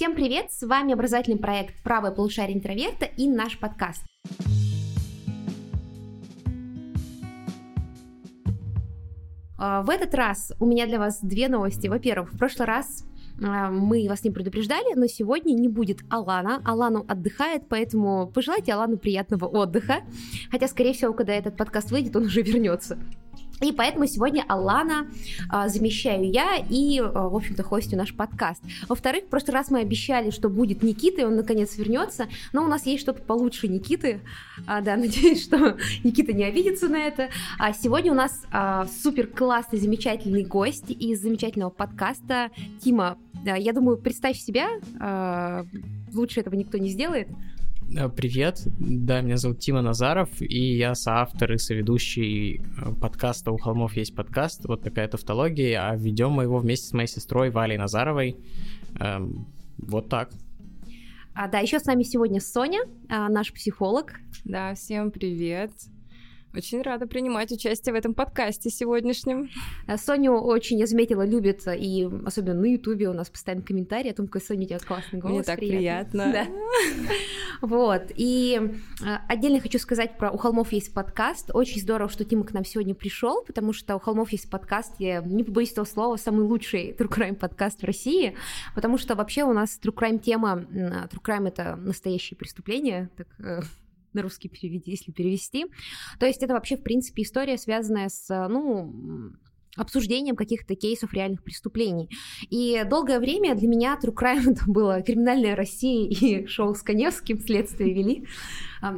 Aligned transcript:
Всем 0.00 0.14
привет! 0.14 0.50
С 0.50 0.66
вами 0.66 0.94
образовательный 0.94 1.36
проект 1.36 1.82
«Правое 1.82 2.10
полушарие 2.10 2.56
интроверта» 2.56 3.04
и 3.04 3.28
наш 3.28 3.58
подкаст. 3.58 4.02
А, 9.58 9.82
в 9.82 9.90
этот 9.90 10.14
раз 10.14 10.54
у 10.58 10.64
меня 10.64 10.86
для 10.86 10.98
вас 10.98 11.20
две 11.20 11.48
новости. 11.48 11.86
Во-первых, 11.86 12.32
в 12.32 12.38
прошлый 12.38 12.66
раз 12.66 13.04
а, 13.44 13.70
мы 13.70 14.06
вас 14.08 14.24
не 14.24 14.30
предупреждали, 14.30 14.94
но 14.94 15.06
сегодня 15.06 15.52
не 15.52 15.68
будет 15.68 15.98
Алана. 16.08 16.62
Алану 16.64 17.04
отдыхает, 17.06 17.68
поэтому 17.68 18.26
пожелайте 18.26 18.72
Алану 18.72 18.96
приятного 18.96 19.44
отдыха. 19.44 19.96
Хотя, 20.50 20.66
скорее 20.68 20.94
всего, 20.94 21.12
когда 21.12 21.34
этот 21.34 21.58
подкаст 21.58 21.90
выйдет, 21.90 22.16
он 22.16 22.22
уже 22.24 22.40
вернется. 22.40 22.98
И 23.60 23.72
поэтому 23.72 24.06
сегодня 24.06 24.44
Алана 24.48 25.06
а, 25.50 25.68
замещаю 25.68 26.30
я 26.30 26.56
и, 26.56 26.98
а, 26.98 27.28
в 27.28 27.36
общем-то, 27.36 27.62
хостю 27.62 27.96
наш 27.96 28.14
подкаст. 28.14 28.62
Во-вторых, 28.88 29.24
в 29.24 29.28
прошлый 29.28 29.54
раз 29.54 29.70
мы 29.70 29.80
обещали, 29.80 30.30
что 30.30 30.48
будет 30.48 30.82
Никита, 30.82 31.22
и 31.22 31.24
он 31.24 31.36
наконец 31.36 31.76
вернется, 31.76 32.28
но 32.52 32.64
у 32.64 32.68
нас 32.68 32.86
есть 32.86 33.02
что-то 33.02 33.22
получше 33.22 33.68
Никиты. 33.68 34.20
А, 34.66 34.80
да, 34.80 34.96
надеюсь, 35.00 35.44
что 35.44 35.76
Никита 36.04 36.32
не 36.32 36.44
обидится 36.44 36.88
на 36.88 36.96
это. 36.96 37.28
А 37.58 37.72
сегодня 37.72 38.12
у 38.12 38.14
нас 38.14 38.44
а, 38.50 38.86
супер 39.02 39.26
классный, 39.26 39.78
замечательный 39.78 40.44
гость 40.44 40.90
из 40.90 41.20
замечательного 41.20 41.70
подкаста 41.70 42.50
Тима. 42.82 43.18
Я 43.44 43.72
думаю, 43.72 43.98
представь 43.98 44.38
себя, 44.38 44.68
а, 44.98 45.66
лучше 46.12 46.40
этого 46.40 46.54
никто 46.54 46.78
не 46.78 46.88
сделает. 46.88 47.28
Э, 47.92 48.08
привет, 48.08 48.62
да, 48.78 49.20
меня 49.20 49.36
зовут 49.36 49.58
Тима 49.58 49.82
Назаров, 49.82 50.28
и 50.40 50.76
я 50.76 50.94
соавтор 50.94 51.52
и 51.52 51.58
соведущий 51.58 52.60
э, 52.60 52.94
подкаста 52.94 53.50
«У 53.50 53.58
холмов 53.58 53.96
есть 53.96 54.14
подкаст», 54.14 54.64
вот 54.66 54.82
такая 54.82 55.08
тавтология, 55.08 55.88
а 55.88 55.96
ведем 55.96 56.30
мы 56.30 56.44
его 56.44 56.58
вместе 56.58 56.86
с 56.86 56.92
моей 56.92 57.08
сестрой 57.08 57.50
Валей 57.50 57.78
Назаровой. 57.78 58.36
Эм, 59.00 59.46
вот 59.78 60.08
так. 60.08 60.30
А, 61.34 61.48
да, 61.48 61.58
еще 61.58 61.80
с 61.80 61.84
нами 61.84 62.04
сегодня 62.04 62.40
Соня, 62.40 62.82
а, 63.08 63.28
наш 63.28 63.52
психолог. 63.52 64.14
Да, 64.44 64.74
всем 64.74 65.10
привет. 65.10 65.72
Очень 66.52 66.82
рада 66.82 67.06
принимать 67.06 67.52
участие 67.52 67.92
в 67.92 67.96
этом 67.96 68.12
подкасте 68.12 68.70
сегодняшнем. 68.70 69.50
Э, 69.86 69.96
Соню 69.96 70.32
очень, 70.32 70.80
я 70.80 70.86
заметила, 70.88 71.24
любит, 71.24 71.62
и 71.68 72.08
особенно 72.26 72.54
на 72.60 72.66
Ютубе 72.66 73.08
у 73.08 73.12
нас 73.12 73.30
постоянно 73.30 73.62
комментарии 73.62 74.10
о 74.10 74.14
том, 74.14 74.26
какой 74.26 74.40
Соня 74.40 74.64
у 74.64 74.68
тебя 74.68 74.78
классный 74.80 75.20
голос. 75.20 75.36
Мне 75.36 75.42
так 75.44 75.58
приятно. 75.58 76.32
Да. 76.32 76.46
Вот, 77.60 78.04
и 78.16 78.58
э, 79.00 79.04
отдельно 79.28 79.60
хочу 79.60 79.78
сказать 79.78 80.16
про 80.16 80.30
«У 80.32 80.38
холмов 80.38 80.72
есть 80.72 80.92
подкаст». 80.92 81.50
Очень 81.52 81.82
здорово, 81.82 82.10
что 82.10 82.24
Тима 82.24 82.44
к 82.44 82.52
нам 82.52 82.64
сегодня 82.64 82.94
пришел, 82.94 83.44
потому 83.44 83.72
что 83.72 83.94
«У 83.94 83.98
холмов 84.00 84.32
есть 84.32 84.50
подкаст», 84.50 84.94
я 84.98 85.20
не 85.20 85.44
побоюсь 85.44 85.70
этого 85.70 85.84
слова, 85.84 86.16
самый 86.16 86.46
лучший 86.46 86.92
True 86.98 87.08
Crime 87.08 87.34
подкаст 87.36 87.82
в 87.82 87.84
России, 87.84 88.34
потому 88.74 88.98
что 88.98 89.14
вообще 89.14 89.44
у 89.44 89.52
нас 89.52 89.78
True 89.80 89.94
Crime 89.94 90.18
тема, 90.18 90.64
True 90.72 91.22
Crime— 91.22 91.48
это 91.48 91.76
настоящее 91.76 92.36
преступление, 92.36 93.10
так 93.16 93.28
э, 93.38 93.60
на 94.14 94.22
русский 94.22 94.48
переведи, 94.48 94.90
если 94.90 95.12
перевести. 95.12 95.66
То 96.18 96.26
есть 96.26 96.42
это 96.42 96.54
вообще, 96.54 96.76
в 96.76 96.82
принципе, 96.82 97.22
история, 97.22 97.58
связанная 97.58 98.08
с, 98.08 98.48
ну, 98.48 99.32
обсуждением 99.76 100.36
каких-то 100.36 100.74
кейсов 100.74 101.12
реальных 101.12 101.42
преступлений. 101.44 102.08
И 102.50 102.82
долгое 102.88 103.20
время 103.20 103.54
для 103.54 103.68
меня 103.68 103.98
True 104.02 104.14
Crime 104.14 104.50
это 104.52 104.64
было 104.66 105.02
«Криминальная 105.02 105.56
Россия» 105.56 106.08
и 106.08 106.46
шоу 106.46 106.74
с 106.74 106.82
Коневским 106.82 107.40
«Следствие 107.40 107.94
вели». 107.94 108.26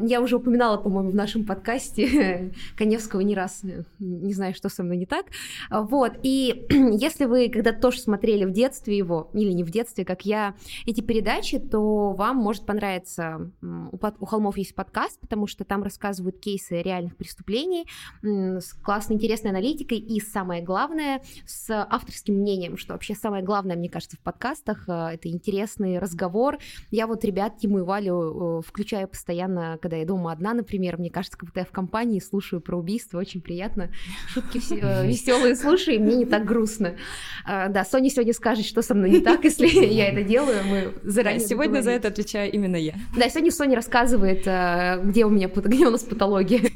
Я 0.02 0.20
уже 0.20 0.36
упоминала, 0.36 0.76
по-моему, 0.76 1.10
в 1.10 1.14
нашем 1.14 1.44
подкасте 1.44 2.52
Коневского 2.76 3.20
не 3.20 3.34
раз, 3.34 3.64
э, 3.64 3.82
не 3.98 4.32
знаю, 4.32 4.54
что 4.54 4.68
со 4.68 4.82
мной 4.82 4.96
не 4.96 5.06
так. 5.06 5.26
Вот, 5.70 6.12
и 6.22 6.66
если 6.70 7.24
вы 7.24 7.48
когда-то 7.48 7.80
тоже 7.80 8.00
смотрели 8.00 8.44
в 8.44 8.52
детстве 8.52 8.96
его, 8.96 9.30
или 9.32 9.52
не 9.52 9.64
в 9.64 9.70
детстве, 9.70 10.04
как 10.04 10.24
я, 10.24 10.54
эти 10.86 11.00
передачи, 11.00 11.58
то 11.58 12.12
вам 12.12 12.36
может 12.36 12.66
понравиться, 12.66 13.50
у 13.60 14.26
холмов 14.26 14.56
есть 14.56 14.74
подкаст, 14.74 15.20
потому 15.20 15.46
что 15.46 15.64
там 15.64 15.82
рассказывают 15.82 16.38
кейсы 16.38 16.82
реальных 16.82 17.16
преступлений 17.16 17.86
с 18.22 18.74
классной, 18.74 19.16
интересной 19.16 19.50
аналитикой 19.50 19.98
и, 19.98 20.20
самое 20.20 20.62
главное, 20.62 21.22
с 21.46 21.70
авторским 21.70 22.34
мнением, 22.34 22.76
что 22.76 22.92
вообще 22.92 23.14
самое 23.14 23.42
главное, 23.42 23.76
мне 23.76 23.88
кажется, 23.88 24.16
в 24.16 24.20
подкастах, 24.20 24.88
э, 24.88 25.14
это 25.14 25.28
интересный 25.28 25.98
разговор. 25.98 26.58
Я 26.90 27.06
вот 27.06 27.24
ребят 27.24 27.58
Тиму 27.58 27.78
и 27.78 27.82
Валю 27.82 28.58
э, 28.58 28.62
включаю 28.66 29.08
постоянно 29.08 29.71
когда 29.80 29.96
я 29.96 30.04
дома 30.04 30.32
одна, 30.32 30.54
например, 30.54 30.98
мне 30.98 31.10
кажется, 31.10 31.38
как 31.38 31.48
будто 31.48 31.60
я 31.60 31.66
в 31.66 31.70
компании 31.70 32.20
слушаю 32.20 32.60
про 32.60 32.76
убийство, 32.76 33.18
очень 33.18 33.40
приятно. 33.40 33.90
Шутки 34.28 34.60
э, 34.80 35.06
веселые 35.06 35.56
слушаю, 35.56 35.96
и 35.96 35.98
мне 35.98 36.16
не 36.16 36.24
так 36.26 36.44
грустно. 36.44 36.96
А, 37.44 37.68
да, 37.68 37.84
Соня 37.84 38.10
сегодня 38.10 38.32
скажет, 38.32 38.66
что 38.66 38.82
со 38.82 38.94
мной 38.94 39.10
не 39.10 39.20
так, 39.20 39.44
если 39.44 39.66
я 39.86 40.08
это 40.08 40.22
делаю, 40.22 40.64
мы 40.64 40.94
заранее 41.02 41.40
Сегодня 41.40 41.80
за 41.80 41.90
это 41.90 42.08
отвечаю 42.08 42.52
именно 42.52 42.76
я. 42.76 42.94
Да, 43.16 43.28
сегодня 43.28 43.50
Соня 43.50 43.76
рассказывает, 43.76 44.46
э, 44.46 45.00
где 45.04 45.24
у 45.24 45.30
меня, 45.30 45.48
где 45.48 45.86
у 45.86 45.90
нас 45.90 46.02
патология. 46.02 46.62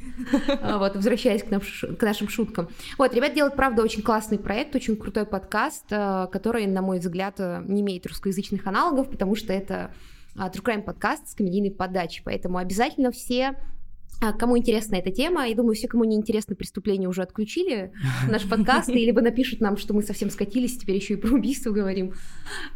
Вот, 0.76 0.96
возвращаясь 0.96 1.44
к, 1.44 2.02
нашим 2.02 2.28
шуткам. 2.28 2.68
Вот, 2.98 3.14
ребят 3.14 3.34
делают, 3.34 3.54
правда, 3.54 3.82
очень 3.82 4.02
классный 4.02 4.38
проект, 4.38 4.74
очень 4.74 4.96
крутой 4.96 5.24
подкаст, 5.24 5.84
э, 5.90 6.26
который, 6.32 6.66
на 6.66 6.82
мой 6.82 6.98
взгляд, 6.98 7.38
не 7.38 7.82
имеет 7.82 8.06
русскоязычных 8.06 8.66
аналогов, 8.66 9.08
потому 9.08 9.36
что 9.36 9.52
это 9.52 9.92
True 10.36 10.62
Crime 10.62 10.82
подкаст 10.82 11.28
с 11.28 11.34
комедийной 11.34 11.70
подачей. 11.70 12.22
Поэтому 12.24 12.58
обязательно 12.58 13.10
все 13.10 13.48
а, 13.48 13.56
Кому 14.39 14.56
интересна 14.56 14.97
эта 14.97 15.11
тема, 15.11 15.47
я 15.47 15.55
думаю, 15.55 15.75
все, 15.75 15.89
кому 15.89 16.05
не 16.05 16.17
интересно 16.17 16.56
преступление, 16.56 17.09
уже 17.09 17.22
отключили 17.22 17.93
наш 18.31 18.49
подкаст, 18.49 18.89
и 18.89 19.05
либо 19.05 19.21
напишут 19.21 19.61
нам, 19.61 19.77
что 19.77 19.93
мы 19.93 20.03
совсем 20.03 20.31
скатились, 20.31 20.78
теперь 20.78 20.97
еще 20.97 21.15
и 21.15 21.17
про 21.17 21.34
убийство 21.34 21.71
говорим. 21.71 22.15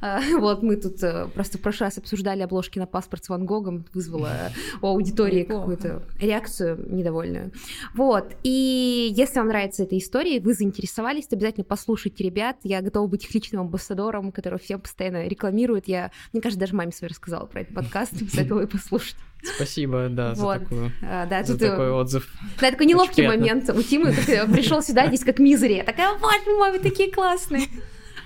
А, 0.03 0.21
вот, 0.39 0.63
мы 0.63 0.77
тут 0.77 1.03
э, 1.03 1.29
просто 1.35 1.57
в 1.57 1.63
прошлый 1.63 1.87
раз 1.89 1.97
обсуждали 1.99 2.43
обложки 2.43 2.79
на 2.79 2.87
паспорт 2.87 3.25
с 3.25 3.29
Ван 3.31 3.47
Гогом, 3.47 3.87
вызвало 3.95 4.53
у 4.83 4.87
аудитории 4.87 5.45
какую-то 5.45 6.03
реакцию 6.21 6.85
недовольную. 6.91 7.53
Вот, 7.95 8.35
и 8.43 9.13
если 9.17 9.39
вам 9.39 9.49
нравится 9.49 9.85
эта 9.85 9.97
история, 9.97 10.41
вы 10.41 10.53
заинтересовались, 10.53 11.27
то 11.27 11.37
обязательно 11.37 11.65
послушайте 11.65 12.23
ребят, 12.23 12.59
я 12.65 12.83
готова 12.83 13.07
быть 13.07 13.25
их 13.25 13.35
личным 13.35 13.63
амбассадором, 13.63 14.31
который 14.31 14.59
всем 14.59 14.81
постоянно 14.81 15.27
рекламирует, 15.27 15.89
я, 15.89 16.11
мне 16.35 16.43
кажется, 16.43 16.61
даже 16.61 16.75
маме 16.75 16.93
своей 16.93 17.11
рассказала 17.11 17.47
про 17.47 17.63
этот 17.63 17.75
подкаст, 17.75 18.13
советую 18.31 18.69
послушать. 18.69 19.17
Спасибо, 19.43 20.09
да, 20.11 20.35
вот. 20.35 20.55
за, 20.55 20.61
такую, 20.61 20.93
а, 21.03 21.27
да, 21.27 21.45
за 21.45 21.53
тут, 21.53 21.63
такой 21.63 21.87
э, 21.87 21.93
отзыв. 21.93 22.29
Да, 22.61 22.71
такой 22.71 22.87
неловкий 22.87 23.27
момент. 23.27 23.69
У 23.71 23.83
Тимы 23.83 24.13
пришел 24.13 24.83
сюда 24.83 25.07
здесь 25.07 25.25
как 25.25 25.39
мизери. 25.39 25.77
Я 25.77 25.85
такая, 25.85 26.13
вот, 26.17 26.47
мамы 26.59 26.79
такие 26.83 27.11
классные. 27.11 27.67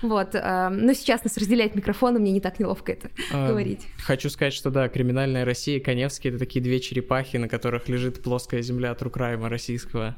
Вот, 0.01 0.35
э, 0.35 0.69
но 0.69 0.93
сейчас 0.93 1.23
нас 1.23 1.37
разделяет 1.37 1.75
микрофон, 1.75 2.17
и 2.17 2.19
мне 2.19 2.31
не 2.31 2.41
так 2.41 2.59
неловко 2.59 2.91
это 2.91 3.09
а, 3.31 3.47
говорить. 3.47 3.87
Хочу 4.03 4.29
сказать, 4.29 4.53
что 4.53 4.69
да, 4.69 4.89
криминальная 4.89 5.45
Россия 5.45 5.77
и 5.77 5.79
Коневский— 5.79 6.29
это 6.31 6.39
такие 6.39 6.61
две 6.61 6.79
черепахи, 6.79 7.37
на 7.37 7.47
которых 7.47 7.87
лежит 7.87 8.21
плоская 8.21 8.61
земля 8.61 8.93
Трукрайма 8.93 9.49
российского, 9.49 10.15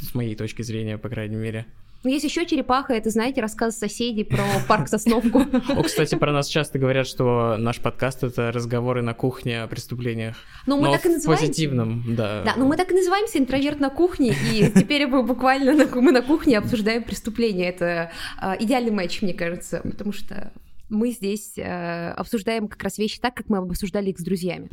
с 0.00 0.14
моей 0.14 0.34
точки 0.36 0.62
зрения, 0.62 0.96
по 0.96 1.08
крайней 1.08 1.36
мере. 1.36 1.66
Ну, 2.02 2.08
есть 2.08 2.24
еще 2.24 2.46
черепаха, 2.46 2.94
это, 2.94 3.10
знаете, 3.10 3.42
рассказ 3.42 3.76
соседей 3.76 4.24
про 4.24 4.42
парк 4.66 4.88
Сосновку. 4.88 5.40
О, 5.68 5.82
кстати, 5.82 6.14
про 6.14 6.32
нас 6.32 6.48
часто 6.48 6.78
говорят, 6.78 7.06
что 7.06 7.56
наш 7.58 7.78
подкаст— 7.78 8.24
это 8.24 8.50
разговоры 8.52 9.02
на 9.02 9.12
кухне 9.12 9.62
о 9.62 9.68
преступлениях. 9.68 10.36
Ну, 10.66 10.78
мы 10.78 10.86
Но 10.86 10.92
так 10.92 11.04
и 11.04 11.10
называем. 11.10 11.40
позитивном, 11.40 12.04
да. 12.16 12.42
Да, 12.42 12.54
но 12.56 12.66
мы 12.66 12.78
так 12.78 12.90
и 12.90 12.94
называемся 12.94 13.38
«Интроверт 13.38 13.80
на 13.80 13.90
кухне», 13.90 14.34
и 14.50 14.70
теперь 14.74 15.06
мы 15.08 15.22
буквально 15.22 15.72
мы 15.94 16.12
на 16.12 16.22
кухне 16.22 16.56
обсуждаем 16.56 17.04
преступления. 17.04 17.68
Это 17.68 18.10
а, 18.38 18.56
идеальный 18.58 18.92
матч, 18.92 19.20
мне 19.20 19.34
кажется, 19.34 19.82
потому 19.84 20.14
что 20.14 20.52
мы 20.88 21.10
здесь 21.10 21.58
э, 21.58 22.12
обсуждаем 22.12 22.66
как 22.66 22.82
раз 22.82 22.98
вещи 22.98 23.20
так, 23.20 23.34
как 23.34 23.48
мы 23.48 23.58
обсуждали 23.58 24.10
их 24.10 24.18
с 24.18 24.24
друзьями. 24.24 24.70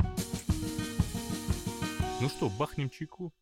Ну 2.20 2.28
что, 2.28 2.48
бахнем 2.48 2.88
чайку? 2.90 3.32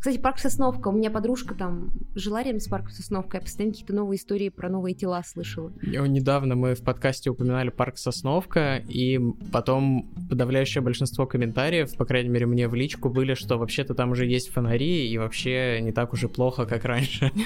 Кстати, 0.00 0.16
парк 0.16 0.38
Сосновка. 0.38 0.88
У 0.88 0.92
меня 0.92 1.10
подружка 1.10 1.54
там 1.54 1.90
жила 2.14 2.42
рядом 2.42 2.58
с 2.58 2.68
парком 2.68 2.90
Сосновка. 2.90 3.36
Я 3.36 3.42
постоянно 3.42 3.74
какие-то 3.74 3.94
новые 3.94 4.16
истории 4.16 4.48
про 4.48 4.70
новые 4.70 4.94
тела 4.94 5.22
слышала. 5.22 5.70
Недавно 5.82 6.56
мы 6.56 6.74
в 6.74 6.80
подкасте 6.82 7.28
упоминали 7.28 7.68
парк 7.68 7.98
Сосновка, 7.98 8.76
и 8.88 9.20
потом 9.52 10.10
подавляющее 10.30 10.80
большинство 10.80 11.26
комментариев, 11.26 11.94
по 11.96 12.06
крайней 12.06 12.30
мере 12.30 12.46
мне 12.46 12.66
в 12.66 12.74
личку, 12.74 13.10
были, 13.10 13.34
что 13.34 13.58
вообще-то 13.58 13.92
там 13.92 14.12
уже 14.12 14.24
есть 14.24 14.48
фонари, 14.48 15.06
и 15.06 15.18
вообще 15.18 15.80
не 15.82 15.92
так 15.92 16.14
уж 16.14 16.24
и 16.24 16.28
плохо, 16.28 16.64
как 16.64 16.84
раньше. 16.86 17.30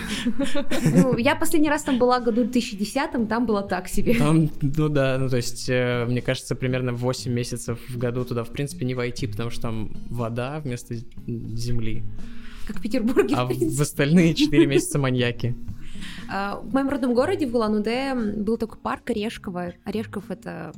Ну, 0.94 1.16
я 1.16 1.34
последний 1.34 1.68
раз 1.68 1.82
там 1.82 1.98
была 1.98 2.20
году 2.20 2.44
2010, 2.44 3.28
там 3.28 3.46
было 3.46 3.62
так 3.62 3.88
себе. 3.88 4.14
Там, 4.14 4.48
ну 4.60 4.88
да, 4.88 5.18
ну 5.18 5.28
то 5.28 5.36
есть, 5.36 5.68
э, 5.68 6.06
мне 6.08 6.22
кажется, 6.22 6.54
примерно 6.54 6.92
8 6.92 7.32
месяцев 7.32 7.80
в 7.88 7.98
году 7.98 8.24
туда, 8.24 8.44
в 8.44 8.50
принципе, 8.50 8.84
не 8.84 8.94
войти, 8.94 9.26
потому 9.26 9.50
что 9.50 9.62
там 9.62 9.90
вода 10.08 10.60
вместо 10.60 10.94
земли 11.26 12.04
как 12.66 12.76
в 12.76 12.82
Петербурге. 12.82 13.34
А 13.36 13.44
в, 13.44 13.52
в 13.52 13.80
остальные 13.80 14.34
четыре 14.34 14.66
месяца 14.66 14.98
маньяки. 14.98 15.54
А, 16.30 16.60
в 16.60 16.72
моем 16.72 16.88
родном 16.88 17.14
городе, 17.14 17.46
в 17.46 17.54
Улан-Удэ, 17.54 18.14
был 18.36 18.56
такой 18.56 18.78
парк 18.78 19.10
Орешково. 19.10 19.74
Орешков— 19.84 20.24
это 20.30 20.72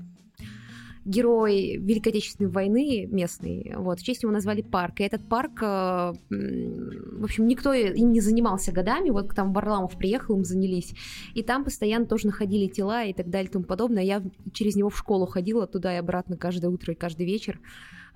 герой 1.06 1.76
Великой 1.76 2.08
Отечественной 2.08 2.50
войны 2.50 3.06
местный. 3.06 3.72
Вот, 3.76 4.00
в 4.00 4.02
честь 4.02 4.24
его 4.24 4.32
назвали 4.32 4.62
парк. 4.62 5.00
И 5.00 5.04
этот 5.04 5.26
парк, 5.28 5.62
э, 5.62 6.12
в 6.30 7.24
общем, 7.24 7.46
никто 7.46 7.72
им 7.72 8.12
не 8.12 8.20
занимался 8.20 8.72
годами. 8.72 9.10
Вот 9.10 9.32
там 9.34 9.52
Варламов 9.52 9.96
приехал, 9.96 10.36
им 10.36 10.44
занялись. 10.44 10.94
И 11.34 11.44
там 11.44 11.64
постоянно 11.64 12.06
тоже 12.06 12.26
находили 12.26 12.66
тела 12.66 13.04
и 13.04 13.12
так 13.12 13.30
далее 13.30 13.48
и 13.48 13.52
тому 13.52 13.64
подобное. 13.64 14.02
Я 14.02 14.22
через 14.52 14.74
него 14.74 14.90
в 14.90 14.98
школу 14.98 15.26
ходила 15.26 15.68
туда 15.68 15.94
и 15.94 15.98
обратно 15.98 16.36
каждое 16.36 16.68
утро 16.68 16.92
и 16.92 16.96
каждый 16.96 17.24
вечер. 17.24 17.60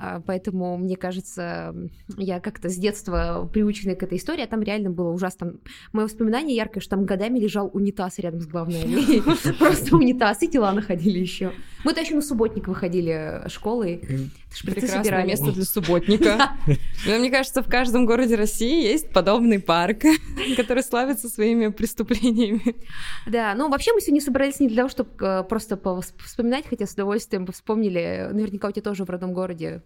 А, 0.03 0.23
поэтому, 0.25 0.79
мне 0.79 0.97
кажется, 0.97 1.75
я 2.17 2.41
как-то 2.41 2.71
с 2.71 2.77
детства 2.77 3.47
приучена 3.53 3.95
к 3.95 4.03
этой 4.03 4.17
истории, 4.17 4.43
а 4.43 4.47
там 4.47 4.63
реально 4.63 4.89
было 4.89 5.11
ужасно. 5.11 5.57
Мое 5.93 6.07
воспоминание 6.07 6.57
яркое, 6.57 6.81
что 6.81 6.97
там 6.97 7.05
годами 7.05 7.39
лежал 7.39 7.71
унитаз 7.75 8.19
рядом 8.19 8.41
с 8.41 8.47
главной 8.47 8.83
аллеей. 8.83 9.23
Просто 9.59 9.95
унитаз 9.95 10.43
и 10.43 10.49
тела 10.49 10.73
находили 10.73 11.19
еще. 11.19 11.53
Мы-то 11.85 12.01
еще 12.01 12.15
на 12.15 12.23
субботник 12.23 12.69
выходили 12.69 13.43
школы. 13.49 14.01
Прекрасное 14.65 15.25
место 15.27 15.53
для 15.53 15.65
субботника. 15.65 16.51
Но 17.07 17.19
мне 17.19 17.31
кажется, 17.31 17.63
в 17.63 17.69
каждом 17.69 18.07
городе 18.07 18.37
России 18.37 18.83
есть 18.83 19.13
подобный 19.13 19.61
парк, 19.61 20.03
который 20.57 20.83
славится 20.83 21.29
своими 21.29 21.69
преступлениями. 21.69 22.75
Да, 23.27 23.55
ну 23.55 23.69
вообще 23.69 23.93
мы 23.93 24.01
сегодня 24.01 24.23
собрались 24.23 24.61
не 24.61 24.69
для 24.69 24.79
того, 24.79 24.89
чтобы 24.89 25.11
э, 25.21 25.43
просто 25.45 25.79
вспоминать, 26.25 26.65
хотя 26.69 26.87
с 26.87 26.95
удовольствием 26.95 27.47
вспомнили. 27.47 28.31
Наверняка 28.33 28.69
у 28.69 28.73
тебя 28.73 28.83
тоже 28.83 29.05
в 29.05 29.11
родном 29.11 29.35
городе 29.35 29.83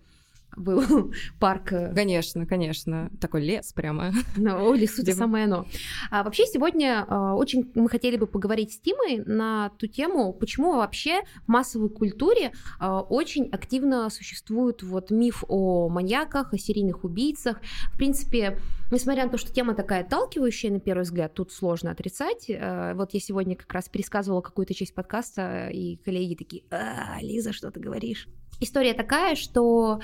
был 0.56 1.12
парк. 1.41 1.73
Э, 1.73 1.95
конечно, 1.95 2.47
конечно. 2.47 3.11
Такой 3.21 3.43
лес 3.43 3.73
прямо. 3.73 4.12
Ну, 4.37 4.75
лесу 4.75 5.03
это 5.03 5.12
самое 5.12 5.45
оно. 5.45 5.67
А 6.11 6.23
вообще 6.23 6.47
сегодня 6.47 7.05
а, 7.09 7.35
очень 7.35 7.71
мы 7.75 7.89
хотели 7.89 8.17
бы 8.17 8.27
поговорить 8.27 8.73
с 8.73 8.79
Тимой 8.79 9.23
на 9.25 9.71
ту 9.79 9.87
тему, 9.87 10.33
почему 10.33 10.77
вообще 10.77 11.23
в 11.47 11.49
массовой 11.49 11.89
культуре 11.89 12.53
а, 12.79 13.01
очень 13.01 13.49
активно 13.51 14.11
существует 14.11 14.83
вот 14.83 15.11
миф 15.11 15.45
о 15.49 15.89
маньяках, 15.89 16.53
о 16.53 16.59
серийных 16.59 17.05
убийцах. 17.05 17.61
В 17.93 17.97
принципе, 17.97 18.59
несмотря 18.91 19.25
на 19.25 19.31
то, 19.31 19.39
что 19.39 19.53
тема 19.53 19.75
такая 19.75 20.03
отталкивающая 20.03 20.71
на 20.71 20.81
первый 20.81 21.03
взгляд, 21.03 21.35
тут 21.35 21.53
сложно 21.53 21.91
отрицать. 21.91 22.51
А, 22.51 22.95
вот 22.95 23.15
я 23.15 23.21
сегодня 23.21 23.56
как 23.56 23.73
раз 23.73 23.89
пересказывала 23.89 24.41
какую-то 24.41 24.75
часть 24.75 24.95
подкаста, 24.95 25.69
и 25.69 25.97
коллеги 25.97 26.35
такие, 26.35 26.65
а, 26.71 27.19
Лиза, 27.21 27.53
что 27.53 27.71
ты 27.71 27.81
говоришь? 27.81 28.29
История 28.61 28.95
такая, 28.95 29.35
что, 29.35 30.01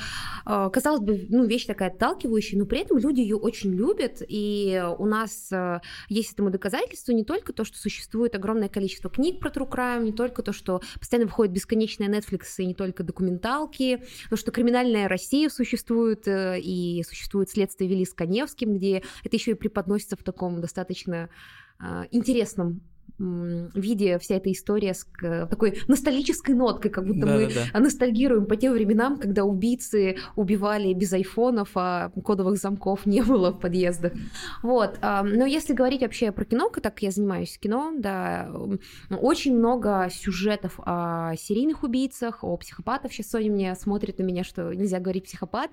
э, 0.46 0.70
казалось 0.72 1.00
бы, 1.00 1.26
ну, 1.28 1.44
вещь 1.44 1.66
такая 1.66 1.90
отталкивающая, 1.90 2.58
но 2.58 2.66
при 2.66 2.80
этом 2.80 2.98
люди 2.98 3.20
ее 3.20 3.36
очень 3.36 3.72
любят, 3.72 4.22
и 4.26 4.82
у 4.98 5.06
нас 5.06 5.50
э, 5.52 5.80
есть 6.08 6.32
этому 6.32 6.50
доказательство 6.50 7.12
не 7.12 7.24
только 7.24 7.52
то, 7.52 7.64
что 7.64 7.78
существует 7.78 8.34
огромное 8.34 8.68
количество 8.68 9.10
книг 9.10 9.40
про 9.40 9.50
True 9.50 9.70
Crime, 9.70 10.04
не 10.04 10.12
только 10.12 10.42
то, 10.42 10.52
что 10.52 10.80
постоянно 10.98 11.26
выходит 11.26 11.54
бесконечная 11.54 12.08
Netflix 12.08 12.46
и 12.58 12.66
не 12.66 12.74
только 12.74 13.04
документалки, 13.04 14.02
то, 14.28 14.36
что 14.36 14.50
криминальная 14.50 15.08
Россия 15.08 15.48
существует, 15.48 16.26
э, 16.26 16.60
и 16.60 17.02
существует 17.04 17.50
следствие 17.50 17.88
вели 17.88 18.04
с 18.04 18.12
Коневским, 18.12 18.76
где 18.76 19.02
это 19.24 19.36
еще 19.36 19.52
и 19.52 19.54
преподносится 19.54 20.16
в 20.16 20.22
таком 20.22 20.60
достаточно 20.60 21.28
интересном 22.10 22.82
виде 23.20 24.18
вся 24.18 24.36
эта 24.36 24.50
история 24.50 24.94
с 24.94 25.06
такой 25.20 25.78
ностальгической 25.88 26.54
ноткой, 26.54 26.90
как 26.90 27.06
будто 27.06 27.26
да, 27.26 27.34
мы 27.34 27.46
да, 27.46 27.66
да. 27.72 27.80
ностальгируем 27.80 28.46
по 28.46 28.56
тем 28.56 28.72
временам, 28.72 29.18
когда 29.18 29.44
убийцы 29.44 30.16
убивали 30.36 30.94
без 30.94 31.12
айфонов, 31.12 31.70
а 31.74 32.10
кодовых 32.24 32.56
замков 32.56 33.04
не 33.06 33.22
было 33.22 33.50
в 33.50 33.60
подъездах. 33.60 34.12
Вот. 34.62 34.98
Но 35.02 35.44
если 35.44 35.74
говорить 35.74 36.00
вообще 36.02 36.32
про 36.32 36.44
кино, 36.44 36.70
так 36.70 37.02
я 37.02 37.10
занимаюсь 37.10 37.58
кино, 37.58 37.92
да, 37.98 38.50
очень 39.10 39.56
много 39.56 40.08
сюжетов 40.10 40.78
о 40.78 41.34
серийных 41.36 41.82
убийцах, 41.82 42.42
о 42.42 42.56
психопатах. 42.56 43.12
Сейчас 43.12 43.30
Соня 43.30 43.50
мне 43.50 43.74
смотрит 43.74 44.18
на 44.18 44.22
меня, 44.22 44.44
что 44.44 44.72
нельзя 44.74 44.98
говорить 44.98 45.24
психопат. 45.24 45.70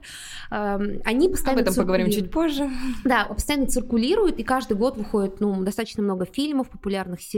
Они 0.50 1.30
постоянно 1.30 1.62
Об 1.62 1.68
этом 1.68 1.76
поговорим 1.76 2.12
чуть 2.12 2.30
позже. 2.30 2.70
Да, 3.06 3.26
постоянно 3.26 3.68
циркулируют, 3.68 4.40
и 4.40 4.44
каждый 4.44 4.76
год 4.76 4.98
выходит 4.98 5.40
ну, 5.40 5.64
достаточно 5.64 6.04
много 6.04 6.26
фильмов, 6.26 6.70
популярных 6.70 7.22
сериалов, 7.22 7.37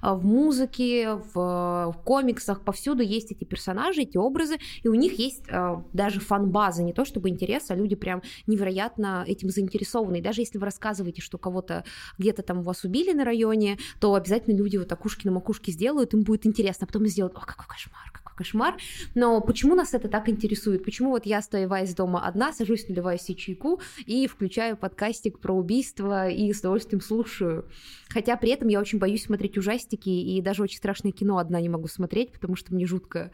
а, 0.00 0.14
в 0.14 0.24
музыке, 0.24 1.14
в, 1.14 1.34
в 1.34 1.96
комиксах, 2.04 2.64
повсюду 2.64 3.02
есть 3.02 3.32
эти 3.32 3.44
персонажи, 3.44 4.02
эти 4.02 4.16
образы, 4.16 4.58
и 4.82 4.88
у 4.88 4.94
них 4.94 5.18
есть 5.18 5.42
а, 5.50 5.84
даже 5.92 6.20
фан-база, 6.20 6.82
не 6.82 6.92
то 6.92 7.04
чтобы 7.04 7.28
интерес, 7.28 7.70
а 7.70 7.74
люди 7.74 7.96
прям 7.96 8.22
невероятно 8.46 9.24
этим 9.26 9.50
заинтересованы. 9.50 10.18
И 10.18 10.22
даже 10.22 10.42
если 10.42 10.58
вы 10.58 10.64
рассказываете, 10.64 11.22
что 11.22 11.38
кого-то 11.38 11.84
где-то 12.18 12.42
там 12.42 12.62
вас 12.62 12.84
убили 12.84 13.12
на 13.12 13.24
районе, 13.24 13.78
то 14.00 14.14
обязательно 14.14 14.56
люди 14.56 14.76
вот 14.76 14.90
окушки 14.92 15.26
на 15.26 15.32
макушке 15.32 15.72
сделают, 15.72 16.14
им 16.14 16.22
будет 16.22 16.46
интересно, 16.46 16.84
а 16.84 16.86
потом 16.86 17.06
сделают, 17.06 17.36
о, 17.36 17.40
какой 17.40 17.66
кошмар, 17.66 18.10
кошмар. 18.40 18.76
Но 19.14 19.42
почему 19.42 19.74
нас 19.74 19.92
это 19.92 20.08
так 20.08 20.30
интересует? 20.30 20.82
Почему 20.82 21.10
вот 21.10 21.26
я, 21.26 21.38
оставаясь 21.38 21.94
дома 21.94 22.26
одна, 22.26 22.54
сажусь, 22.54 22.88
наливаю 22.88 23.18
себе 23.18 23.36
чайку 23.36 23.80
и 24.06 24.26
включаю 24.26 24.78
подкастик 24.78 25.38
про 25.40 25.52
убийство 25.54 26.26
и 26.30 26.50
с 26.50 26.60
удовольствием 26.60 27.02
слушаю? 27.02 27.66
Хотя 28.08 28.36
при 28.36 28.50
этом 28.50 28.68
я 28.68 28.80
очень 28.80 28.98
боюсь 28.98 29.24
смотреть 29.24 29.58
ужастики, 29.58 30.08
и 30.08 30.40
даже 30.40 30.62
очень 30.62 30.78
страшное 30.78 31.12
кино 31.12 31.36
одна 31.36 31.60
не 31.60 31.68
могу 31.68 31.86
смотреть, 31.86 32.32
потому 32.32 32.56
что 32.56 32.74
мне 32.74 32.86
жутко. 32.86 33.30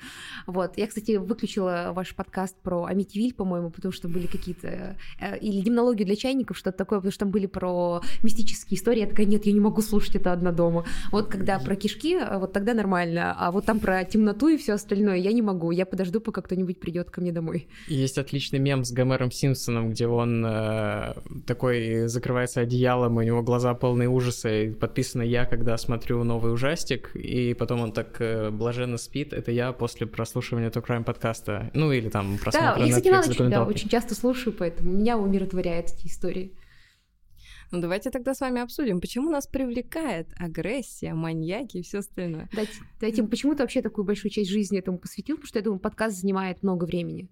Вот. 0.46 0.76
Я, 0.76 0.88
кстати, 0.88 1.16
выключила 1.16 1.92
ваш 1.94 2.14
подкаст 2.14 2.56
про 2.56 2.84
Амитивиль, 2.84 3.32
по-моему, 3.32 3.70
потому 3.70 3.92
что 3.92 4.08
были 4.08 4.26
какие-то... 4.26 4.96
Э, 5.20 5.38
или 5.38 5.60
демонологию 5.60 6.06
для 6.06 6.16
чайников, 6.16 6.58
что-то 6.58 6.76
такое, 6.76 6.98
потому 6.98 7.12
что 7.12 7.20
там 7.20 7.30
были 7.30 7.46
про 7.46 8.02
мистические 8.22 8.76
истории. 8.76 9.00
Я 9.00 9.06
такая, 9.06 9.26
нет, 9.26 9.46
я 9.46 9.52
не 9.52 9.60
могу 9.60 9.82
слушать 9.82 10.16
это 10.16 10.32
одна 10.32 10.52
дома. 10.52 10.84
Вот 11.12 11.28
когда 11.28 11.58
про 11.58 11.76
кишки, 11.76 12.16
э, 12.16 12.38
вот 12.38 12.52
тогда 12.52 12.74
нормально. 12.74 13.34
А 13.38 13.52
вот 13.52 13.64
там 13.64 13.78
про 13.78 14.04
темноту 14.04 14.48
и 14.48 14.56
все 14.56 14.74
остальное 14.74 14.95
я 15.12 15.32
не 15.32 15.42
могу. 15.42 15.70
Я 15.70 15.86
подожду, 15.86 16.20
пока 16.20 16.42
кто-нибудь 16.42 16.80
придет 16.80 17.10
ко 17.10 17.20
мне 17.20 17.32
домой. 17.32 17.68
Есть 17.88 18.18
отличный 18.18 18.58
мем 18.58 18.84
с 18.84 18.92
Гомером 18.92 19.30
Симпсоном, 19.30 19.90
где 19.90 20.06
он 20.06 20.44
э, 20.44 21.14
такой 21.46 22.08
закрывается 22.08 22.60
одеялом, 22.60 23.16
у 23.16 23.22
него 23.22 23.42
глаза 23.42 23.74
полные 23.74 24.08
ужаса, 24.08 24.72
подписано 24.78 25.22
«Я, 25.22 25.44
когда 25.44 25.76
смотрю 25.76 26.24
новый 26.24 26.52
ужастик», 26.52 27.14
и 27.14 27.54
потом 27.54 27.80
он 27.80 27.92
так 27.92 28.20
э, 28.20 28.50
блаженно 28.50 28.96
спит. 28.96 29.32
Это 29.32 29.52
я 29.52 29.72
после 29.72 30.06
прослушивания 30.06 30.70
True 30.70 30.86
Crime 30.86 31.04
подкаста. 31.04 31.70
Ну, 31.74 31.92
или 31.92 32.08
там 32.08 32.38
просмотра 32.38 32.76
Да, 32.78 32.84
я, 32.84 32.88
кстати, 32.88 33.08
Netflix, 33.08 33.30
очень, 33.30 33.50
да, 33.50 33.64
очень 33.64 33.88
часто 33.88 34.14
слушаю, 34.14 34.54
поэтому 34.56 34.92
меня 34.92 35.18
умиротворяют 35.18 35.88
эти 35.90 36.06
истории. 36.08 36.52
Ну, 37.72 37.80
давайте 37.80 38.10
тогда 38.10 38.34
с 38.34 38.40
вами 38.40 38.60
обсудим, 38.60 39.00
почему 39.00 39.30
нас 39.30 39.46
привлекает 39.46 40.28
агрессия, 40.36 41.14
маньяки 41.14 41.78
и 41.78 41.82
все 41.82 41.98
остальное. 41.98 42.48
Дайте, 42.54 42.72
дайте, 43.00 43.22
почему 43.24 43.54
ты 43.54 43.62
вообще 43.62 43.82
такую 43.82 44.04
большую 44.04 44.30
часть 44.30 44.50
жизни 44.50 44.78
этому 44.78 44.98
посвятил? 44.98 45.36
Потому 45.36 45.48
что, 45.48 45.58
я 45.58 45.64
думаю, 45.64 45.80
подкаст 45.80 46.16
занимает 46.16 46.62
много 46.62 46.84
времени. 46.84 47.28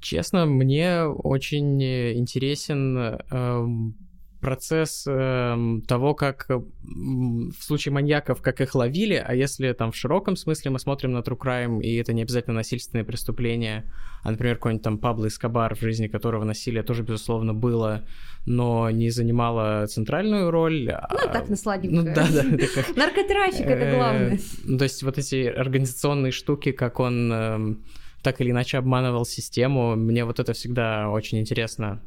Честно, 0.00 0.46
мне 0.46 1.02
очень 1.02 1.82
интересен 1.82 2.96
эм, 2.96 4.07
процесс 4.40 5.04
э, 5.06 5.80
того, 5.86 6.14
как 6.14 6.46
э, 6.48 6.56
в 6.56 7.62
случае 7.62 7.92
маньяков, 7.92 8.40
как 8.40 8.60
их 8.60 8.74
ловили, 8.74 9.14
а 9.14 9.34
если 9.34 9.72
там 9.72 9.90
в 9.90 9.96
широком 9.96 10.36
смысле 10.36 10.70
мы 10.70 10.78
смотрим 10.78 11.12
на 11.12 11.18
true 11.18 11.36
crime, 11.36 11.82
и 11.82 11.96
это 11.96 12.12
не 12.12 12.22
обязательно 12.22 12.54
насильственные 12.54 13.04
преступления, 13.04 13.84
а, 14.22 14.30
например, 14.30 14.56
какой-нибудь 14.56 14.84
там 14.84 14.98
Пабло 14.98 15.26
Эскобар, 15.26 15.74
в 15.74 15.80
жизни 15.80 16.06
которого 16.06 16.44
насилие 16.44 16.82
тоже, 16.82 17.02
безусловно, 17.02 17.52
было, 17.52 18.04
но 18.46 18.90
не 18.90 19.10
занимало 19.10 19.86
центральную 19.86 20.50
роль. 20.50 20.86
Ну, 20.86 21.18
а... 21.24 21.28
так, 21.28 21.48
на 21.48 21.56
сладенькое. 21.56 22.02
Ну, 22.02 22.14
да, 22.14 22.28
да. 22.30 22.42
Наркотрафик— 22.96 23.66
это 23.66 23.84
э, 23.84 23.96
главное. 23.96 24.38
То 24.78 24.84
есть 24.84 25.02
вот 25.02 25.18
эти 25.18 25.46
организационные 25.46 26.32
штуки, 26.32 26.72
как 26.72 27.00
он 27.00 27.32
эм, 27.32 27.84
так 28.22 28.40
или 28.40 28.50
иначе 28.50 28.78
обманывал 28.78 29.24
систему, 29.24 29.96
мне 29.96 30.24
вот 30.24 30.38
это 30.38 30.52
всегда 30.52 31.10
очень 31.10 31.38
интересно. 31.38 32.00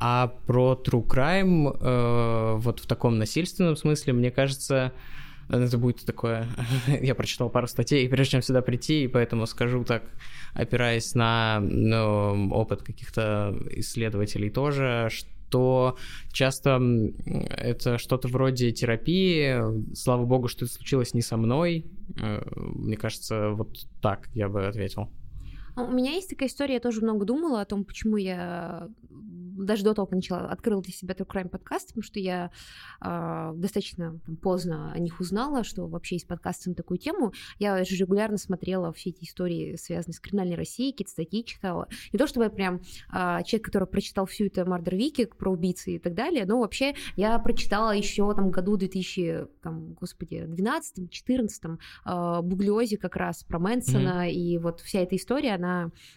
А 0.00 0.28
про 0.46 0.80
true 0.84 1.04
crime 1.04 1.76
э, 1.80 2.56
вот 2.56 2.80
в 2.80 2.86
таком 2.86 3.18
насильственном 3.18 3.76
смысле, 3.76 4.12
мне 4.12 4.30
кажется, 4.30 4.92
это 5.48 5.78
будет 5.78 6.04
такое... 6.04 6.46
Я 7.02 7.14
прочитал 7.14 7.50
пару 7.50 7.66
статей, 7.66 8.08
прежде 8.08 8.32
чем 8.32 8.42
сюда 8.42 8.62
прийти, 8.62 9.04
и 9.04 9.08
поэтому 9.08 9.46
скажу 9.46 9.84
так, 9.84 10.02
опираясь 10.54 11.14
на 11.14 11.60
ну, 11.60 12.50
опыт 12.50 12.82
каких-то 12.82 13.56
исследователей 13.70 14.50
тоже, 14.50 15.08
что 15.10 15.96
часто 16.32 16.80
это 17.56 17.98
что-то 17.98 18.28
вроде 18.28 18.70
терапии. 18.72 19.94
Слава 19.94 20.24
богу, 20.24 20.48
что 20.48 20.64
это 20.64 20.74
случилось 20.74 21.14
не 21.14 21.22
со 21.22 21.36
мной. 21.36 21.86
Э, 22.20 22.42
мне 22.54 22.96
кажется, 22.96 23.50
вот 23.50 23.78
так 24.00 24.28
я 24.34 24.48
бы 24.48 24.66
ответил. 24.66 25.08
У 25.78 25.92
меня 25.92 26.12
есть 26.12 26.28
такая 26.28 26.48
история, 26.48 26.74
я 26.74 26.80
тоже 26.80 27.02
много 27.02 27.24
думала 27.24 27.60
о 27.60 27.64
том, 27.64 27.84
почему 27.84 28.16
я 28.16 28.88
даже 29.64 29.84
до 29.84 29.94
того, 29.94 30.06
как 30.06 30.16
начала, 30.16 30.48
открыла 30.48 30.82
для 30.82 30.92
себя 30.92 31.14
True 31.14 31.26
Crime 31.26 31.48
подкаст, 31.48 31.88
потому 31.88 32.02
что 32.02 32.20
я 32.20 32.50
э, 33.00 33.52
достаточно 33.54 34.18
там, 34.24 34.36
поздно 34.36 34.92
о 34.92 34.98
них 34.98 35.20
узнала, 35.20 35.64
что 35.64 35.86
вообще 35.86 36.16
есть 36.16 36.26
подкасты 36.26 36.70
на 36.70 36.76
такую 36.76 36.98
тему. 36.98 37.32
Я 37.58 37.84
же 37.84 37.96
регулярно 37.96 38.38
смотрела 38.38 38.92
все 38.92 39.10
эти 39.10 39.24
истории, 39.24 39.76
связанные 39.76 40.14
с 40.14 40.20
криминальной 40.20 40.56
Россией, 40.56 40.92
какие-то 40.92 41.10
статьи 41.10 41.44
читала. 41.44 41.88
Не 42.12 42.18
то 42.18 42.26
чтобы 42.26 42.44
я 42.44 42.50
прям 42.50 42.76
э, 43.12 43.42
человек, 43.44 43.64
который 43.64 43.88
прочитал 43.88 44.26
всю 44.26 44.46
эту 44.46 44.64
Мардер 44.64 44.96
Вики 44.96 45.26
про 45.26 45.50
убийцы 45.50 45.96
и 45.96 45.98
так 45.98 46.14
далее, 46.14 46.44
но 46.46 46.60
вообще 46.60 46.94
я 47.16 47.38
прочитала 47.38 47.90
еще 47.90 48.32
там 48.34 48.50
году 48.50 48.76
2000, 48.76 49.46
там, 49.62 49.94
господи, 49.94 50.46
12-14 50.48 51.78
э, 52.06 52.42
Буглиозе 52.42 52.96
как 52.96 53.16
раз 53.16 53.42
про 53.44 53.58
Мэнсона, 53.58 54.26
mm-hmm. 54.26 54.32
и 54.32 54.58
вот 54.58 54.80
вся 54.80 55.00
эта 55.00 55.16
история, 55.16 55.54
она 55.54 55.67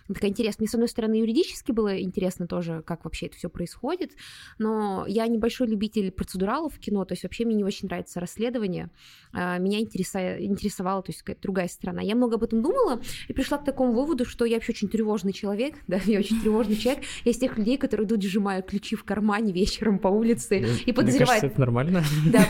такая 0.07 0.31
интересная. 0.31 0.63
Мне, 0.63 0.69
с 0.69 0.73
одной 0.73 0.89
стороны, 0.89 1.15
юридически 1.15 1.71
было 1.71 1.99
интересно 2.01 2.47
тоже, 2.47 2.83
как 2.85 3.03
вообще 3.05 3.27
это 3.27 3.37
все 3.37 3.49
происходит, 3.49 4.11
но 4.59 5.05
я 5.07 5.27
небольшой 5.27 5.67
любитель 5.67 6.11
процедуралов 6.11 6.75
в 6.75 6.79
кино, 6.79 7.05
то 7.05 7.13
есть 7.13 7.23
вообще 7.23 7.45
мне 7.45 7.55
не 7.55 7.63
очень 7.63 7.87
нравится 7.87 8.19
расследование, 8.19 8.89
э, 9.33 9.59
меня 9.59 9.79
интересовала, 9.79 11.01
то 11.01 11.09
есть 11.09 11.21
какая-то 11.21 11.41
другая 11.41 11.67
сторона. 11.67 12.01
Я 12.01 12.15
много 12.15 12.35
об 12.35 12.43
этом 12.43 12.61
думала 12.61 13.01
и 13.27 13.33
пришла 13.33 13.57
к 13.57 13.65
такому 13.65 13.93
выводу, 13.93 14.25
что 14.25 14.45
я 14.45 14.55
вообще 14.57 14.71
очень 14.71 14.89
тревожный 14.89 15.33
человек, 15.33 15.75
да, 15.87 15.99
я 16.05 16.19
очень 16.19 16.39
тревожный 16.41 16.75
человек. 16.75 17.03
Я 17.25 17.31
из 17.31 17.37
тех 17.37 17.57
людей, 17.57 17.77
которые 17.77 18.07
идут, 18.07 18.21
сжимая 18.23 18.61
ключи 18.61 18.95
в 18.95 19.03
кармане 19.03 19.51
вечером 19.53 19.99
по 19.99 20.07
улице 20.07 20.59
Ну, 20.61 20.67
и 20.85 20.91
подозревают... 20.91 21.19
Мне 21.19 21.25
кажется, 21.25 21.47
это 21.47 21.59
нормально. 21.59 22.03
Да, 22.25 22.45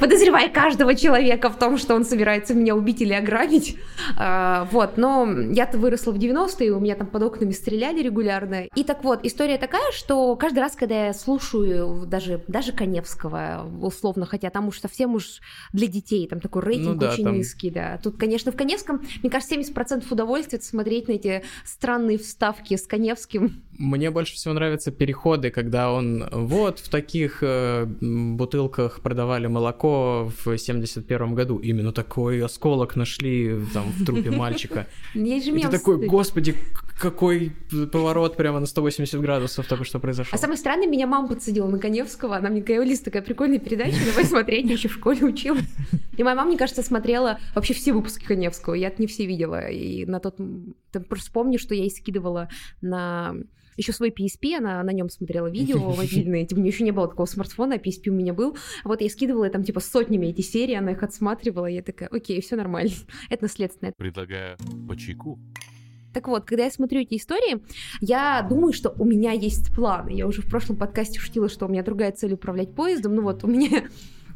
подозревая 0.00 0.48
каждого 0.52 0.94
человека 0.94 1.50
в 1.50 1.58
том, 1.58 1.78
что 1.78 1.94
он 1.94 2.04
собирается 2.04 2.54
меня 2.54 2.74
убить 2.74 3.00
или 3.00 3.12
ограбить. 3.12 3.76
А, 4.16 4.68
вот, 4.72 4.96
но 4.96 5.07
я-то 5.52 5.78
выросла 5.78 6.12
в 6.12 6.18
90-е, 6.18 6.72
у 6.72 6.80
меня 6.80 6.94
там 6.94 7.06
под 7.06 7.22
окнами 7.22 7.52
стреляли 7.52 8.02
регулярно. 8.02 8.64
И 8.74 8.84
так 8.84 9.04
вот, 9.04 9.20
история 9.24 9.58
такая, 9.58 9.92
что 9.92 10.36
каждый 10.36 10.60
раз, 10.60 10.76
когда 10.76 11.06
я 11.06 11.14
слушаю 11.14 12.06
даже, 12.06 12.44
даже 12.48 12.72
Коневского, 12.72 13.68
условно, 13.80 14.26
хотя 14.26 14.50
там 14.50 14.68
уж 14.68 14.80
совсем 14.80 15.14
уж 15.14 15.40
для 15.72 15.86
детей, 15.86 16.26
там 16.28 16.40
такой 16.40 16.62
рейтинг 16.62 16.94
Ну 16.94 16.94
да, 16.94 17.12
очень 17.12 17.24
там- 17.24 17.34
низкий, 17.34 17.70
да. 17.70 17.98
Тут, 18.02 18.16
конечно, 18.16 18.52
в 18.52 18.56
Коневском, 18.56 19.02
мне 19.22 19.30
кажется, 19.30 19.54
70% 19.54 20.04
удовольствия 20.10 20.58
это 20.58 20.66
смотреть 20.66 21.08
на 21.08 21.12
эти 21.12 21.42
странные 21.64 22.18
вставки 22.18 22.76
с 22.76 22.86
Коневским. 22.86 23.62
Мне 23.78 24.10
больше 24.10 24.34
всего 24.34 24.54
нравятся 24.54 24.90
переходы, 24.90 25.50
когда 25.50 25.92
он 25.92 26.28
вот 26.32 26.80
в 26.80 26.88
таких 26.88 27.38
э, 27.42 27.86
бутылках 27.86 29.00
продавали 29.00 29.46
молоко 29.46 30.32
в 30.44 30.58
71 30.58 31.34
году. 31.34 31.58
Именно 31.58 31.92
такой 31.92 32.44
осколок 32.44 32.96
нашли 32.96 33.56
там 33.72 33.84
в 33.92 34.04
трупе 34.04 34.32
мальчика. 34.32 34.88
И 35.14 35.40
ты 35.40 35.68
такой, 35.68 36.06
господи, 36.06 36.56
какой 36.98 37.52
поворот 37.92 38.36
прямо 38.36 38.60
на 38.60 38.66
180 38.66 39.20
градусов 39.20 39.66
только 39.66 39.84
что 39.84 40.00
произошел. 40.00 40.34
А 40.34 40.38
самое 40.38 40.58
странное, 40.58 40.88
меня 40.88 41.06
мама 41.06 41.28
подсадила 41.28 41.68
на 41.68 41.78
Коневского. 41.78 42.36
Она 42.36 42.48
мне 42.50 42.60
говорила, 42.60 42.84
Лиз, 42.84 43.00
такая 43.00 43.22
прикольная 43.22 43.58
передача, 43.58 43.98
давай 44.04 44.24
смотреть, 44.24 44.66
я 44.66 44.72
еще 44.72 44.88
в 44.88 44.94
школе 44.94 45.24
училась. 45.24 45.64
И 46.16 46.22
моя 46.22 46.34
мама, 46.36 46.48
мне 46.50 46.58
кажется, 46.58 46.82
смотрела 46.82 47.38
вообще 47.54 47.74
все 47.74 47.92
выпуски 47.92 48.24
Коневского. 48.24 48.74
Я 48.74 48.92
не 48.98 49.06
все 49.06 49.26
видела. 49.26 49.68
И 49.68 50.04
на 50.06 50.18
тот... 50.20 50.40
м, 50.40 50.74
Ты 50.90 51.00
просто 51.00 51.26
вспомни, 51.26 51.56
что 51.56 51.74
я 51.74 51.82
ей 51.82 51.90
скидывала 51.90 52.48
на 52.80 53.34
еще 53.76 53.92
свой 53.92 54.10
PSP, 54.10 54.56
она 54.56 54.82
на 54.82 54.90
нем 54.90 55.08
смотрела 55.08 55.46
видео 55.46 55.94
мобильные, 55.94 56.44
типа, 56.46 56.58
у 56.58 56.62
нее 56.62 56.72
еще 56.72 56.82
не 56.82 56.90
было 56.90 57.06
такого 57.06 57.26
смартфона, 57.26 57.76
а 57.76 57.78
PSP 57.78 58.08
у 58.08 58.12
меня 58.12 58.34
был. 58.34 58.56
Вот 58.82 59.00
я 59.00 59.08
скидывала 59.08 59.44
и 59.44 59.50
там 59.50 59.62
типа 59.62 59.78
сотнями 59.78 60.26
эти 60.26 60.40
серии, 60.40 60.74
она 60.74 60.90
их 60.90 61.02
отсматривала, 61.04 61.66
и 61.66 61.74
я 61.74 61.82
такая, 61.82 62.08
окей, 62.08 62.40
все 62.40 62.56
нормально, 62.56 62.90
это 63.30 63.44
наследственное. 63.44 63.92
Предлагаю 63.96 64.56
по 64.88 64.96
чайку. 64.96 65.38
Так 66.18 66.26
вот, 66.26 66.46
когда 66.46 66.64
я 66.64 66.70
смотрю 66.72 67.02
эти 67.02 67.14
истории, 67.14 67.62
я 68.00 68.42
думаю, 68.42 68.72
что 68.72 68.92
у 68.98 69.04
меня 69.04 69.30
есть 69.30 69.72
план. 69.72 70.08
Я 70.08 70.26
уже 70.26 70.42
в 70.42 70.46
прошлом 70.46 70.76
подкасте 70.76 71.20
шутила, 71.20 71.48
что 71.48 71.66
у 71.66 71.68
меня 71.68 71.84
другая 71.84 72.10
цель 72.10 72.32
управлять 72.32 72.74
поездом. 72.74 73.14
Ну 73.14 73.22
вот, 73.22 73.44
у 73.44 73.46
меня 73.46 73.84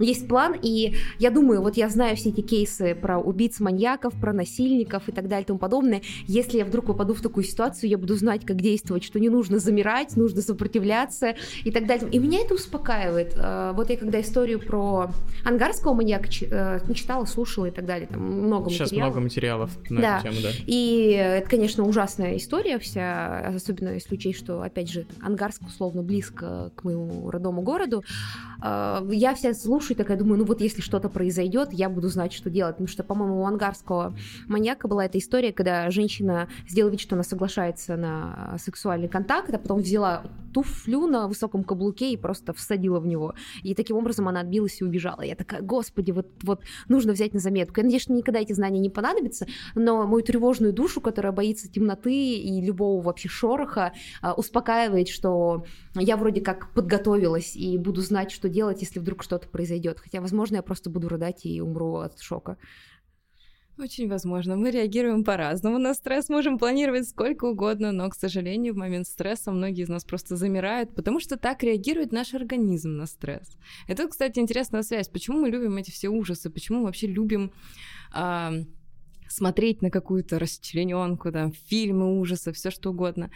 есть 0.03 0.29
план, 0.29 0.55
и 0.61 0.95
я 1.19 1.31
думаю, 1.31 1.63
вот 1.63 1.77
я 1.77 1.89
знаю 1.89 2.17
все 2.17 2.31
эти 2.31 2.41
кейсы 2.41 2.95
про 2.95 3.19
убийц, 3.19 3.61
маньяков, 3.61 4.15
про 4.21 4.33
насильников 4.33 5.09
и 5.09 5.13
так 5.13 5.29
далее 5.29 5.45
и 5.45 5.47
тому 5.47 5.59
подобное. 5.59 6.03
Если 6.27 6.59
я 6.59 6.65
вдруг 6.65 6.87
попаду 6.87 7.15
в 7.15 7.21
такую 7.21 7.45
ситуацию, 7.45 7.91
я 7.91 7.99
буду 7.99 8.15
знать, 8.17 8.45
как 8.45 8.57
действовать, 8.61 9.05
что 9.05 9.19
не 9.21 9.29
нужно 9.29 9.59
замирать, 9.59 10.17
нужно 10.17 10.43
сопротивляться 10.43 11.35
и 11.65 11.71
так 11.71 11.87
далее. 11.87 12.09
И 12.11 12.19
меня 12.19 12.41
это 12.41 12.55
успокаивает. 12.55 13.35
Э, 13.37 13.73
Вот 13.75 13.91
я 13.91 13.97
когда 13.97 14.21
историю 14.21 14.61
про 14.61 15.11
ангарского 15.45 15.95
маньяка 15.95 16.29
ч- 16.29 16.47
э, 16.51 16.81
не 16.89 16.95
читала, 16.95 17.25
слушала 17.25 17.67
и 17.67 17.71
так 17.71 17.87
далее, 17.87 18.07
там 18.07 18.21
много 18.23 18.71
Сейчас 18.71 18.91
материалов. 18.91 19.13
много 19.15 19.25
материалов 19.25 19.71
на 19.91 20.01
Да. 20.01 20.15
эту 20.19 20.29
тему, 20.29 20.37
да. 20.43 20.49
И 20.67 21.11
это, 21.13 21.49
конечно, 21.49 21.85
ужасная 21.85 22.37
история 22.37 22.79
вся, 22.79 23.39
особенно 23.55 23.91
если 23.91 24.15
учесть, 24.15 24.39
что, 24.39 24.63
опять 24.63 24.91
же, 24.91 25.07
Ангарск 25.21 25.63
условно 25.67 26.03
близко 26.03 26.71
к 26.75 26.85
моему 26.85 27.31
родному 27.31 27.63
городу. 27.63 28.03
А, 28.61 29.05
Я 29.11 29.35
вся 29.35 29.55
слушаю 29.55 29.92
и 29.93 29.95
такая 29.95 30.17
думаю, 30.17 30.39
ну 30.39 30.45
вот 30.45 30.61
если 30.61 30.81
что-то 30.81 31.09
произойдет, 31.09 31.73
я 31.73 31.89
буду 31.89 32.09
знать, 32.09 32.33
что 32.33 32.51
делать. 32.51 32.77
Потому 32.77 32.89
что, 32.89 33.05
по-моему, 33.05 33.43
у 33.43 33.47
ангарского 33.47 34.17
маньяка 34.47 34.89
была 34.89 35.05
эта 35.05 35.19
история, 35.19 35.53
когда 35.53 35.91
женщина 35.91 36.49
сделала 36.69 36.91
вид, 36.91 37.01
что 37.01 37.15
она 37.15 37.23
соглашается 37.23 37.97
на 37.97 38.57
сексуальный 38.59 39.09
контакт, 39.09 39.53
а 39.55 39.59
потом 39.59 39.81
взяла 39.81 40.25
туфлю 40.53 41.07
на 41.07 41.29
высоком 41.29 41.65
каблуке 41.65 42.13
и 42.13 42.17
просто 42.17 42.53
всадила 42.53 43.01
в 43.01 43.07
него. 43.07 43.35
И 43.63 43.75
таким 43.75 43.97
образом 43.97 44.29
она 44.29 44.41
отбилась 44.41 44.81
и 44.81 44.85
убежала. 44.85 45.23
Я 45.23 45.35
такая, 45.35 45.63
господи, 45.63 46.11
вот, 46.11 46.29
вот 46.43 46.63
нужно 46.89 47.13
взять 47.13 47.33
на 47.33 47.41
заметку. 47.41 47.81
Я 47.81 47.85
надеюсь, 47.85 48.03
что 48.03 48.13
никогда 48.13 48.41
эти 48.41 48.53
знания 48.53 48.81
не 48.81 48.91
понадобятся, 48.91 49.47
но 49.75 50.07
мою 50.07 50.23
тревожную 50.25 50.73
душу, 50.73 51.01
которая 51.01 51.33
боится 51.33 51.71
темноты 51.71 52.35
и 52.35 52.61
любого 52.61 53.03
вообще 53.03 53.29
шороха, 53.29 53.93
а, 54.21 54.35
успокаивает, 54.35 55.09
что 55.09 55.65
я 55.95 56.17
вроде 56.17 56.41
как 56.41 56.73
подготовилась 56.73 57.55
и 57.55 57.77
буду 57.77 58.01
знать, 58.01 58.31
что 58.31 58.49
делать, 58.49 58.81
если 58.81 58.99
вдруг 58.99 59.23
что-то 59.23 59.49
произойдет. 59.49 60.01
Хотя, 60.01 60.21
возможно, 60.21 60.57
я 60.57 60.63
просто 60.63 60.91
буду 60.91 61.09
рыдать 61.09 61.45
и 61.45 61.61
умру 61.61 61.97
от 61.97 62.21
шока. 62.21 62.57
Очень 63.79 64.09
возможно. 64.09 64.55
Мы 64.55 64.71
реагируем 64.71 65.25
по-разному 65.25 65.79
на 65.79 65.95
стресс, 65.95 66.29
можем 66.29 66.59
планировать 66.59 67.09
сколько 67.09 67.47
угодно, 67.47 67.91
но, 67.91 68.09
к 68.11 68.15
сожалению, 68.15 68.75
в 68.75 68.77
момент 68.77 69.07
стресса 69.07 69.51
многие 69.51 69.83
из 69.83 69.89
нас 69.89 70.05
просто 70.05 70.37
замирают, 70.37 70.95
потому 70.95 71.21
что 71.21 71.37
так 71.37 71.63
реагирует 71.63 72.13
наш 72.13 72.35
организм 72.35 72.97
на 72.97 73.07
стресс. 73.07 73.57
Это, 73.89 74.07
кстати, 74.09 74.39
интересная 74.39 74.83
связь. 74.83 75.09
Почему 75.09 75.41
мы 75.41 75.49
любим 75.49 75.77
эти 75.79 75.91
все 75.91 76.11
ужасы? 76.11 76.51
Почему 76.51 76.81
мы 76.81 76.85
вообще 76.85 77.07
любим 77.07 77.51
а, 78.13 78.53
смотреть 79.29 79.81
на 79.81 79.91
какую-то 79.91 80.39
расчлененку, 80.39 81.33
там, 81.33 81.53
фильмы 81.53 82.21
ужасов, 82.21 82.57
все 82.57 82.71
что 82.71 82.91
угодно? 82.91 83.31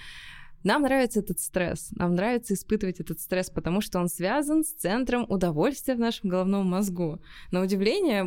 Нам 0.66 0.82
нравится 0.82 1.20
этот 1.20 1.38
стресс, 1.38 1.90
нам 1.92 2.16
нравится 2.16 2.54
испытывать 2.54 2.98
этот 2.98 3.20
стресс, 3.20 3.50
потому 3.50 3.80
что 3.80 4.00
он 4.00 4.08
связан 4.08 4.64
с 4.64 4.72
центром 4.72 5.24
удовольствия 5.28 5.94
в 5.94 6.00
нашем 6.00 6.28
головном 6.28 6.66
мозгу. 6.66 7.20
На 7.52 7.62
удивление, 7.62 8.24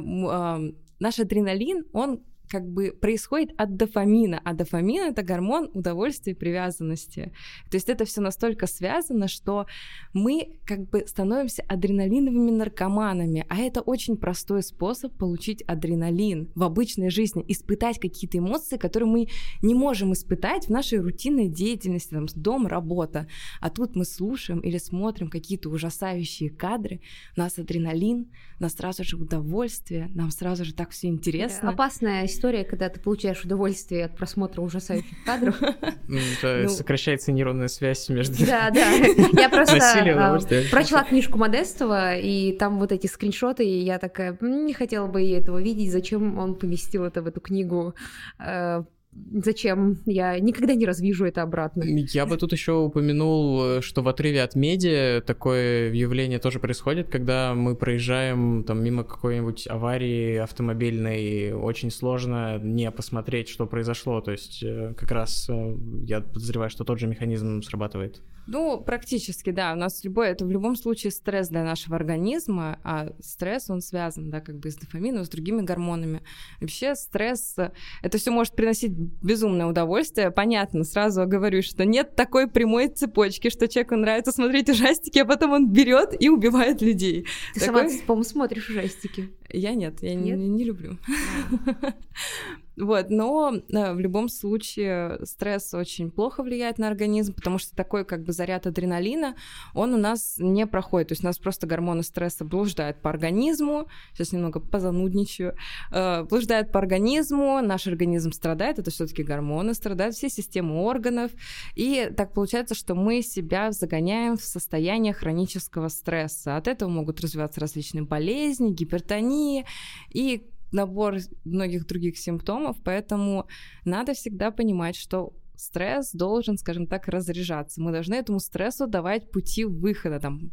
наш 1.00 1.20
адреналин, 1.20 1.84
он 1.92 2.24
как 2.50 2.68
бы 2.68 2.92
происходит 2.92 3.52
от 3.58 3.76
дофамина, 3.76 4.42
а 4.44 4.54
дофамин 4.54 5.04
это 5.04 5.24
гормон 5.24 5.70
удовольствия 5.74 6.34
и 6.34 6.36
привязанности. 6.36 7.32
То 7.70 7.78
есть 7.78 7.90
это 7.90 8.06
все 8.06 8.22
настолько 8.22 8.68
связано, 8.68 9.28
что 9.28 9.66
мы 10.14 10.60
как 10.66 10.90
бы 10.90 11.06
становимся 11.08 11.64
адреналиновыми 11.68 12.52
наркоманами, 12.52 13.46
а 13.50 13.58
это 13.58 13.82
очень 13.82 14.18
простой 14.18 14.64
способ 14.64 15.16
получить 15.18 15.62
адреналин 15.64 16.52
в 16.56 16.64
обычной 16.64 17.10
жизни, 17.10 17.44
испытать 17.48 18.00
какие-то 18.00 18.38
эмоции, 18.38 18.78
которые 18.78 19.10
мы 19.10 19.28
не 19.62 19.76
можем 19.76 20.14
испытать 20.14 20.66
в 20.66 20.70
нашей 20.70 21.00
рутинной 21.00 21.48
деятельности, 21.48 22.12
там, 22.12 22.26
дом, 22.36 22.68
работа. 22.68 23.28
А 23.62 23.70
тут 23.70 23.96
мы 23.96 24.06
слушаем 24.06 24.60
или 24.60 24.78
смотрим 24.78 25.30
какие-то 25.30 25.70
ужасающие 25.70 26.50
кадры, 26.50 27.02
у 27.36 27.40
нас 27.40 27.58
адреналин, 27.58 28.32
у 28.60 28.64
нас 28.64 28.74
сразу 28.74 29.04
же 29.04 29.18
удовольствие, 29.18 30.10
нам 30.14 30.32
сразу 30.32 30.66
же 30.66 30.74
так 30.74 30.92
все 30.92 31.08
интересно. 31.08 31.70
Опасная 31.70 32.28
история, 32.40 32.64
когда 32.64 32.88
ты 32.90 33.00
получаешь 33.02 33.44
удовольствие 33.44 34.06
от 34.06 34.16
просмотра 34.16 34.62
ужасающих 34.62 35.24
кадров. 35.26 35.62
Это 35.62 36.62
Ну. 36.64 36.70
сокращается 36.70 37.32
нейронная 37.34 37.68
связь 37.68 38.08
между... 38.10 38.46
Да, 38.46 38.70
да. 38.72 38.90
Я 39.34 39.50
просто 39.50 39.78
а, 39.78 40.40
прочла 40.72 41.04
книжку 41.04 41.38
Модестова, 41.38 42.16
и 42.16 42.54
там 42.58 42.80
вот 42.80 42.92
эти 42.94 43.08
скриншоты, 43.08 43.66
и 43.66 43.80
я 43.84 44.00
такая, 44.00 44.38
«М, 44.40 44.66
не 44.66 44.74
хотела 44.74 45.08
бы 45.08 45.22
этого 45.30 45.62
видеть, 45.62 45.92
зачем 45.92 46.38
он 46.40 46.56
поместил 46.56 47.04
это 47.04 47.22
в 47.22 47.28
эту 47.28 47.42
книгу, 47.42 47.94
Э, 48.40 48.84
зачем, 49.12 49.98
я 50.06 50.40
никогда 50.40 50.76
не 50.76 50.86
развижу 50.86 51.26
это 51.26 51.42
обратно. 51.42 51.84
Я 51.84 52.26
бы 52.26 52.38
тут 52.38 52.52
еще 52.52 52.74
упомянул, 52.74 53.64
э, 53.64 53.82
что 53.82 54.02
в 54.02 54.08
отрыве 54.08 54.44
от 54.44 54.56
медиа 54.56 55.22
такое 55.22 55.92
явление 55.92 56.40
тоже 56.40 56.60
происходит, 56.60 57.10
когда 57.10 57.54
мы 57.54 57.76
проезжаем 57.76 58.64
там 58.64 58.84
мимо 58.84 59.04
какой-нибудь 59.04 59.68
аварии 59.68 60.36
автомобильной, 60.36 61.54
очень 61.54 61.92
сложно 61.92 62.60
не 62.60 62.90
посмотреть, 62.92 63.50
что 63.50 63.66
произошло. 63.66 64.22
То 64.22 64.32
есть 64.32 64.64
э, 64.64 64.94
как 64.98 65.12
раз 65.12 65.50
э, 65.50 65.76
я 66.04 66.22
подозреваю, 66.22 66.70
что 66.70 66.84
тот 66.84 67.00
же 67.00 67.08
механизм 67.08 67.62
срабатывает. 67.62 68.22
Ну, 68.48 68.82
практически, 68.82 69.52
да. 69.52 69.74
У 69.74 69.76
нас 69.76 70.04
любой, 70.04 70.30
это 70.30 70.46
в 70.46 70.52
любом 70.52 70.76
случае 70.76 71.12
стресс 71.12 71.50
для 71.50 71.64
нашего 71.64 71.96
организма, 71.96 72.80
а 72.84 73.12
стресс, 73.22 73.70
он 73.70 73.82
связан, 73.82 74.30
да, 74.30 74.42
как 74.42 74.58
бы 74.58 74.72
с 74.72 74.76
дофамином, 74.76 75.26
с 75.26 75.30
другими 75.30 75.62
гормонами. 75.62 76.22
Вообще 76.60 76.96
стресс, 76.96 77.56
это 78.02 78.18
все 78.18 78.32
может 78.32 78.56
приносить 78.56 78.92
безумное 78.92 79.68
удовольствие. 79.68 80.32
Понятно, 80.32 80.84
сразу 80.84 81.26
говорю, 81.28 81.62
что 81.62 81.86
нет 81.86 82.16
такой 82.16 82.48
прямой 82.48 82.88
цепочки, 82.88 83.50
что 83.50 83.68
человеку 83.68 83.96
нравится 83.96 84.32
смотреть 84.32 84.70
ужастики, 84.70 85.20
а 85.20 85.26
потом 85.26 85.52
он 85.52 85.72
берет 85.72 86.16
и 86.20 86.30
убивает 86.30 86.82
людей. 86.82 87.26
Ты 87.54 87.60
Такой- 87.60 87.90
сама, 87.90 88.02
по-моему, 88.08 88.24
смотришь 88.24 88.70
ужастики. 88.70 89.30
Я 89.52 89.74
нет, 89.74 90.02
я 90.02 90.14
Нет? 90.14 90.38
Не, 90.38 90.48
не 90.48 90.64
люблю. 90.64 90.98
Вот, 92.80 93.10
но 93.10 93.54
э, 93.54 93.94
в 93.94 94.00
любом 94.00 94.30
случае 94.30 95.20
стресс 95.26 95.74
очень 95.74 96.12
плохо 96.12 96.44
влияет 96.44 96.78
на 96.78 96.88
организм, 96.88 97.34
потому 97.34 97.58
что 97.58 97.76
такой 97.76 98.06
как 98.06 98.24
бы 98.24 98.32
заряд 98.32 98.68
адреналина, 98.68 99.36
он 99.74 99.94
у 99.94 99.98
нас 99.98 100.36
не 100.38 100.66
проходит. 100.66 101.10
То 101.10 101.12
есть 101.12 101.24
у 101.24 101.28
нас 101.28 101.38
просто 101.38 101.68
гормоны 101.68 102.04
стресса 102.04 102.46
блуждают 102.46 103.02
по 103.02 103.10
организму, 103.10 103.88
сейчас 104.14 104.32
немного 104.32 104.62
позанудничаю, 104.62 105.56
э, 105.92 106.24
блуждают 106.24 106.72
по 106.72 106.80
организму, 106.80 107.62
наш 107.62 107.86
организм 107.86 108.32
страдает, 108.32 108.80
это 108.80 108.92
все-таки 108.92 109.24
гормоны 109.24 109.74
страдают, 109.74 110.16
все 110.16 110.30
системы 110.30 110.82
органов, 110.82 111.32
и 111.76 112.10
так 112.16 112.34
получается, 112.34 112.76
что 112.76 112.96
мы 112.96 113.22
себя 113.22 113.74
загоняем 113.74 114.38
в 114.38 114.42
состояние 114.42 115.12
хронического 115.12 115.90
стресса. 115.90 116.56
От 116.56 116.70
этого 116.70 116.90
могут 116.90 117.20
развиваться 117.20 117.60
различные 117.60 118.04
болезни, 118.04 118.72
гипертония 118.72 119.66
и 120.14 120.50
набор 120.72 121.18
многих 121.46 121.88
других 121.88 122.18
симптомов, 122.18 122.78
поэтому 122.84 123.48
надо 123.86 124.14
всегда 124.14 124.52
понимать, 124.52 124.96
что 124.96 125.34
стресс 125.56 126.12
должен, 126.14 126.58
скажем 126.58 126.88
так, 126.88 127.08
разряжаться. 127.08 127.82
Мы 127.82 127.92
должны 127.92 128.16
этому 128.16 128.40
стрессу 128.40 128.88
давать 128.88 129.30
пути 129.32 129.66
выхода, 129.66 130.20
там, 130.20 130.52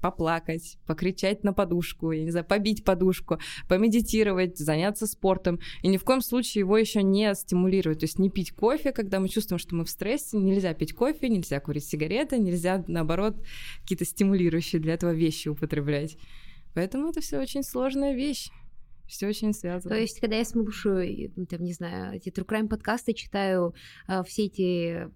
поплакать, 0.00 0.78
покричать 0.86 1.44
на 1.44 1.52
подушку, 1.52 2.12
я 2.12 2.24
не 2.24 2.30
знаю, 2.30 2.46
побить 2.46 2.84
подушку, 2.84 3.38
помедитировать, 3.68 4.56
заняться 4.56 5.06
спортом. 5.06 5.60
И 5.82 5.88
ни 5.88 5.96
в 5.96 6.04
коем 6.04 6.20
случае 6.20 6.60
его 6.60 6.78
еще 6.78 7.02
не 7.02 7.34
стимулировать. 7.34 8.00
То 8.00 8.04
есть 8.04 8.18
не 8.18 8.30
пить 8.30 8.52
кофе, 8.52 8.92
когда 8.92 9.20
мы 9.20 9.28
чувствуем, 9.28 9.58
что 9.58 9.74
мы 9.74 9.84
в 9.84 9.90
стрессе. 9.90 10.38
Нельзя 10.38 10.72
пить 10.74 10.92
кофе, 10.92 11.28
нельзя 11.28 11.60
курить 11.60 11.84
сигареты, 11.84 12.38
нельзя, 12.38 12.84
наоборот, 12.86 13.36
какие-то 13.82 14.04
стимулирующие 14.04 14.80
для 14.80 14.94
этого 14.94 15.12
вещи 15.12 15.48
употреблять. 15.48 16.16
Поэтому 16.74 17.08
это 17.08 17.20
все 17.20 17.40
очень 17.40 17.62
сложная 17.62 18.14
вещь. 18.14 18.50
Все 19.08 19.26
очень 19.26 19.54
связано. 19.54 19.94
То 19.94 20.00
есть, 20.00 20.20
когда 20.20 20.36
я 20.36 20.44
слушаю, 20.44 21.32
ну, 21.34 21.46
там, 21.46 21.62
не 21.64 21.72
знаю, 21.72 22.14
эти 22.14 22.28
True 22.28 22.46
Crime 22.46 22.68
подкасты, 22.68 23.14
читаю 23.14 23.74
э, 24.06 24.22
все 24.24 24.44
эти 24.44 25.08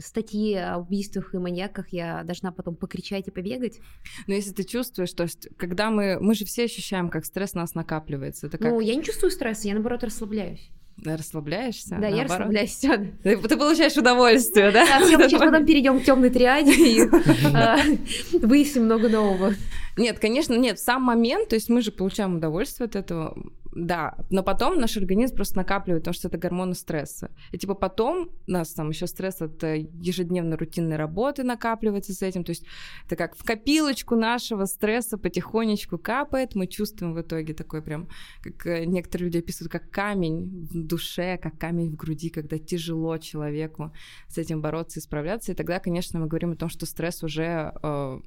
статьи 0.00 0.54
о 0.54 0.78
убийствах 0.78 1.34
и 1.34 1.38
маньяках, 1.38 1.88
я 1.90 2.24
должна 2.24 2.52
потом 2.52 2.74
покричать 2.74 3.28
и 3.28 3.30
побегать. 3.30 3.78
Но 4.26 4.34
если 4.34 4.52
ты 4.52 4.64
чувствуешь, 4.64 5.12
то 5.12 5.24
есть, 5.24 5.48
когда 5.58 5.90
мы, 5.90 6.18
мы 6.20 6.34
же 6.34 6.46
все 6.46 6.64
ощущаем, 6.64 7.10
как 7.10 7.26
стресс 7.26 7.52
нас 7.54 7.74
накапливается, 7.74 8.46
это 8.46 8.56
как 8.56 8.72
Ну, 8.72 8.80
я 8.80 8.94
не 8.94 9.04
чувствую 9.04 9.30
стресса, 9.30 9.68
я, 9.68 9.74
наоборот, 9.74 10.02
расслабляюсь. 10.04 10.70
Расслабляешься. 11.04 11.96
да, 12.00 12.06
я 12.06 12.16
наоборот. 12.16 12.30
расслабляюсь. 12.30 12.70
всё. 12.70 12.96
Ты, 13.22 13.36
ты 13.36 13.56
получаешь 13.56 13.96
удовольствие, 13.96 14.70
да? 14.70 14.86
Да, 14.86 15.04
всё, 15.04 15.18
мы 15.18 15.28
сейчас 15.28 15.40
потом 15.40 15.66
перейдем 15.66 16.00
к 16.00 16.04
темной 16.04 16.30
триаде 16.30 16.72
и 16.72 17.00
э, 17.54 18.38
выясним 18.46 18.84
много 18.84 19.08
нового. 19.08 19.54
Нет, 19.96 20.18
конечно, 20.18 20.54
нет, 20.54 20.78
сам 20.78 21.02
момент, 21.02 21.48
то 21.48 21.54
есть 21.54 21.68
мы 21.68 21.82
же 21.82 21.92
получаем 21.92 22.36
удовольствие 22.36 22.86
от 22.86 22.96
этого, 22.96 23.36
да, 23.74 24.16
но 24.30 24.42
потом 24.42 24.78
наш 24.78 24.96
организм 24.96 25.34
просто 25.34 25.56
накапливает, 25.56 26.02
потому 26.02 26.14
что 26.14 26.28
это 26.28 26.36
гормоны 26.36 26.74
стресса. 26.74 27.30
И 27.52 27.58
типа 27.58 27.74
потом 27.74 28.30
у 28.46 28.50
нас 28.50 28.72
там 28.74 28.90
еще 28.90 29.06
стресс 29.06 29.40
от 29.40 29.64
э, 29.64 29.88
ежедневной 29.94 30.56
рутинной 30.56 30.96
работы 30.96 31.42
накапливается 31.42 32.12
с 32.12 32.22
этим, 32.22 32.44
то 32.44 32.50
есть 32.50 32.64
это 33.06 33.16
как 33.16 33.34
в 33.34 33.44
копилочку 33.44 34.14
нашего 34.14 34.66
стресса 34.66 35.16
потихонечку 35.16 35.98
капает, 35.98 36.54
мы 36.54 36.66
чувствуем 36.66 37.14
в 37.14 37.20
итоге 37.22 37.54
такой 37.54 37.82
прям, 37.82 38.08
как 38.42 38.66
э, 38.66 38.84
некоторые 38.84 39.26
люди 39.26 39.38
описывают, 39.38 39.72
как 39.72 39.90
камень 39.90 40.68
в 40.70 40.86
душе, 40.86 41.38
как 41.38 41.58
камень 41.58 41.90
в 41.90 41.96
груди, 41.96 42.28
когда 42.28 42.58
тяжело 42.58 43.16
человеку 43.16 43.92
с 44.28 44.36
этим 44.36 44.60
бороться 44.60 45.00
и 45.00 45.02
справляться, 45.02 45.52
и 45.52 45.54
тогда, 45.54 45.78
конечно, 45.78 46.20
мы 46.20 46.26
говорим 46.26 46.52
о 46.52 46.56
том, 46.56 46.68
что 46.68 46.84
стресс 46.84 47.22
уже 47.22 47.72
э, 47.82 48.20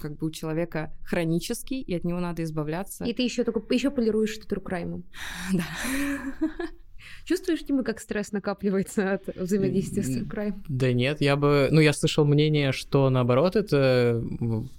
как 0.00 0.16
бы 0.16 0.26
у 0.26 0.30
человека 0.30 0.92
хронический, 1.04 1.80
и 1.80 1.94
от 1.94 2.04
него 2.04 2.20
надо 2.20 2.42
избавляться. 2.42 3.04
И 3.04 3.12
ты 3.12 3.22
еще 3.22 3.44
только 3.44 3.60
еще 3.70 3.90
полируешь 3.90 4.36
это 4.38 4.46
Crime. 4.60 5.02
Да. 5.52 5.64
Чувствуешь, 7.24 7.62
Дима, 7.62 7.82
как 7.82 8.00
стресс 8.00 8.32
накапливается 8.32 9.14
от 9.14 9.36
взаимодействия 9.36 10.02
с 10.02 10.16
Crime? 10.18 10.54
Да 10.68 10.92
нет, 10.92 11.20
я 11.20 11.36
бы... 11.36 11.68
Ну, 11.70 11.80
я 11.80 11.92
слышал 11.92 12.24
мнение, 12.24 12.72
что 12.72 13.10
наоборот, 13.10 13.56
это 13.56 14.22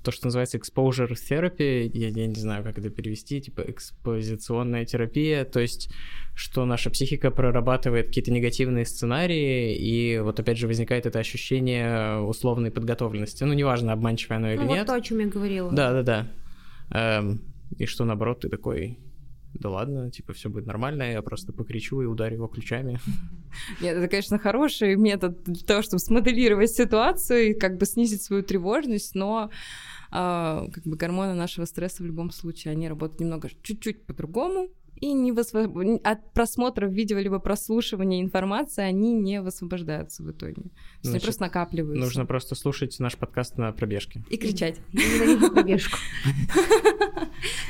то, 0.03 0.11
что 0.11 0.27
называется 0.27 0.57
exposure 0.57 1.11
therapy, 1.11 1.89
я, 1.93 2.09
я 2.09 2.27
не 2.27 2.39
знаю, 2.39 2.63
как 2.63 2.77
это 2.77 2.89
перевести, 2.89 3.41
типа 3.41 3.61
экспозиционная 3.67 4.85
терапия, 4.85 5.45
то 5.45 5.59
есть 5.59 5.89
что 6.37 6.65
наша 6.65 6.91
психика 6.91 7.31
прорабатывает 7.31 8.07
какие-то 8.07 8.31
негативные 8.31 8.85
сценарии, 8.85 9.75
и 9.75 10.19
вот 10.19 10.39
опять 10.39 10.57
же 10.57 10.67
возникает 10.67 11.07
это 11.07 11.17
ощущение 11.17 12.19
условной 12.19 12.69
подготовленности. 12.69 13.43
Ну, 13.43 13.53
неважно, 13.53 13.91
обманчивое 13.93 14.37
оно 14.37 14.51
или 14.51 14.57
Ну, 14.57 14.67
вот 14.67 14.75
нет. 14.75 14.85
то, 14.85 14.93
о 14.93 15.01
чем 15.01 15.19
я 15.19 15.25
говорила. 15.25 15.71
Да-да-да. 15.71 16.27
Эм, 16.91 17.41
и 17.77 17.85
что 17.87 18.05
наоборот, 18.05 18.41
ты 18.41 18.49
такой... 18.49 18.99
Да 19.53 19.69
ладно, 19.69 20.11
типа, 20.11 20.33
все 20.33 20.49
будет 20.49 20.67
нормально, 20.67 21.11
я 21.11 21.21
просто 21.21 21.51
покричу 21.53 22.01
и 22.01 22.05
ударю 22.05 22.35
его 22.35 22.47
ключами. 22.47 22.99
Нет, 23.81 23.97
это, 23.97 24.07
конечно, 24.07 24.37
хороший 24.37 24.95
метод 24.95 25.43
для 25.43 25.65
того, 25.65 25.81
чтобы 25.81 25.99
смоделировать 25.99 26.71
ситуацию 26.71 27.49
и 27.49 27.53
как 27.53 27.77
бы 27.77 27.85
снизить 27.85 28.21
свою 28.21 28.43
тревожность, 28.43 29.15
но 29.15 29.49
а, 30.11 30.67
как 30.71 30.83
бы 30.83 30.95
гормоны 30.95 31.33
нашего 31.33 31.65
стресса 31.65 32.03
в 32.03 32.05
любом 32.05 32.31
случае, 32.31 32.73
они 32.73 32.87
работают 32.87 33.19
немного 33.21 33.49
чуть-чуть 33.63 34.05
по-другому, 34.05 34.69
и 34.99 35.13
не 35.13 35.31
высво- 35.31 35.99
от 36.03 36.33
просмотра 36.33 36.87
видео 36.87 37.19
либо 37.19 37.39
прослушивания 37.39 38.21
информации 38.21 38.83
они 38.83 39.13
не 39.13 39.41
высвобождаются 39.41 40.23
в 40.23 40.31
итоге. 40.31 40.53
То 40.55 40.61
есть 40.61 40.73
они 41.03 41.09
Значит, 41.11 41.23
просто 41.23 41.41
накапливаются. 41.43 42.03
Нужно 42.03 42.25
просто 42.25 42.55
слушать 42.55 42.95
наш 42.99 43.17
подкаст 43.17 43.57
на 43.57 43.71
пробежке. 43.71 44.23
И 44.29 44.37
кричать. 44.37 44.79
Я 44.91 45.01
ненавижу 45.03 45.51
пробежку. 45.53 45.97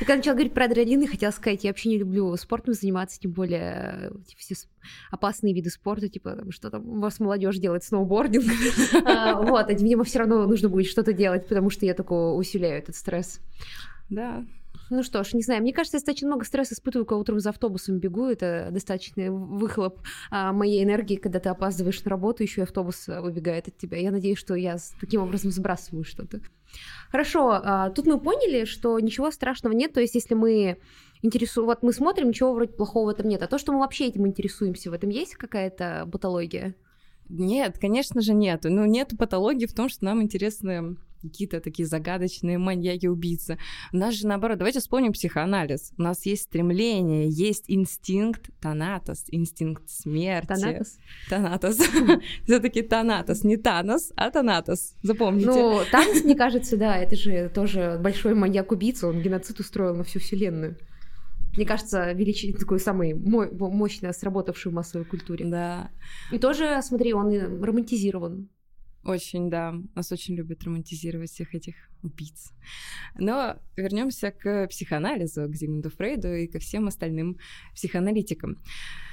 Когда 0.00 0.16
начала 0.16 0.34
говорить 0.34 0.54
про 0.54 0.64
адреналин, 0.64 1.02
я 1.02 1.08
хотела 1.08 1.30
сказать, 1.30 1.62
я 1.64 1.70
вообще 1.70 1.90
не 1.90 1.98
люблю 1.98 2.34
спортом 2.36 2.72
заниматься, 2.74 3.20
тем 3.20 3.32
более 3.32 4.10
все 4.38 4.54
опасные 5.10 5.52
виды 5.54 5.68
спорта, 5.70 6.08
типа 6.08 6.32
там, 6.36 6.50
что 6.52 6.70
там 6.70 6.88
у 6.88 7.00
вас 7.00 7.20
молодежь 7.20 7.58
делает 7.58 7.84
сноубординг. 7.84 8.44
А, 9.04 9.40
Вот, 9.42 9.68
а 9.68 9.72
видимо, 9.72 10.04
все 10.04 10.20
равно 10.20 10.46
нужно 10.46 10.68
будет 10.68 10.86
что-то 10.86 11.12
делать, 11.12 11.46
потому 11.48 11.68
что 11.70 11.84
я 11.84 11.94
только 11.94 12.12
усиляю 12.32 12.78
этот 12.78 12.96
стресс. 12.96 13.40
Да. 14.08 14.44
Ну 14.90 15.02
что 15.02 15.22
ж, 15.22 15.34
не 15.34 15.42
знаю, 15.42 15.62
мне 15.62 15.72
кажется, 15.72 15.96
я 15.96 16.00
достаточно 16.00 16.28
много 16.28 16.44
стресса 16.44 16.74
испытываю, 16.74 17.04
когда 17.04 17.20
утром 17.20 17.40
за 17.40 17.50
автобусом 17.50 17.98
бегу. 17.98 18.26
Это 18.26 18.68
достаточный 18.70 19.28
выхлоп 19.30 20.00
а, 20.30 20.52
моей 20.52 20.82
энергии, 20.82 21.16
когда 21.16 21.40
ты 21.40 21.50
опаздываешь 21.50 22.02
на 22.04 22.10
работу, 22.10 22.42
еще 22.42 22.62
и 22.62 22.64
автобус 22.64 23.08
а, 23.08 23.20
выбегает 23.20 23.68
от 23.68 23.76
тебя. 23.76 23.98
Я 23.98 24.10
надеюсь, 24.10 24.38
что 24.38 24.54
я 24.54 24.76
таким 25.00 25.22
образом 25.22 25.50
сбрасываю 25.50 26.04
что-то. 26.04 26.40
Хорошо, 27.10 27.50
а, 27.50 27.90
тут 27.90 28.06
мы 28.06 28.18
поняли, 28.18 28.64
что 28.64 28.98
ничего 28.98 29.30
страшного 29.30 29.74
нет. 29.74 29.92
То 29.92 30.00
есть, 30.00 30.14
если 30.14 30.34
мы 30.34 30.78
интересу... 31.22 31.64
вот 31.64 31.82
мы 31.82 31.92
смотрим, 31.92 32.28
ничего 32.28 32.54
вроде 32.54 32.72
плохого 32.72 33.06
в 33.06 33.14
этом 33.14 33.28
нет. 33.28 33.42
А 33.42 33.46
то, 33.46 33.58
что 33.58 33.72
мы 33.72 33.80
вообще 33.80 34.06
этим 34.06 34.26
интересуемся, 34.26 34.90
в 34.90 34.94
этом 34.94 35.10
есть 35.10 35.34
какая-то 35.34 36.08
патология? 36.10 36.74
Нет, 37.28 37.78
конечно 37.78 38.22
же 38.22 38.32
нет. 38.32 38.60
Ну, 38.64 38.86
нет 38.86 39.12
патологии 39.18 39.66
в 39.66 39.74
том, 39.74 39.90
что 39.90 40.06
нам 40.06 40.22
интересны 40.22 40.96
какие-то 41.20 41.60
такие 41.60 41.86
загадочные 41.86 42.58
маньяки-убийцы. 42.58 43.58
У 43.92 43.96
нас 43.96 44.14
же 44.14 44.26
наоборот, 44.26 44.58
давайте 44.58 44.80
вспомним 44.80 45.12
психоанализ. 45.12 45.92
У 45.98 46.02
нас 46.02 46.24
есть 46.26 46.42
стремление, 46.42 47.28
есть 47.28 47.64
инстинкт 47.68 48.50
Танатос, 48.60 49.24
инстинкт 49.30 49.88
смерти. 49.88 50.48
Танатос? 50.48 50.98
Танатос. 51.28 51.78
Все-таки 52.44 52.82
Танатос, 52.82 53.44
не 53.44 53.56
Танос, 53.56 54.12
а 54.16 54.30
Танатос. 54.30 54.94
Запомните. 55.02 55.46
Ну, 55.46 55.80
Танос, 55.90 56.24
мне 56.24 56.34
кажется, 56.34 56.76
да, 56.76 56.96
это 56.96 57.16
же 57.16 57.50
тоже 57.54 57.98
большой 58.02 58.34
маньяк-убийца, 58.34 59.08
он 59.08 59.20
геноцид 59.22 59.60
устроил 59.60 59.94
на 59.94 60.04
всю 60.04 60.18
вселенную. 60.20 60.76
Мне 61.56 61.66
кажется, 61.66 62.12
величи... 62.12 62.52
такой 62.52 62.78
самый 62.78 63.14
мо- 63.14 63.48
мощно 63.50 64.12
сработавший 64.12 64.70
в 64.70 64.74
массовой 64.76 65.04
культуре. 65.04 65.44
Да, 65.44 65.90
И 66.30 66.38
тоже, 66.38 66.80
смотри, 66.82 67.12
он 67.12 67.62
романтизирован. 67.62 68.48
Очень, 69.08 69.50
да. 69.50 69.74
Нас 69.94 70.12
очень 70.12 70.34
любят 70.34 70.62
романтизировать 70.64 71.30
всех 71.30 71.54
этих 71.54 71.74
убийц. 72.02 72.52
Но 73.18 73.56
вернемся 73.76 74.30
к 74.30 74.68
психоанализу, 74.68 75.48
к 75.48 75.54
Зигмунду 75.54 75.90
Фрейду 75.90 76.32
и 76.34 76.46
ко 76.46 76.58
всем 76.58 76.86
остальным 76.86 77.38
психоаналитикам. 77.74 78.56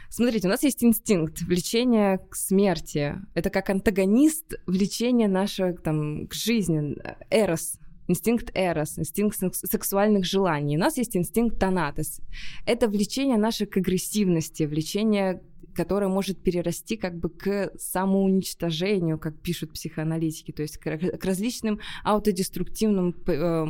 Смотрите, 0.10 0.48
у 0.48 0.52
нас 0.52 0.64
есть 0.64 0.84
инстинкт 0.84 1.42
влечения 1.42 2.18
к 2.18 2.36
смерти. 2.36 3.16
Это 3.34 3.50
как 3.50 3.70
антагонист 3.70 4.54
влечения 4.68 5.28
нашего 5.28 5.74
там, 5.74 6.28
к 6.28 6.34
жизни, 6.34 6.96
эрос, 7.30 7.80
инстинкт 8.08 8.52
эрос, 8.54 9.00
инстинкт 9.00 9.38
секс- 9.38 9.60
сексуальных 9.60 10.26
желаний. 10.26 10.78
У 10.78 10.80
нас 10.80 10.98
есть 10.98 11.18
инстинкт 11.18 11.60
танатос. 11.60 12.22
Это 12.66 12.88
влечение 12.88 13.38
наше 13.38 13.66
к 13.66 13.78
агрессивности, 13.78 14.64
влечение 14.64 15.42
которое 15.76 16.08
может 16.08 16.42
перерасти 16.42 16.98
как 16.98 17.18
бы 17.18 17.30
к 17.30 17.72
самоуничтожению, 17.78 19.20
как 19.20 19.40
пишут 19.42 19.74
психоаналитики, 19.74 20.52
то 20.52 20.62
есть 20.62 20.78
к, 20.78 20.86
различным 21.24 21.80
аутодеструктивным 22.04 23.16
э, 23.28 23.66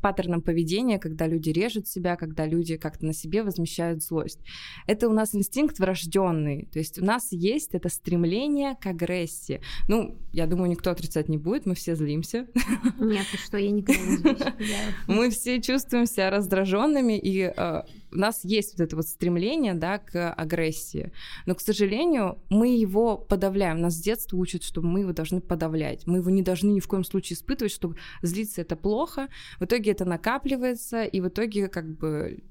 паттерном 0.00 0.42
поведения, 0.42 0.98
когда 0.98 1.26
люди 1.26 1.50
режут 1.50 1.88
себя, 1.88 2.16
когда 2.16 2.46
люди 2.46 2.76
как-то 2.76 3.06
на 3.06 3.12
себе 3.12 3.42
возмещают 3.42 4.02
злость. 4.02 4.40
Это 4.86 5.08
у 5.08 5.12
нас 5.12 5.34
инстинкт 5.34 5.78
врожденный, 5.78 6.68
то 6.72 6.78
есть 6.78 7.00
у 7.00 7.04
нас 7.04 7.32
есть 7.32 7.74
это 7.74 7.88
стремление 7.88 8.76
к 8.80 8.86
агрессии. 8.86 9.60
Ну, 9.88 10.18
я 10.32 10.46
думаю, 10.46 10.70
никто 10.70 10.90
отрицать 10.90 11.28
не 11.28 11.38
будет, 11.38 11.66
мы 11.66 11.74
все 11.74 11.96
злимся. 11.96 12.46
Нет, 12.98 13.26
что, 13.44 13.58
я 13.58 13.70
никогда 13.70 14.02
не 14.02 14.16
злюсь. 14.16 14.38
Мы 15.06 15.30
все 15.30 15.60
чувствуем 15.60 16.06
себя 16.06 16.30
раздраженными, 16.30 17.18
и 17.18 17.52
э, 17.54 17.82
у 18.12 18.16
нас 18.16 18.44
есть 18.44 18.78
вот 18.78 18.84
это 18.84 18.96
вот 18.96 19.06
стремление, 19.06 19.74
да, 19.74 19.98
к 19.98 20.32
агрессии. 20.32 21.12
Но, 21.46 21.54
к 21.54 21.60
сожалению, 21.60 22.38
мы 22.48 22.68
его 22.76 23.16
подавляем. 23.16 23.80
Нас 23.80 23.94
с 23.94 24.00
детства 24.00 24.36
учат, 24.36 24.62
что 24.62 24.82
мы 24.82 25.00
его 25.00 25.12
должны 25.12 25.40
подавлять. 25.40 26.06
Мы 26.06 26.18
его 26.18 26.30
не 26.30 26.42
должны 26.42 26.70
ни 26.70 26.80
в 26.80 26.88
коем 26.88 27.04
случае 27.04 27.36
испытывать, 27.36 27.72
что 27.72 27.94
злиться 28.22 28.62
это 28.62 28.76
плохо. 28.76 29.28
В 29.58 29.64
итоге 29.64 29.92
это 29.92 30.04
накапливается, 30.04 31.04
и 31.04 31.20
в 31.20 31.28
итоге 31.28 31.68
как 31.68 31.86
бы 31.98 32.42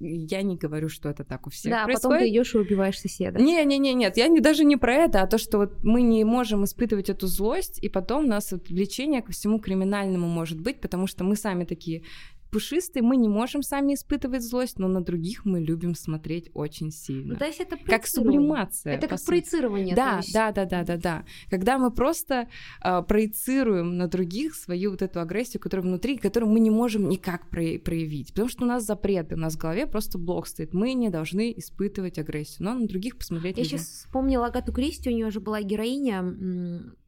я 0.00 0.42
не 0.42 0.56
говорю, 0.56 0.88
что 0.88 1.08
это 1.08 1.24
так 1.24 1.46
у 1.46 1.50
всех 1.50 1.72
Да, 1.72 1.84
происходит. 1.84 2.02
потом 2.02 2.18
ты 2.18 2.30
идешь 2.30 2.54
и 2.54 2.58
убиваешь 2.58 3.00
соседа. 3.00 3.40
Не, 3.40 3.64
не, 3.64 3.78
не, 3.78 3.94
нет, 3.94 4.16
я 4.16 4.28
не 4.28 4.40
даже 4.40 4.64
не 4.64 4.76
про 4.76 4.94
это, 4.94 5.22
а 5.22 5.26
то, 5.26 5.38
что 5.38 5.58
вот 5.58 5.82
мы 5.82 6.02
не 6.02 6.24
можем 6.24 6.64
испытывать 6.64 7.10
эту 7.10 7.26
злость, 7.26 7.82
и 7.82 7.88
потом 7.88 8.24
у 8.24 8.28
нас 8.28 8.52
вот 8.52 8.68
влечение 8.68 9.22
ко 9.22 9.32
всему 9.32 9.58
криминальному 9.58 10.28
может 10.28 10.60
быть, 10.60 10.80
потому 10.80 11.06
что 11.06 11.24
мы 11.24 11.36
сами 11.36 11.64
такие 11.64 12.04
пушистые, 12.50 13.02
мы 13.02 13.16
не 13.16 13.28
можем 13.28 13.62
сами 13.62 13.94
испытывать 13.94 14.42
злость, 14.42 14.78
но 14.78 14.88
на 14.88 15.02
других 15.02 15.44
мы 15.44 15.60
любим 15.60 15.94
смотреть 15.94 16.50
очень 16.54 16.90
сильно. 16.90 17.34
Ну, 17.34 17.38
то 17.38 17.46
есть 17.46 17.60
это 17.60 17.76
как 17.76 18.06
сублимация. 18.06 18.94
Это 18.94 19.06
как 19.08 19.18
сути. 19.18 19.28
проецирование. 19.28 19.94
Да, 19.94 20.20
да, 20.32 20.52
да, 20.52 20.64
да, 20.64 20.84
да, 20.84 20.96
да. 20.96 21.24
Когда 21.50 21.78
мы 21.78 21.90
просто 21.90 22.48
э, 22.82 23.02
проецируем 23.02 23.96
на 23.96 24.08
других 24.08 24.54
свою 24.54 24.90
вот 24.90 25.02
эту 25.02 25.20
агрессию, 25.20 25.60
которая 25.60 25.84
внутри, 25.84 26.16
которую 26.16 26.50
мы 26.50 26.60
не 26.60 26.70
можем 26.70 27.08
никак 27.08 27.48
про- 27.48 27.78
проявить, 27.78 28.28
потому 28.28 28.48
что 28.48 28.64
у 28.64 28.68
нас 28.68 28.84
запреты, 28.84 29.34
у 29.34 29.38
нас 29.38 29.54
в 29.54 29.58
голове 29.58 29.86
просто 29.86 30.18
блок 30.18 30.46
стоит. 30.46 30.74
Мы 30.74 30.94
не 30.94 31.10
должны 31.10 31.52
испытывать 31.56 32.18
агрессию, 32.18 32.66
но 32.66 32.74
на 32.74 32.86
других 32.86 33.16
посмотреть. 33.18 33.56
Я 33.58 33.64
видим. 33.64 33.78
сейчас 33.78 33.88
вспомнила 33.88 34.46
Агату 34.46 34.72
Кристи, 34.72 35.10
у 35.10 35.12
нее 35.12 35.30
же 35.30 35.40
была 35.40 35.62
героиня 35.62 36.22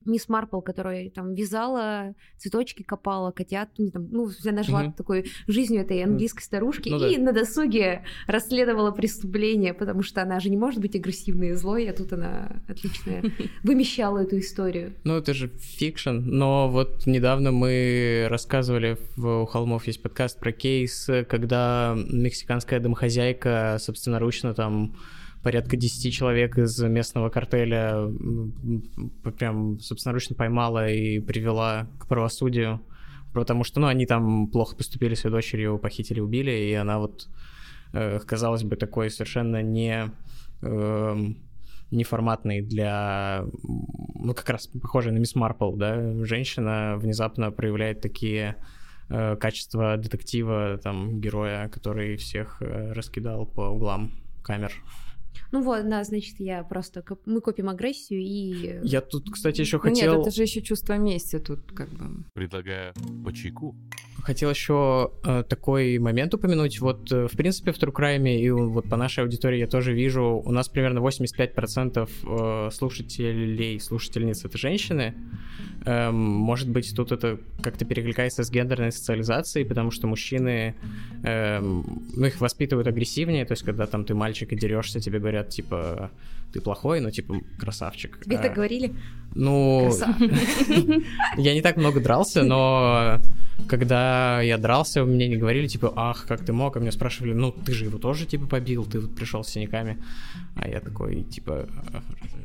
мисс 0.07 0.29
Марпл, 0.29 0.61
которая 0.61 1.11
там 1.11 1.35
вязала, 1.35 2.15
цветочки 2.39 2.83
копала, 2.83 3.33
котят, 3.33 3.69
ну, 3.77 3.91
там, 3.91 4.09
ну 4.11 4.31
она 4.47 4.63
жила 4.63 4.83
Мгм. 4.85 4.93
такой 4.95 5.31
жизнью 5.47 5.83
этой 5.83 6.03
английской 6.03 6.43
старушки 6.43 6.89
Ну 6.89 7.05
и 7.07 7.17
да. 7.17 7.23
на 7.23 7.33
досуге 7.33 8.05
расследовала 8.27 8.93
преступление, 8.93 9.75
потому 9.75 10.03
что 10.03 10.23
она 10.23 10.41
же 10.41 10.49
не 10.49 10.57
может 10.57 10.81
быть 10.81 10.97
агрессивной 10.97 11.51
и 11.51 11.53
злой, 11.53 11.89
а 11.89 11.93
тут 11.93 12.13
она 12.15 12.63
отлично 12.69 13.23
вымещала 13.63 14.19
эту 14.19 14.39
историю. 14.39 14.95
Ну, 15.05 15.17
это 15.17 15.35
же 15.35 15.49
fiction, 15.49 16.19
но 16.23 16.69
вот 16.71 17.07
недавно 17.07 17.53
мы 17.53 18.27
рассказывали 18.31 18.97
в 19.17 19.43
«У 19.43 19.47
холмов 19.47 19.87
есть 19.87 20.03
подкаст 20.03 20.39
про 20.41 20.53
кейс, 20.53 21.09
когда 21.29 21.95
мексиканская 22.11 22.81
домохозяйка 22.81 23.77
собственноручно 23.79 24.55
там 24.55 24.97
порядка 25.43 25.77
10 25.77 26.13
человек 26.13 26.59
из 26.59 26.79
местного 26.81 27.31
картеля 27.31 28.11
прям 29.39 29.79
собственноручно 29.81 30.37
поймала 30.37 30.91
и 30.91 31.21
привела 31.21 31.89
к 31.99 32.07
правосудию, 32.07 32.81
потому 33.33 33.65
что, 33.65 33.81
ну, 33.81 33.87
они 33.87 34.07
там 34.07 34.49
плохо 34.49 34.77
поступили 34.77 35.15
с 35.15 35.25
ее 35.25 35.31
дочерью, 35.31 35.79
похитили, 35.79 36.21
убили, 36.21 36.51
и 36.51 36.73
она 36.75 36.99
вот, 36.99 37.29
э, 37.93 38.19
казалось 38.21 38.65
бы, 38.65 38.77
такой 38.77 39.11
совершенно 39.11 39.63
не... 39.63 40.11
эм, 40.63 41.37
неформатный 41.91 42.61
для, 42.61 43.45
ну, 44.15 44.35
как 44.35 44.49
раз 44.49 44.69
похожий 44.69 45.13
на 45.13 45.19
мисс 45.19 45.35
Марпл, 45.35 45.75
да, 45.75 46.25
женщина 46.25 46.97
внезапно 46.97 47.51
проявляет 47.51 48.01
такие 48.01 48.57
э, 49.09 49.37
качества 49.37 49.97
детектива, 49.97 50.79
там, 50.83 51.21
героя, 51.21 51.69
который 51.69 52.17
всех 52.17 52.59
э, 52.61 52.93
раскидал 52.93 53.47
по 53.47 53.63
углам 53.63 54.13
камер. 54.43 54.73
Ну 55.53 55.63
вот, 55.63 55.89
да, 55.89 56.05
значит, 56.05 56.37
я 56.39 56.63
просто... 56.63 57.05
Мы 57.27 57.41
копим 57.41 57.69
агрессию 57.69 58.21
и... 58.21 58.79
Я 58.83 59.01
тут, 59.01 59.31
кстати, 59.31 59.61
еще 59.61 59.79
хотел... 59.79 60.19
Нет, 60.19 60.27
это 60.27 60.31
же 60.35 60.43
еще 60.43 60.63
чувство 60.63 60.97
мести 60.97 61.39
тут 61.39 61.73
как 61.73 61.89
бы. 61.89 62.25
Предлагаю 62.35 62.95
по 63.25 63.33
чайку. 63.33 63.75
Хотел 64.23 64.51
еще 64.51 65.13
э, 65.25 65.45
такой 65.49 65.99
момент 65.99 66.35
упомянуть. 66.35 66.81
Вот, 66.81 67.11
э, 67.11 67.27
в 67.27 67.37
принципе, 67.37 67.73
в 67.73 67.79
True 67.79 67.93
Crime 67.93 68.37
и 68.37 68.51
вот 68.51 68.89
по 68.89 68.97
нашей 68.97 69.25
аудитории 69.25 69.59
я 69.59 69.67
тоже 69.67 69.93
вижу, 69.93 70.43
у 70.45 70.53
нас 70.53 70.69
примерно 70.69 70.99
85% 70.99 72.09
э, 72.23 72.71
слушателей, 72.71 73.81
слушательниц— 73.81 74.45
это 74.45 74.59
женщины. 74.59 75.15
Эм, 75.87 76.15
может 76.15 76.69
быть, 76.69 76.95
тут 76.95 77.11
это 77.13 77.39
как-то 77.63 77.87
перекликается 77.87 78.45
с 78.45 78.51
гендерной 78.51 78.93
социализацией, 78.93 79.67
потому 79.67 79.91
что 79.91 80.07
мужчины, 80.07 80.75
эм, 81.23 82.03
ну, 82.15 82.27
их 82.27 82.41
воспитывают 82.41 82.87
агрессивнее, 82.87 83.47
то 83.47 83.53
есть, 83.53 83.63
когда 83.63 83.87
там 83.87 84.05
ты 84.05 84.15
мальчик 84.15 84.53
и 84.53 84.57
дерешься, 84.57 85.01
тебе 85.01 85.20
говорят, 85.21 85.49
типа, 85.51 86.11
ты 86.53 86.61
плохой, 86.61 87.01
но, 87.01 87.11
типа, 87.11 87.41
красавчик. 87.59 88.19
Тебе 88.25 88.37
А, 88.37 88.43
так 88.43 88.55
говорили? 88.55 88.93
Ну, 89.35 89.91
я 91.37 91.55
не 91.55 91.63
так 91.63 91.77
много 91.77 92.01
дрался, 92.01 92.43
но 92.43 93.19
когда 93.69 94.41
я 94.41 94.59
дрался, 94.59 95.05
мне 95.05 95.29
не 95.29 95.37
говорили, 95.37 95.67
типа, 95.67 95.93
ах, 95.95 96.27
как 96.27 96.45
ты 96.45 96.53
мог, 96.53 96.77
а 96.77 96.81
меня 96.81 96.93
спрашивали, 96.93 97.33
ну, 97.33 97.53
ты 97.53 97.73
же 97.73 97.85
его 97.85 97.99
тоже, 97.99 98.27
типа, 98.27 98.47
побил, 98.47 98.85
ты 98.85 99.01
вот 99.01 99.15
пришел 99.15 99.45
с 99.45 99.49
синяками. 99.49 99.99
А 100.57 100.69
я 100.69 100.81
такой, 100.81 101.23
типа, 101.23 101.69
«А, 101.93 102.03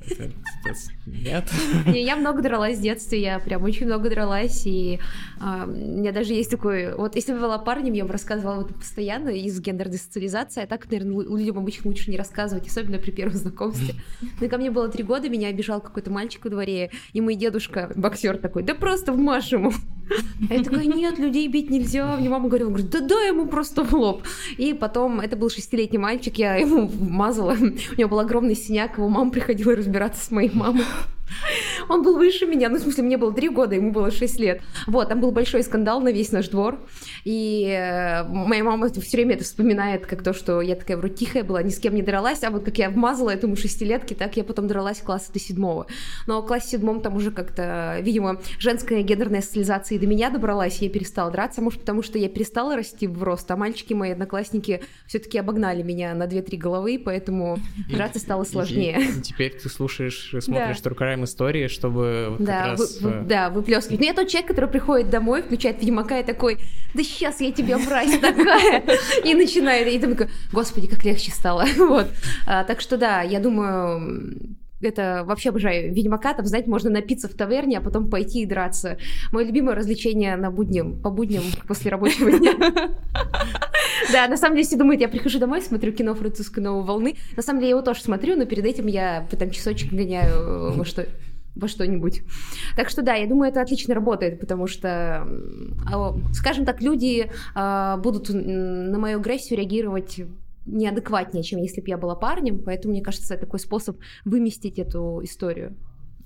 это- 0.07 0.23
это- 0.23 0.79
нет. 1.07 1.49
Не, 1.87 2.03
я 2.03 2.15
много 2.15 2.41
дралась 2.41 2.77
в 2.77 2.81
детстве, 2.81 3.21
я 3.21 3.39
прям 3.39 3.63
очень 3.63 3.87
много 3.87 4.09
дралась, 4.09 4.65
и 4.67 4.99
а, 5.39 5.63
у 5.65 5.69
меня 5.71 6.11
даже 6.11 6.33
есть 6.33 6.51
такой... 6.51 6.93
Вот 6.95 7.15
если 7.15 7.33
бы 7.33 7.39
была 7.39 7.57
парнем, 7.57 7.93
я 7.93 8.05
бы 8.05 8.11
рассказывала 8.11 8.57
вот 8.57 8.75
постоянно 8.75 9.29
из 9.29 9.59
гендерной 9.59 9.97
социализации, 9.97 10.63
а 10.63 10.67
так, 10.67 10.89
наверное, 10.91 11.23
людям 11.25 11.57
обычно 11.57 11.89
лучше 11.89 12.11
не 12.11 12.17
рассказывать, 12.17 12.67
особенно 12.67 12.99
при 12.99 13.11
первом 13.11 13.35
знакомстве. 13.35 13.94
Ну, 14.39 14.45
и 14.45 14.49
ко 14.49 14.57
мне 14.57 14.71
было 14.71 14.89
три 14.89 15.03
года, 15.03 15.29
меня 15.29 15.49
обижал 15.49 15.81
какой-то 15.81 16.11
мальчик 16.11 16.43
во 16.43 16.49
дворе, 16.49 16.91
и 17.13 17.21
мой 17.21 17.35
дедушка, 17.35 17.91
боксер 17.95 18.37
такой, 18.37 18.63
да 18.63 18.73
просто 18.73 19.13
вмажь 19.13 19.51
ему. 19.51 19.71
А 20.49 20.53
я 20.53 20.63
такая, 20.63 20.85
нет, 20.85 21.19
людей 21.19 21.47
бить 21.47 21.69
нельзя. 21.69 22.15
Мне 22.17 22.29
мама 22.29 22.47
говорила, 22.47 22.69
говорит, 22.69 22.89
да 22.89 22.99
дай 22.99 23.29
ему 23.29 23.47
просто 23.47 23.83
в 23.83 23.93
лоб. 23.93 24.23
И 24.57 24.73
потом, 24.73 25.19
это 25.19 25.35
был 25.35 25.49
шестилетний 25.49 25.99
мальчик, 25.99 26.37
я 26.37 26.55
ему 26.55 26.87
вмазала. 26.87 27.53
У 27.53 27.99
него 27.99 28.09
был 28.09 28.19
огромный 28.19 28.55
синяк, 28.55 28.97
его 28.97 29.09
мама 29.09 29.31
приходила 29.31 29.75
разбираться 29.75 30.23
с 30.23 30.31
моей 30.31 30.51
мамой. 30.53 30.83
Он 31.89 32.03
был 32.03 32.17
выше 32.17 32.45
меня, 32.45 32.69
ну, 32.69 32.77
в 32.77 32.81
смысле, 32.81 33.03
мне 33.03 33.17
было 33.17 33.33
три 33.33 33.49
года, 33.49 33.75
ему 33.75 33.91
было 33.91 34.11
шесть 34.11 34.39
лет. 34.39 34.61
Вот, 34.87 35.09
там 35.09 35.21
был 35.21 35.31
большой 35.31 35.63
скандал 35.63 36.01
на 36.01 36.11
весь 36.11 36.31
наш 36.31 36.49
двор. 36.49 36.79
И 37.23 37.65
э, 37.67 38.23
моя 38.23 38.63
мама 38.63 38.89
все 38.89 39.17
время 39.17 39.35
это 39.35 39.43
вспоминает, 39.43 40.05
как 40.05 40.23
то, 40.23 40.33
что 40.33 40.61
я 40.61 40.75
такая 40.75 40.97
вроде 40.97 41.15
тихая 41.15 41.43
была, 41.43 41.61
ни 41.63 41.69
с 41.69 41.79
кем 41.79 41.95
не 41.95 42.01
дралась, 42.01 42.43
а 42.43 42.51
вот 42.51 42.63
как 42.63 42.77
я 42.77 42.89
вмазала 42.89 43.29
этому 43.29 43.55
шестилетке, 43.55 44.15
так 44.15 44.37
я 44.37 44.43
потом 44.43 44.67
дралась 44.67 45.01
класса 45.01 45.31
до 45.33 45.39
седьмого. 45.39 45.87
Но 46.27 46.41
в 46.41 46.47
классе 46.47 46.69
седьмом 46.71 47.01
там 47.01 47.15
уже 47.15 47.31
как-то, 47.31 47.99
видимо, 48.01 48.41
женская 48.59 49.01
гендерная 49.01 49.41
социализация 49.41 49.95
и 49.97 49.99
до 49.99 50.07
меня 50.07 50.29
добралась, 50.29 50.81
и 50.81 50.85
я 50.85 50.91
перестала 50.91 51.31
драться, 51.31 51.61
может, 51.61 51.81
потому 51.81 52.03
что 52.03 52.17
я 52.17 52.29
перестала 52.29 52.75
расти 52.75 53.07
в 53.07 53.21
рост, 53.23 53.49
а 53.49 53.57
мальчики, 53.57 53.93
мои 53.93 54.11
одноклассники, 54.11 54.81
все-таки 55.07 55.37
обогнали 55.37 55.81
меня 55.81 56.13
на 56.13 56.25
2-3 56.25 56.57
головы, 56.57 57.01
поэтому 57.03 57.57
драться 57.89 58.19
стало 58.19 58.43
сложнее. 58.43 58.99
И 59.01 59.21
теперь 59.21 59.53
ты 59.53 59.69
слушаешь, 59.69 60.35
смотришь 60.39 60.77
True 60.77 61.14
Crime 61.15 61.23
истории, 61.25 61.67
чтобы 61.67 62.35
Да, 62.39 62.45
как 62.61 62.65
раз... 62.79 62.99
вы- 63.01 63.09
э, 63.09 63.19
вы- 63.21 63.25
да, 63.27 63.49
выплескивать. 63.49 63.99
Но 63.99 64.05
я 64.05 64.13
тот 64.13 64.27
человек, 64.27 64.47
который 64.49 64.69
приходит 64.69 65.09
домой, 65.09 65.41
включает 65.43 65.81
Ведьмака 65.81 66.19
и 66.19 66.23
такой, 66.23 66.59
да 66.93 67.03
сейчас 67.03 67.41
я 67.41 67.51
тебя 67.51 67.77
мразь 67.77 68.17
такая, 68.19 68.83
и 69.23 69.33
начинает, 69.33 69.87
и 69.87 69.99
такой, 69.99 70.29
господи, 70.51 70.87
как 70.87 71.03
легче 71.03 71.31
стало. 71.31 71.65
Вот. 71.77 72.07
А, 72.47 72.63
Так 72.63 72.81
что 72.81 72.97
да, 72.97 73.21
я 73.21 73.39
думаю, 73.39 74.35
это 74.81 75.23
вообще 75.25 75.49
обожаю 75.49 75.93
Ведьмака, 75.93 76.33
там, 76.33 76.45
знаете, 76.45 76.69
можно 76.69 76.89
напиться 76.89 77.27
в 77.27 77.33
таверне, 77.33 77.77
а 77.77 77.81
потом 77.81 78.09
пойти 78.09 78.41
и 78.41 78.45
драться. 78.45 78.97
Мое 79.31 79.45
любимое 79.45 79.75
развлечение 79.75 80.35
на 80.35 80.51
будням, 80.51 80.99
по 81.01 81.09
будням 81.09 81.43
после 81.67 81.91
рабочего 81.91 82.31
дня. 82.31 82.53
Да, 84.11 84.27
на 84.27 84.37
самом 84.37 84.55
деле 84.55 84.67
все 84.67 84.77
думают, 84.77 85.01
я 85.01 85.07
прихожу 85.07 85.39
домой, 85.39 85.61
смотрю 85.61 85.91
кино 85.91 86.13
французской 86.15 86.59
новой 86.59 86.83
волны. 86.83 87.15
На 87.35 87.41
самом 87.41 87.59
деле 87.59 87.69
я 87.69 87.75
его 87.75 87.81
тоже 87.81 88.01
смотрю, 88.01 88.35
но 88.35 88.45
перед 88.45 88.65
этим 88.65 88.87
я 88.87 89.25
там 89.31 89.49
часочек 89.49 89.91
гоняю 89.91 90.35
э, 90.35 90.71
во 90.75 90.85
что 90.85 91.07
во 91.55 91.67
что-нибудь. 91.67 92.23
Так 92.75 92.89
что 92.89 93.01
да, 93.01 93.13
я 93.15 93.27
думаю, 93.27 93.49
это 93.49 93.61
отлично 93.61 93.95
работает, 93.95 94.39
потому 94.39 94.67
что, 94.67 95.25
а, 95.89 96.15
скажем 96.33 96.65
так, 96.65 96.81
люди 96.81 97.31
а, 97.53 97.97
будут 97.97 98.29
на 98.29 98.99
мою 98.99 99.19
агрессию 99.19 99.57
реагировать 99.57 100.19
неадекватнее, 100.65 101.43
чем 101.43 101.61
если 101.61 101.81
бы 101.81 101.89
я 101.89 101.97
была 101.97 102.15
парнем, 102.15 102.63
поэтому 102.63 102.93
мне 102.93 103.03
кажется, 103.03 103.37
такой 103.37 103.59
способ 103.59 103.99
выместить 104.23 104.79
эту 104.79 105.21
историю. 105.23 105.75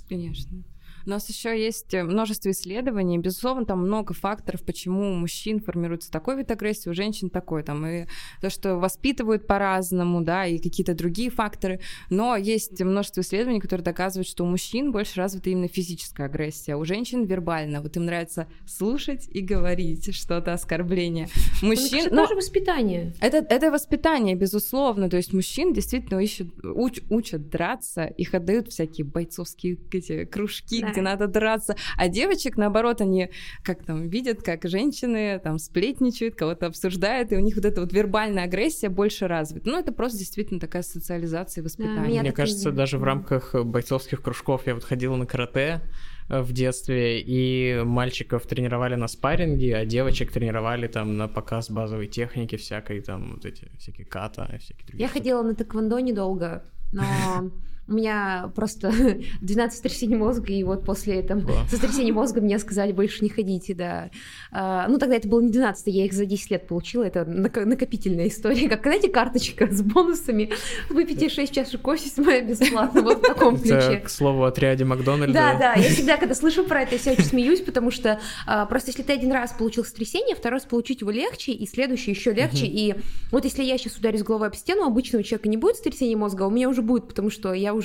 Конечно. 0.08 0.64
У 1.10 1.12
нас 1.12 1.28
еще 1.28 1.60
есть 1.60 1.92
э, 1.96 2.04
множество 2.04 2.52
исследований. 2.52 3.18
Безусловно, 3.18 3.66
там 3.66 3.80
много 3.80 4.14
факторов, 4.14 4.62
почему 4.62 5.10
у 5.10 5.16
мужчин 5.16 5.60
формируется 5.60 6.12
такой 6.12 6.38
вид 6.38 6.52
агрессии, 6.52 6.88
у 6.88 6.94
женщин 6.94 7.32
такой. 7.32 7.64
Там, 7.64 7.84
и 7.88 8.06
то, 8.42 8.52
что 8.52 8.76
воспитывают 8.76 9.48
по-разному, 9.48 10.22
да, 10.22 10.46
и 10.46 10.60
какие-то 10.60 10.94
другие 10.94 11.32
факторы. 11.32 11.80
Но 12.12 12.36
есть 12.36 12.80
множество 12.80 13.22
исследований, 13.22 13.60
которые 13.60 13.84
доказывают, 13.84 14.28
что 14.28 14.44
у 14.44 14.48
мужчин 14.48 14.92
больше 14.92 15.18
развита 15.18 15.50
именно 15.50 15.68
физическая 15.68 16.28
агрессия, 16.28 16.76
а 16.76 16.78
у 16.78 16.86
женщин 16.86 17.26
вербально. 17.26 17.82
Вот 17.82 17.98
им 17.98 18.06
нравится 18.06 18.46
слушать 18.68 19.28
и 19.30 19.42
говорить 19.42 20.16
что-то 20.16 20.54
оскорбление. 20.54 21.28
Мужчин... 21.64 22.06
Это 22.06 22.14
ну, 22.14 22.22
тоже 22.22 22.36
воспитание. 22.36 23.16
Это, 23.20 23.38
это 23.38 23.72
воспитание, 23.72 24.36
безусловно. 24.36 25.10
То 25.10 25.18
есть 25.18 25.34
мужчин 25.34 25.74
действительно 25.74 26.20
ищут, 26.20 26.54
уч, 26.64 27.00
учат 27.10 27.50
драться, 27.50 28.06
их 28.06 28.36
отдают 28.36 28.68
всякие 28.68 29.06
бойцовские 29.06 29.80
эти 29.92 30.26
кружки, 30.26 30.82
да. 30.82 30.99
Где 31.00 31.02
надо 31.02 31.28
драться. 31.28 31.76
А 31.98 32.08
девочек, 32.08 32.58
наоборот, 32.58 33.02
они 33.02 33.30
как 33.64 33.84
там 33.84 34.10
видят, 34.10 34.44
как 34.44 34.66
женщины 34.66 35.40
там 35.40 35.58
сплетничают, 35.60 36.36
кого-то 36.36 36.68
обсуждают, 36.68 37.32
и 37.32 37.38
у 37.38 37.40
них 37.40 37.56
вот 37.56 37.66
эта 37.66 37.82
вот 37.82 37.94
вербальная 37.94 38.44
агрессия 38.44 38.90
больше 38.90 39.28
развита. 39.28 39.70
Ну, 39.70 39.80
это 39.80 39.92
просто 39.92 40.20
действительно 40.20 40.60
такая 40.60 40.84
социализация 40.84 41.62
и 41.62 41.66
воспитание. 41.66 42.16
Да, 42.16 42.22
Мне 42.22 42.32
кажется, 42.32 42.72
даже 42.72 42.98
в 42.98 43.04
рамках 43.04 43.56
бойцовских 43.66 44.22
кружков 44.22 44.68
я 44.68 44.74
вот 44.74 44.84
ходила 44.84 45.16
на 45.16 45.26
карате, 45.26 45.82
э, 46.30 46.42
в 46.42 46.52
детстве, 46.52 47.22
и 47.22 47.82
мальчиков 47.84 48.46
тренировали 48.46 48.96
на 48.96 49.08
спарринге, 49.08 49.78
а 49.78 49.86
девочек 49.86 50.32
тренировали 50.32 50.88
там 50.88 51.18
на 51.18 51.28
показ 51.28 51.70
базовой 51.70 52.08
техники 52.08 52.56
всякой, 52.56 53.02
там 53.02 53.34
вот 53.36 53.46
эти 53.46 53.70
всякие 53.78 54.06
ката 54.06 54.50
и 54.54 54.58
всякие 54.58 54.86
другие. 54.88 55.02
Я 55.02 55.08
штуки. 55.08 55.20
ходила 55.20 55.44
на 55.44 55.56
тэквондо 55.56 56.00
недолго, 56.00 56.64
но 56.92 57.04
у 57.90 57.94
меня 57.94 58.52
просто 58.56 58.92
12 59.42 59.78
сотрясений 59.78 60.16
мозга, 60.16 60.54
и 60.54 60.64
вот 60.64 60.86
после 60.86 61.22
там, 61.24 61.46
да. 61.46 61.68
сотрясения 61.70 62.14
мозга 62.14 62.42
мне 62.42 62.60
сказали, 62.60 62.92
больше 62.92 63.24
не 63.24 63.30
ходите, 63.30 63.74
да. 63.74 64.10
А, 64.52 64.88
ну, 64.88 64.98
тогда 64.98 65.16
это 65.16 65.28
было 65.28 65.42
не 65.42 65.52
12, 65.52 65.88
я 65.88 66.06
их 66.06 66.14
за 66.14 66.26
10 66.26 66.52
лет 66.52 66.68
получила, 66.68 67.04
это 67.04 67.26
накопительная 67.26 68.28
история, 68.28 68.70
как, 68.70 68.84
знаете, 68.84 69.10
карточка 69.10 69.68
с 69.72 69.82
бонусами, 69.82 70.52
выпейте 70.90 71.30
6 71.30 71.54
чашек 71.54 71.82
кофе 71.82 72.10
моя 72.22 72.42
бесплатно, 72.42 73.02
вот 73.02 73.20
в 73.20 73.22
таком 73.22 73.58
ключе. 73.58 73.76
Это, 73.76 73.98
к 74.06 74.10
слову, 74.10 74.44
о 74.44 74.48
отряде 74.48 74.86
Макдональда. 74.86 75.34
Да, 75.34 75.58
да, 75.58 75.74
я 75.74 75.90
всегда, 75.90 76.18
когда 76.18 76.36
слышу 76.36 76.64
про 76.64 76.84
это, 76.84 76.96
я 76.96 77.00
всегда 77.00 77.24
смеюсь, 77.24 77.62
потому 77.62 77.92
что 77.92 78.20
а, 78.46 78.66
просто 78.66 78.90
если 78.90 79.04
ты 79.04 79.14
один 79.14 79.32
раз 79.32 79.54
получил 79.54 79.84
сотрясение, 79.84 80.36
второй 80.36 80.60
раз 80.60 80.66
получить 80.66 81.02
его 81.02 81.12
легче, 81.12 81.52
и 81.52 81.68
следующий 81.68 82.12
еще 82.12 82.34
легче, 82.34 82.66
и 82.66 82.96
вот 83.32 83.46
если 83.46 83.64
я 83.64 83.78
сейчас 83.78 83.98
ударюсь 83.98 84.24
головой 84.24 84.48
об 84.48 84.56
стену, 84.56 84.84
обычного 84.86 85.24
человека 85.24 85.50
не 85.50 85.58
будет 85.58 85.78
сотрясения 85.78 86.16
мозга, 86.16 86.46
а 86.46 86.48
у 86.48 86.52
меня 86.52 86.70
уже 86.70 86.82
будет, 86.82 87.08
потому 87.08 87.30
что 87.30 87.54
я 87.54 87.74
уже 87.74 87.79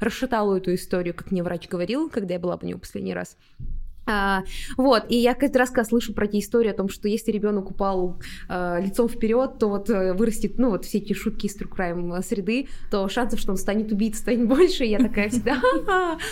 расшатала 0.00 0.56
эту 0.56 0.74
историю, 0.74 1.14
как 1.14 1.30
мне 1.30 1.42
врач 1.42 1.68
говорил, 1.68 2.10
когда 2.10 2.34
я 2.34 2.40
была 2.40 2.58
у 2.60 2.66
него 2.66 2.78
последний 2.78 3.14
раз. 3.14 3.36
А, 4.06 4.44
вот, 4.76 5.04
и 5.08 5.16
я 5.16 5.34
каждый 5.34 5.56
раз, 5.56 5.70
когда 5.70 5.84
слышу 5.84 6.14
про 6.14 6.26
эти 6.26 6.38
истории 6.38 6.70
о 6.70 6.74
том, 6.74 6.88
что 6.88 7.08
если 7.08 7.32
ребенок 7.32 7.72
упал 7.72 8.20
а, 8.48 8.78
лицом 8.78 9.08
вперед, 9.08 9.58
то 9.58 9.68
вот 9.68 9.90
э, 9.90 10.12
вырастет, 10.12 10.58
ну 10.58 10.70
вот 10.70 10.84
все 10.84 10.98
эти 10.98 11.12
шутки 11.12 11.46
из 11.46 11.56
True 11.56 11.68
Crime 11.68 12.22
среды, 12.22 12.68
то 12.90 13.08
шансов, 13.08 13.40
что 13.40 13.50
он 13.50 13.58
станет 13.58 13.90
убийцей, 13.90 14.20
станет 14.20 14.46
больше, 14.46 14.84
я 14.84 14.98
такая 14.98 15.28
всегда... 15.28 15.60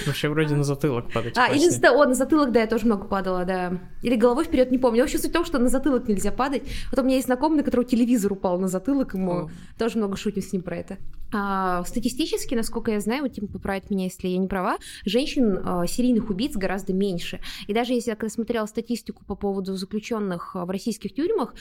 Вообще 0.06 0.28
вроде 0.28 0.54
на 0.54 0.62
затылок 0.62 1.12
падать. 1.12 1.36
А, 1.36 1.52
или 1.52 1.68
о, 1.84 2.04
на 2.06 2.14
затылок, 2.14 2.52
да, 2.52 2.60
я 2.60 2.68
тоже 2.68 2.86
много 2.86 3.06
падала, 3.06 3.44
да. 3.44 3.80
Или 4.02 4.14
головой 4.14 4.44
вперед, 4.44 4.70
не 4.70 4.78
помню. 4.78 5.00
Вообще 5.00 5.18
суть 5.18 5.30
в 5.30 5.34
том, 5.34 5.44
что 5.44 5.58
на 5.58 5.68
затылок 5.68 6.06
нельзя 6.06 6.30
падать. 6.30 6.62
Вот 6.92 7.00
у 7.00 7.02
меня 7.02 7.16
есть 7.16 7.26
знакомый, 7.26 7.58
на 7.58 7.64
которого 7.64 7.84
телевизор 7.84 8.32
упал 8.32 8.58
на 8.60 8.68
затылок, 8.68 9.14
ему 9.14 9.50
тоже 9.78 9.98
много 9.98 10.16
шутим 10.16 10.42
с 10.42 10.52
ним 10.52 10.62
про 10.62 10.76
это. 10.76 10.98
А, 11.34 11.82
статистически, 11.84 12.54
насколько 12.54 12.92
я 12.92 13.00
знаю, 13.00 13.28
Тим 13.28 13.48
поправит 13.48 13.90
меня, 13.90 14.04
если 14.04 14.28
я 14.28 14.38
не 14.38 14.46
права, 14.46 14.78
женщин 15.04 15.60
а, 15.64 15.86
серийных 15.86 16.30
убийц 16.30 16.56
гораздо 16.56 16.92
меньше. 16.92 17.40
И 17.66 17.74
даже 17.74 17.92
если 17.92 18.16
я 18.16 18.28
смотрела 18.28 18.66
статистику 18.66 19.24
по 19.24 19.34
поводу 19.34 19.74
заключенных 19.74 20.54
в 20.54 20.70
российских 20.70 21.12
тюрьмах, 21.12 21.54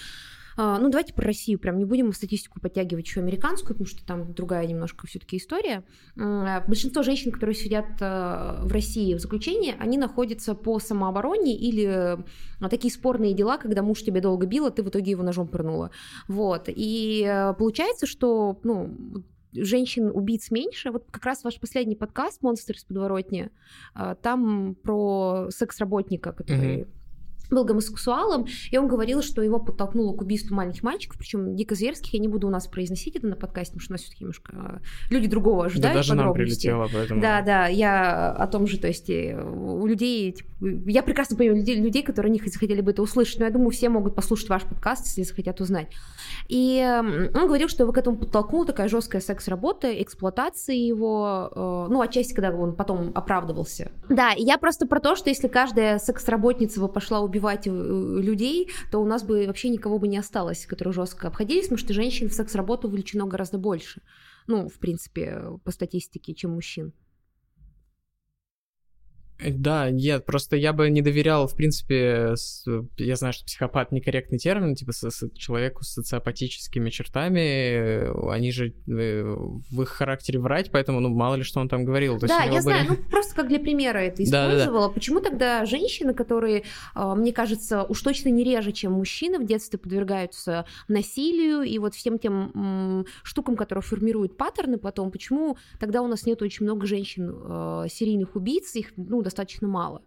а, 0.56 0.78
ну, 0.78 0.90
давайте 0.92 1.16
про 1.16 1.26
Россию 1.26 1.58
прям 1.58 1.80
не 1.80 1.86
будем 1.86 2.14
статистику 2.14 2.60
подтягивать 2.62 3.08
еще 3.08 3.22
американскую, 3.22 3.70
потому 3.70 3.88
что 3.88 4.06
там 4.06 4.32
другая 4.36 4.68
немножко 4.68 5.08
все-таки 5.08 5.38
история. 5.38 5.84
Большинство 6.16 7.02
женщин, 7.02 7.32
которые 7.32 7.56
сидят 7.56 8.00
в 8.00 8.72
России 8.72 9.16
в 9.16 9.20
заключении, 9.20 9.76
они 9.80 9.98
находятся 9.98 10.54
по 10.54 10.78
самообороне 10.78 11.58
или 11.58 12.20
такие 12.70 12.94
спорные 12.94 13.34
дела, 13.34 13.58
когда 13.58 13.82
муж 13.82 14.04
тебя 14.04 14.22
долго 14.22 14.46
бил, 14.46 14.68
а 14.68 14.72
ты 14.72 14.84
в 14.84 14.90
итоге 14.90 15.10
его 15.10 15.24
ножом 15.24 15.48
пырнула. 15.48 15.90
Вот. 16.28 16.66
И 16.68 17.26
э, 17.28 17.54
получается, 17.56 18.06
что, 18.06 18.60
ну, 18.64 19.24
женщин-убийц 19.54 20.52
меньше. 20.52 20.92
Вот 20.92 21.06
как 21.12 21.26
раз 21.26 21.44
ваш 21.44 21.60
последний 21.60 21.96
подкаст 21.96 22.42
«Монстр 22.42 22.74
из 22.74 22.84
подворотни», 22.84 23.50
а, 23.94 24.16
там 24.16 24.76
про 24.76 25.48
секс-работника, 25.50 26.32
который 26.32 26.82
mm-hmm 26.82 26.88
был 27.54 27.66
гомосексуалом, 27.66 28.48
и 28.72 28.78
он 28.78 28.88
говорил, 28.88 29.22
что 29.22 29.42
его 29.42 29.60
подтолкнуло 29.60 30.16
к 30.16 30.22
убийству 30.22 30.56
маленьких 30.56 30.84
мальчиков, 30.84 31.18
причем 31.18 31.56
дико 31.56 31.76
зверских. 31.76 32.14
Я 32.14 32.20
не 32.20 32.28
буду 32.28 32.48
у 32.48 32.50
нас 32.50 32.68
произносить 32.68 33.16
это 33.16 33.28
на 33.28 33.36
подкасте, 33.36 33.74
потому 33.74 33.82
что 33.82 33.92
у 33.92 33.96
нас 33.96 34.02
все-таки 34.02 34.24
немножко 34.24 34.82
э, 34.82 35.14
люди 35.14 35.28
другого 35.28 35.66
ожидают. 35.66 35.94
Да, 35.94 36.00
даже 36.00 36.16
нам 36.16 36.34
прилетело, 36.34 36.88
поэтому... 36.92 37.22
Да, 37.22 37.42
да, 37.42 37.68
я 37.68 38.32
о 38.32 38.48
том 38.48 38.68
же, 38.68 38.78
то 38.78 38.88
есть 38.88 39.10
э, 39.10 39.36
у 39.42 39.86
людей, 39.86 40.32
типа, 40.32 40.50
я 40.88 41.04
прекрасно 41.04 41.38
понимаю 41.38 41.60
людей, 41.60 41.76
людей, 41.80 42.04
которые 42.04 42.32
не 42.32 42.40
хотели 42.40 42.82
бы 42.82 42.92
это 42.92 43.02
услышать, 43.02 43.40
но 43.40 43.46
я 43.46 43.52
думаю, 43.52 43.72
все 43.72 43.90
могут 43.90 44.16
послушать 44.16 44.50
ваш 44.50 44.64
подкаст, 44.64 45.06
если 45.08 45.24
захотят 45.24 45.62
узнать. 45.62 45.88
И 46.48 46.82
он 47.34 47.48
говорил, 47.48 47.68
что 47.68 47.84
его 47.84 47.94
к 47.94 47.98
этому 47.98 48.18
подтолкнула 48.18 48.66
такая 48.66 48.88
жесткая 48.88 49.22
секс-работа, 49.22 50.02
эксплуатация 50.02 50.76
его, 50.76 51.50
э, 51.54 51.88
ну, 51.92 52.02
отчасти, 52.02 52.34
когда 52.34 52.52
он 52.52 52.76
потом 52.76 53.12
оправдывался. 53.14 53.92
Да, 54.10 54.34
и 54.34 54.44
я 54.44 54.58
просто 54.58 54.88
про 54.88 55.00
то, 55.00 55.16
что 55.16 55.30
если 55.30 55.48
каждая 55.48 56.00
секс-работница 56.00 56.80
бы 56.80 56.88
пошла 56.88 57.20
убивать 57.22 57.43
убивать 57.44 57.68
э, 57.68 57.72
людей, 57.72 58.70
то 58.92 59.00
у 59.00 59.06
нас 59.06 59.24
бы 59.24 59.46
вообще 59.48 59.70
никого 59.70 60.00
бы 60.00 60.08
не 60.08 60.18
осталось, 60.18 60.66
которые 60.66 60.94
жестко 60.94 61.28
обходились, 61.28 61.64
потому 61.64 61.78
что 61.78 61.94
женщин 61.94 62.30
в 62.30 62.34
секс-работу 62.34 62.88
увлечено 62.88 63.26
гораздо 63.26 63.58
больше. 63.58 64.02
Ну, 64.48 64.70
в 64.70 64.80
принципе, 64.80 65.42
по 65.64 65.72
статистике, 65.72 66.34
чем 66.34 66.52
мужчин. 66.52 66.94
Да, 69.40 69.90
нет, 69.90 70.26
просто 70.26 70.56
я 70.56 70.74
бы 70.74 70.90
не 70.90 71.02
доверял, 71.02 71.48
в 71.48 71.56
принципе, 71.56 72.36
с, 72.36 72.66
я 72.98 73.16
знаю, 73.16 73.34
что 73.34 73.46
психопат 73.46 73.92
некорректный 73.92 74.38
термин, 74.38 74.76
типа 74.76 74.92
с, 74.94 75.10
с 75.10 75.30
человеку 75.36 75.84
с 75.84 75.94
социопатическими 75.94 76.90
чертами, 76.90 78.32
они 78.32 78.52
же 78.52 78.74
э, 78.88 79.24
в 79.24 79.82
их 79.82 79.90
характере 79.90 80.40
врать, 80.40 80.72
поэтому, 80.72 81.00
ну, 81.00 81.10
мало 81.10 81.36
ли, 81.36 81.44
что 81.44 81.60
он 81.60 81.68
там 81.68 81.84
говорил. 81.84 82.20
То 82.20 82.28
да, 82.28 82.44
я 82.44 82.52
были... 82.52 82.60
знаю, 82.60 82.86
ну, 82.90 82.96
просто 83.10 83.36
как 83.36 83.48
для 83.48 83.60
примера 83.60 83.98
это 83.98 84.24
использовала. 84.24 84.54
Да, 84.64 84.88
да. 84.88 84.90
Почему 84.90 85.20
тогда 85.20 85.66
женщины, 85.66 86.14
которые, 86.14 86.64
а, 86.94 87.16
мне 87.16 87.34
кажется, 87.34 87.84
уж 87.84 88.02
точно 88.02 88.30
не 88.30 88.44
реже, 88.44 88.72
чем 88.72 88.94
мужчины, 88.94 89.40
в 89.40 89.46
детстве 89.46 89.78
подвергаются 89.78 90.66
насилию 90.88 91.64
и 91.64 91.78
вот 91.80 91.96
всем 91.96 92.18
тем 92.18 93.06
штукам, 93.24 93.56
которые 93.56 93.82
формируют 93.82 94.38
паттерны 94.38 94.78
потом, 94.78 95.12
почему 95.12 95.58
тогда 95.80 96.02
у 96.02 96.08
нас 96.08 96.26
нет 96.26 96.42
очень 96.42 96.66
много 96.66 96.86
женщин 96.86 97.32
э, 97.34 97.86
серийных 97.90 98.36
убийц, 98.36 98.76
их, 98.76 98.94
ну, 98.96 99.22
достаточно 99.22 99.33
мало. 99.62 100.04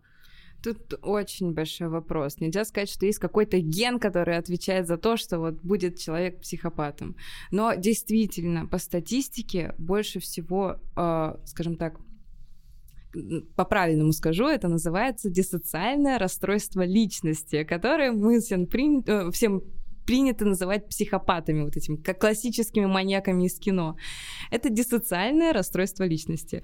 Тут 0.63 0.95
очень 1.03 1.53
большой 1.53 1.89
вопрос. 1.89 2.41
Нельзя 2.41 2.65
сказать, 2.65 2.89
что 2.89 3.07
есть 3.07 3.19
какой-то 3.19 3.61
ген, 3.61 3.99
который 3.99 4.37
отвечает 4.37 4.87
за 4.87 4.97
то, 4.97 5.17
что 5.17 5.39
вот 5.39 5.63
будет 5.63 5.99
человек 5.99 6.41
психопатом. 6.41 7.17
Но 7.51 7.75
действительно, 7.75 8.67
по 8.67 8.79
статистике 8.79 9.75
больше 9.79 10.19
всего, 10.19 10.81
э, 10.97 11.35
скажем 11.45 11.77
так, 11.77 12.01
по-правильному 13.55 14.13
скажу, 14.13 14.47
это 14.47 14.69
называется 14.69 15.31
диссоциальное 15.31 16.19
расстройство 16.19 16.85
личности, 16.85 17.65
которое 17.65 18.13
мы 18.13 18.41
всем, 18.41 18.67
при... 18.67 19.03
Э, 19.07 19.31
всем 19.31 19.63
принято 20.07 20.45
называть 20.45 20.89
психопатами, 20.89 21.63
вот 21.63 21.77
этими, 21.77 21.97
как 21.97 22.21
классическими 22.21 22.87
маньяками 22.87 23.45
из 23.45 23.59
кино. 23.59 23.97
Это 24.51 24.71
диссоциальное 24.71 25.53
расстройство 25.53 26.05
личности 26.05 26.63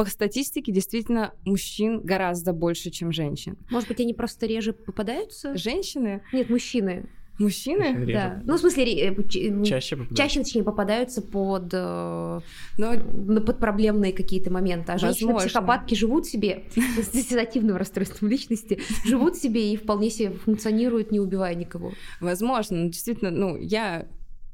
по 0.00 0.06
статистике 0.06 0.72
действительно 0.72 1.34
мужчин 1.44 2.00
гораздо 2.00 2.54
больше, 2.54 2.90
чем 2.90 3.12
женщин. 3.12 3.58
Может 3.68 3.86
быть, 3.86 4.00
они 4.00 4.14
просто 4.14 4.46
реже 4.46 4.72
попадаются? 4.72 5.54
Женщины? 5.54 6.22
Нет, 6.32 6.48
мужчины. 6.48 7.10
Мужчины? 7.38 8.06
Реже. 8.06 8.12
Да. 8.14 8.42
Ну, 8.46 8.56
в 8.56 8.60
смысле, 8.60 8.84
э, 8.84 9.14
чаще 9.28 9.96
попадаются. 9.96 10.14
Чаще, 10.14 10.40
точнее, 10.40 10.62
попадаются 10.62 11.20
под, 11.20 11.68
э, 11.74 12.40
Но... 12.78 13.40
под 13.42 13.58
проблемные 13.58 14.14
какие-то 14.14 14.50
моменты. 14.50 14.92
А 14.92 14.96
женщины-психопатки 14.96 15.94
живут 15.94 16.24
себе 16.24 16.64
с 16.74 17.10
диссоциативным 17.10 17.76
расстройством 17.76 18.30
личности, 18.30 18.80
живут 19.04 19.36
себе 19.36 19.70
и 19.70 19.76
вполне 19.76 20.08
себе 20.08 20.30
функционируют, 20.30 21.10
не 21.10 21.20
убивая 21.20 21.54
никого. 21.54 21.92
Возможно, 22.22 22.78
но 22.78 22.86
действительно, 22.86 23.30
ну, 23.30 23.58
я 23.58 24.06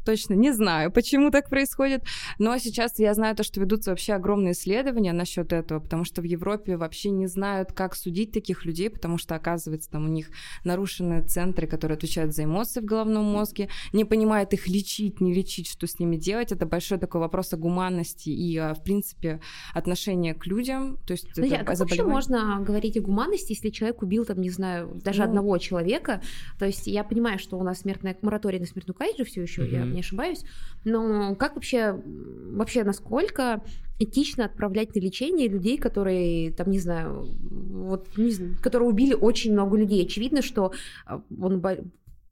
точно 0.07 0.35
не 0.35 0.53
знаю, 0.53 0.90
почему 0.90 1.31
так 1.31 1.51
происходит, 1.51 2.05
но 2.38 2.57
сейчас 2.59 2.99
я 2.99 3.12
знаю 3.12 3.35
то, 3.35 3.42
что 3.42 3.61
ведутся 3.61 3.90
вообще 3.90 4.14
огромные 4.14 4.53
исследования 4.53 5.12
насчет 5.12 5.53
этого, 5.53 5.81
потому 5.81 6.05
что 6.05 6.23
в 6.23 6.25
Европе 6.25 6.77
вообще 6.77 7.11
не 7.11 7.27
знают, 7.27 7.73
как 7.73 7.97
судить 7.97 8.33
таких 8.33 8.64
людей, 8.64 8.88
потому 8.88 9.19
что, 9.19 9.35
оказывается, 9.35 9.90
там 9.90 10.07
у 10.07 10.09
них 10.09 10.31
нарушены 10.64 11.23
центры, 11.27 11.66
которые 11.66 11.97
отвечают 11.97 12.35
за 12.35 12.45
эмоции 12.45 12.81
в 12.81 12.85
головном 12.85 13.25
мозге, 13.25 13.69
не 13.92 14.05
понимают 14.05 14.53
их 14.53 14.69
лечить, 14.69 15.21
не 15.21 15.35
лечить, 15.35 15.69
что 15.69 15.87
с 15.87 15.99
ними 15.99 16.16
делать. 16.16 16.53
Это 16.53 16.66
большой 16.66 16.99
такой 16.99 17.21
вопрос 17.21 17.53
о 17.53 17.57
гуманности 17.57 18.29
и, 18.29 18.57
в 18.59 18.83
принципе, 18.85 19.40
отношения 19.75 20.35
к 20.35 20.47
людям. 20.47 20.99
То 21.07 21.12
есть 21.12 21.29
Подожди, 21.35 21.55
а 21.55 21.64
как 21.64 21.79
вообще 21.79 22.05
можно 22.05 22.61
говорить 22.61 22.97
о 22.97 23.01
гуманности, 23.01 23.53
если 23.53 23.71
человек 23.71 24.03
убил, 24.03 24.25
там, 24.25 24.40
не 24.40 24.51
знаю, 24.51 25.01
даже 25.03 25.23
ну, 25.23 25.29
одного 25.29 25.59
человека? 25.59 26.23
То 26.59 26.64
есть 26.64 26.87
я 26.87 27.03
понимаю, 27.03 27.40
что 27.40 27.59
у 27.59 27.64
нас 27.64 27.81
смертная 27.81 28.16
мораторий 28.23 28.61
на 28.61 28.66
смертную 28.66 28.95
казнь 28.95 29.16
же 29.19 29.25
все 29.25 29.42
еще, 29.42 29.62
mm-hmm. 29.62 29.95
я 29.95 29.96
не 29.97 30.01
ошибаюсь, 30.01 30.45
но 30.85 31.35
как 31.35 31.57
вообще, 31.57 32.01
вообще 32.05 32.85
насколько 32.85 33.63
этично 33.99 34.45
отправлять 34.45 34.95
на 34.95 35.01
лечение 35.01 35.49
людей, 35.49 35.79
которые, 35.79 36.53
там, 36.53 36.71
не 36.71 36.79
знаю, 36.79 37.27
вот, 37.51 38.09
не 38.17 38.31
знаю, 38.31 38.57
которые 38.63 38.89
убили 38.89 39.15
очень 39.15 39.53
много 39.53 39.77
людей. 39.77 40.05
Очевидно, 40.05 40.43
что 40.43 40.73
а, 41.07 41.23
он 41.41 41.63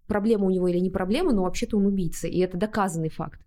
проблема 0.06 0.46
у 0.46 0.50
него 0.50 0.68
или 0.68 0.78
не 0.78 0.90
проблема, 0.90 1.32
но 1.32 1.42
вообще-то 1.42 1.78
он 1.78 1.86
убийца, 1.86 2.28
и 2.28 2.38
это 2.38 2.56
доказанный 2.56 3.10
факт. 3.10 3.40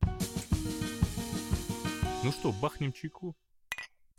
Ну 2.24 2.32
что, 2.32 2.54
бахнем 2.62 2.92
чайку? 2.92 3.36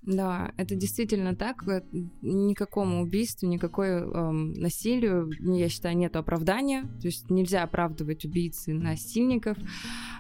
Да, 0.02 0.52
это 0.56 0.74
действительно 0.74 1.34
так. 1.34 1.66
Э, 1.68 1.82
никакому 2.22 3.02
убийству, 3.02 3.46
никакой 3.48 3.88
эм, 3.88 4.52
насилию, 4.52 5.30
я 5.40 5.68
считаю, 5.68 5.96
нет 5.96 6.16
оправдания. 6.16 6.82
То 7.00 7.08
есть 7.08 7.30
нельзя 7.30 7.62
оправдывать 7.62 8.24
убийцы 8.24 8.72
насильников. 8.72 9.58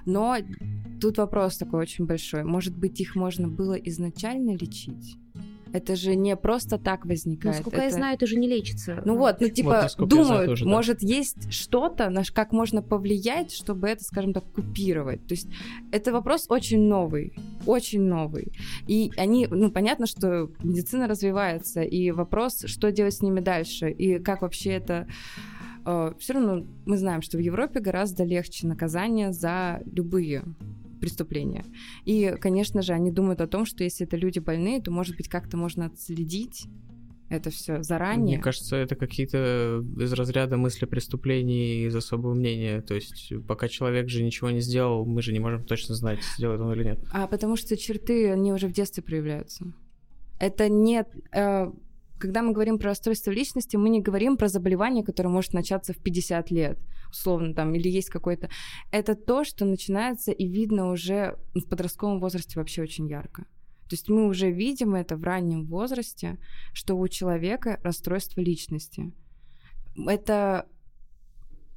Но 0.04 0.36
тут 1.00 1.18
вопрос 1.18 1.56
такой 1.58 1.80
очень 1.80 2.06
большой. 2.06 2.44
Может 2.44 2.76
быть, 2.76 3.00
их 3.00 3.14
можно 3.14 3.48
было 3.48 3.74
изначально 3.74 4.50
лечить? 4.52 5.16
Это 5.72 5.96
же 5.96 6.14
не 6.14 6.36
просто 6.36 6.78
так 6.78 7.04
возникает. 7.04 7.56
Насколько 7.56 7.78
это... 7.78 7.86
я 7.86 7.90
знаю, 7.90 8.14
это 8.14 8.26
же 8.26 8.36
не 8.36 8.48
лечится. 8.48 9.02
Ну 9.04 9.16
вот, 9.16 9.40
ну 9.40 9.48
типа 9.48 9.90
вот, 9.98 10.08
думают, 10.08 10.46
тоже, 10.46 10.64
да. 10.64 10.70
может 10.70 11.02
есть 11.02 11.52
что-то, 11.52 12.10
на 12.10 12.22
как 12.32 12.52
можно 12.52 12.82
повлиять, 12.82 13.52
чтобы 13.52 13.88
это, 13.88 14.04
скажем 14.04 14.32
так, 14.32 14.44
купировать. 14.52 15.26
То 15.26 15.34
есть 15.34 15.48
это 15.92 16.12
вопрос 16.12 16.46
очень 16.48 16.80
новый, 16.80 17.32
очень 17.66 18.02
новый. 18.02 18.52
И 18.86 19.12
они, 19.16 19.46
ну 19.50 19.70
понятно, 19.70 20.06
что 20.06 20.50
медицина 20.62 21.06
развивается, 21.08 21.82
и 21.82 22.10
вопрос, 22.10 22.64
что 22.66 22.90
делать 22.92 23.14
с 23.14 23.22
ними 23.22 23.40
дальше, 23.40 23.90
и 23.90 24.18
как 24.18 24.42
вообще 24.42 24.72
это 24.72 25.06
э, 25.84 26.12
все 26.18 26.32
равно 26.34 26.66
мы 26.86 26.96
знаем, 26.96 27.22
что 27.22 27.38
в 27.38 27.40
Европе 27.40 27.80
гораздо 27.80 28.24
легче 28.24 28.66
наказание 28.66 29.32
за 29.32 29.80
любые 29.90 30.44
преступления. 31.00 31.64
И, 32.04 32.34
конечно 32.40 32.82
же, 32.82 32.92
они 32.92 33.10
думают 33.10 33.40
о 33.40 33.46
том, 33.46 33.64
что 33.64 33.84
если 33.84 34.06
это 34.06 34.16
люди 34.16 34.38
больные, 34.38 34.80
то, 34.80 34.90
может 34.90 35.16
быть, 35.16 35.28
как-то 35.28 35.56
можно 35.56 35.86
отследить 35.86 36.66
это 37.28 37.50
все 37.50 37.82
заранее. 37.82 38.36
Мне 38.36 38.38
кажется, 38.38 38.76
это 38.76 38.96
какие-то 38.96 39.84
из 39.98 40.12
разряда 40.12 40.56
мысли 40.56 40.86
преступлений 40.86 41.84
из 41.84 41.94
особого 41.94 42.34
мнения. 42.34 42.80
То 42.80 42.94
есть, 42.94 43.32
пока 43.46 43.68
человек 43.68 44.08
же 44.08 44.22
ничего 44.22 44.50
не 44.50 44.60
сделал, 44.60 45.04
мы 45.04 45.20
же 45.20 45.32
не 45.32 45.38
можем 45.38 45.64
точно 45.64 45.94
знать, 45.94 46.20
сделает 46.36 46.60
он 46.60 46.72
или 46.72 46.84
нет. 46.84 47.00
А 47.12 47.26
потому 47.26 47.56
что 47.56 47.76
черты, 47.76 48.30
они 48.30 48.52
уже 48.52 48.66
в 48.66 48.72
детстве 48.72 49.02
проявляются. 49.02 49.72
Это 50.38 50.68
не... 50.68 51.04
Э, 51.32 51.70
когда 52.18 52.42
мы 52.42 52.52
говорим 52.52 52.78
про 52.78 52.88
расстройство 52.88 53.30
личности, 53.30 53.76
мы 53.76 53.90
не 53.90 54.00
говорим 54.00 54.36
про 54.36 54.48
заболевание, 54.48 55.04
которое 55.04 55.28
может 55.28 55.52
начаться 55.52 55.92
в 55.92 55.98
50 55.98 56.50
лет, 56.50 56.78
условно 57.10 57.54
там, 57.54 57.74
или 57.74 57.88
есть 57.88 58.10
какой-то... 58.10 58.50
Это 58.90 59.14
то, 59.14 59.44
что 59.44 59.64
начинается 59.64 60.32
и 60.32 60.46
видно 60.46 60.90
уже 60.90 61.38
в 61.54 61.68
подростковом 61.68 62.20
возрасте 62.20 62.58
вообще 62.58 62.82
очень 62.82 63.08
ярко. 63.08 63.42
То 63.88 63.94
есть 63.94 64.08
мы 64.08 64.26
уже 64.26 64.50
видим 64.50 64.94
это 64.94 65.16
в 65.16 65.24
раннем 65.24 65.64
возрасте, 65.64 66.38
что 66.74 66.94
у 66.94 67.08
человека 67.08 67.80
расстройство 67.82 68.40
личности. 68.40 69.12
Это 69.96 70.66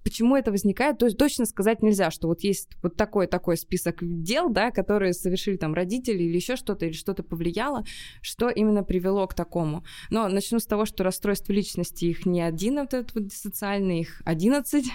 Почему 0.04 0.36
это 0.36 0.52
возникает, 0.52 0.98
то 0.98 1.06
есть 1.06 1.18
точно 1.18 1.46
сказать 1.46 1.82
нельзя, 1.82 2.12
что 2.12 2.28
вот 2.28 2.42
есть 2.42 2.70
вот 2.82 2.96
такой 2.96 3.28
такой 3.28 3.58
список 3.58 3.98
дел, 4.02 4.50
да, 4.50 4.72
которые 4.72 5.14
совершили 5.14 5.58
там 5.58 5.74
родители 5.74 6.24
или 6.24 6.36
еще 6.36 6.56
что-то, 6.56 6.86
или 6.86 6.94
что-то 6.94 7.24
повлияло, 7.24 7.84
что 8.22 8.50
именно 8.50 8.84
привело 8.84 9.28
к 9.28 9.34
такому. 9.34 9.84
Но 10.10 10.28
начну 10.28 10.60
с 10.60 10.66
того, 10.66 10.86
что 10.86 11.04
расстройства 11.04 11.54
личности 11.54 12.06
их 12.06 12.26
не 12.26 12.42
один, 12.42 12.80
вот 12.80 12.94
этот 12.94 13.14
вот 13.14 13.28
диссоциальный, 13.28 14.02
их 14.02 14.22
11, 14.26 14.86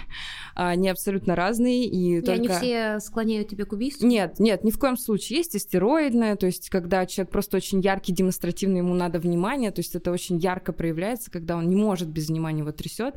а 0.55 0.69
они 0.69 0.89
абсолютно 0.89 1.35
разные. 1.35 1.85
И, 1.85 2.17
и 2.17 2.21
только... 2.21 2.31
они 2.33 2.47
все 2.49 2.99
склоняют 2.99 3.49
тебя 3.49 3.65
к 3.65 3.73
убийству? 3.73 4.05
Нет, 4.05 4.39
нет, 4.39 4.63
ни 4.63 4.71
в 4.71 4.79
коем 4.79 4.97
случае. 4.97 5.37
Есть 5.37 5.55
и 5.55 5.59
стероидное, 5.59 6.35
то 6.35 6.45
есть 6.45 6.69
когда 6.69 7.05
человек 7.05 7.31
просто 7.31 7.57
очень 7.57 7.79
яркий, 7.79 8.13
демонстративный, 8.13 8.79
ему 8.79 8.93
надо 8.93 9.19
внимание, 9.19 9.71
то 9.71 9.79
есть 9.79 9.95
это 9.95 10.11
очень 10.11 10.37
ярко 10.37 10.73
проявляется, 10.73 11.31
когда 11.31 11.55
он 11.55 11.69
не 11.69 11.75
может 11.75 12.09
без 12.09 12.27
внимания 12.27 12.59
его 12.59 12.71
трясет. 12.71 13.15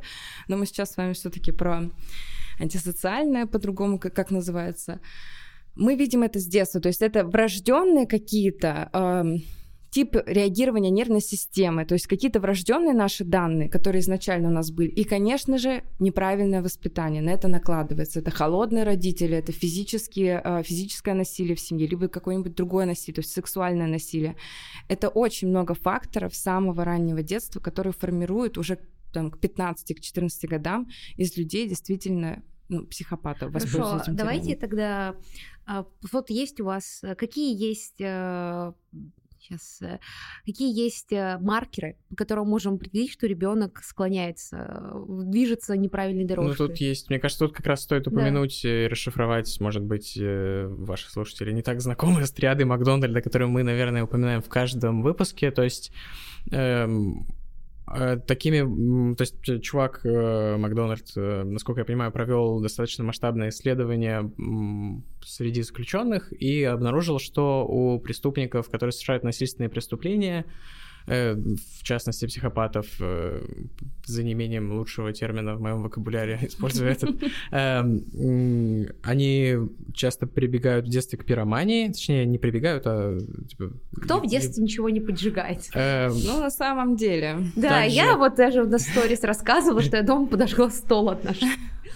Но 0.49 0.57
мы 0.57 0.67
сейчас 0.67 0.93
с 0.93 0.97
вами 0.97 1.13
все-таки 1.15 1.53
про 1.53 1.80
антисоциальное, 2.61 3.47
по-другому 3.47 3.99
как, 3.99 4.15
как 4.15 4.31
называется. 4.31 5.01
Мы 5.75 5.97
видим 5.97 6.23
это 6.23 6.39
с 6.39 6.47
детства, 6.47 6.81
то 6.81 6.89
есть 6.89 7.03
это 7.03 7.25
врожденные 7.25 8.07
какие-то 8.07 8.91
э, 8.93 9.25
тип 9.91 10.17
реагирования 10.27 10.91
нервной 10.91 11.21
системы, 11.21 11.85
то 11.85 11.95
есть 11.95 12.07
какие-то 12.07 12.41
врожденные 12.41 12.95
наши 12.95 13.25
данные, 13.25 13.69
которые 13.69 14.01
изначально 14.01 14.49
у 14.49 14.53
нас 14.53 14.71
были. 14.71 14.89
И, 14.89 15.05
конечно 15.05 15.59
же, 15.59 15.83
неправильное 15.99 16.63
воспитание 16.63 17.23
на 17.23 17.31
это 17.31 17.49
накладывается. 17.49 18.21
Это 18.21 18.31
холодные 18.31 18.85
родители, 18.85 19.37
это 19.37 19.53
физические, 19.53 20.41
э, 20.45 20.63
физическое 20.63 21.15
насилие 21.15 21.57
в 21.57 21.61
семье, 21.61 21.87
либо 21.87 22.09
какое-нибудь 22.09 22.55
другое 22.55 22.87
насилие, 22.87 23.17
то 23.17 23.21
есть 23.21 23.33
сексуальное 23.33 23.89
насилие. 23.89 24.37
Это 24.89 25.09
очень 25.09 25.49
много 25.49 25.75
факторов 25.75 26.35
самого 26.35 26.85
раннего 26.85 27.23
детства, 27.23 27.61
которые 27.61 27.93
формируют 27.93 28.59
уже 28.59 28.79
там, 29.13 29.31
к 29.31 29.39
15, 29.39 29.97
к 29.97 30.01
14 30.01 30.49
годам 30.49 30.89
из 31.17 31.37
людей 31.37 31.69
действительно 31.69 32.43
ну, 32.71 32.87
психопатов 32.87 33.53
Хорошо, 33.53 34.01
давайте 34.09 34.57
тогда... 34.57 35.17
А, 35.67 35.85
вот 36.13 36.31
есть 36.31 36.61
у 36.61 36.65
вас... 36.65 37.01
Э, 37.03 37.15
какие 37.17 37.55
есть 37.57 37.97
сейчас 37.99 39.79
э, 39.83 39.87
э, 39.87 39.99
какие 40.47 40.73
есть 40.73 41.11
маркеры, 41.41 41.97
по 42.09 42.17
которым 42.17 42.49
можем 42.49 42.75
определить, 42.75 43.11
что 43.11 43.27
ребенок 43.27 43.83
склоняется, 43.83 44.93
движется 45.09 45.77
неправильной 45.77 46.25
дорожкой? 46.25 46.57
Ну, 46.59 46.69
тут 46.69 46.77
есть, 46.79 47.11
мне 47.11 47.19
кажется, 47.19 47.47
тут 47.47 47.57
как 47.57 47.67
раз 47.67 47.83
стоит 47.83 48.07
упомянуть 48.07 48.61
да. 48.63 48.85
и 48.85 48.87
расшифровать, 48.87 49.61
может 49.61 49.83
быть, 49.83 50.17
ваши 50.17 51.11
слушатели 51.11 51.53
не 51.53 51.63
так 51.63 51.81
знакомы 51.81 52.25
с 52.27 52.31
триадой 52.31 52.67
Макдональда, 52.67 53.21
которую 53.21 53.51
мы, 53.51 53.65
наверное, 53.65 54.05
упоминаем 54.05 54.43
в 54.43 54.49
каждом 54.49 55.03
выпуске, 55.03 55.51
то 55.51 55.65
есть 55.65 55.93
эм, 56.53 57.27
Э, 57.27 57.40
такими, 58.27 59.15
то 59.15 59.23
есть 59.23 59.49
э, 59.49 59.59
чувак 59.61 60.01
э, 60.05 60.57
Макдональд, 60.57 61.13
насколько 61.17 61.81
я 61.81 61.85
понимаю, 61.85 62.13
провел 62.13 62.61
достаточно 62.61 63.05
масштабное 63.05 63.49
исследование 63.49 64.31
среди 65.25 65.63
заключенных 65.63 66.33
и 66.33 66.63
обнаружил, 66.63 67.19
что 67.19 67.67
у 67.67 67.99
преступников, 67.99 68.71
которые 68.71 68.93
совершают 68.93 69.25
насильственные 69.25 69.71
преступления, 69.71 70.45
Э, 70.45 70.51
в 71.07 71.83
частности, 71.83 72.27
психопатов, 72.27 72.87
э, 73.01 73.43
за 74.05 74.23
неимением 74.23 74.73
лучшего 74.73 75.13
термина 75.13 75.57
в 75.57 75.61
моем 75.61 75.83
вокабуляре 75.83 76.39
использую 76.43 76.91
этот, 76.91 77.23
эм, 77.51 78.89
они 79.03 79.57
часто 79.95 80.27
прибегают 80.27 80.87
в 80.87 80.91
детстве 80.91 81.19
к 81.19 81.25
пиромании, 81.25 81.89
точнее, 81.89 82.27
не 82.27 82.39
прибегают, 82.39 82.85
а 82.87 83.19
типа... 83.49 83.73
Кто 84.03 84.21
в 84.21 84.27
детстве 84.27 84.63
ничего 84.63 84.91
не 84.91 85.01
поджигает? 85.01 85.71
Эм, 85.75 86.13
ну, 86.25 86.41
на 86.41 86.51
самом 86.51 86.97
деле. 86.97 87.39
Да, 87.57 87.83
я 87.83 88.17
вот 88.17 88.37
даже 88.37 88.65
на 88.65 88.79
сторис 88.79 89.23
рассказывала, 89.23 89.83
что 89.83 89.97
я 89.97 90.03
дома 90.03 90.27
подожгла 90.27 90.71
стол 90.71 91.11
от 91.11 91.25
нашей 91.25 91.49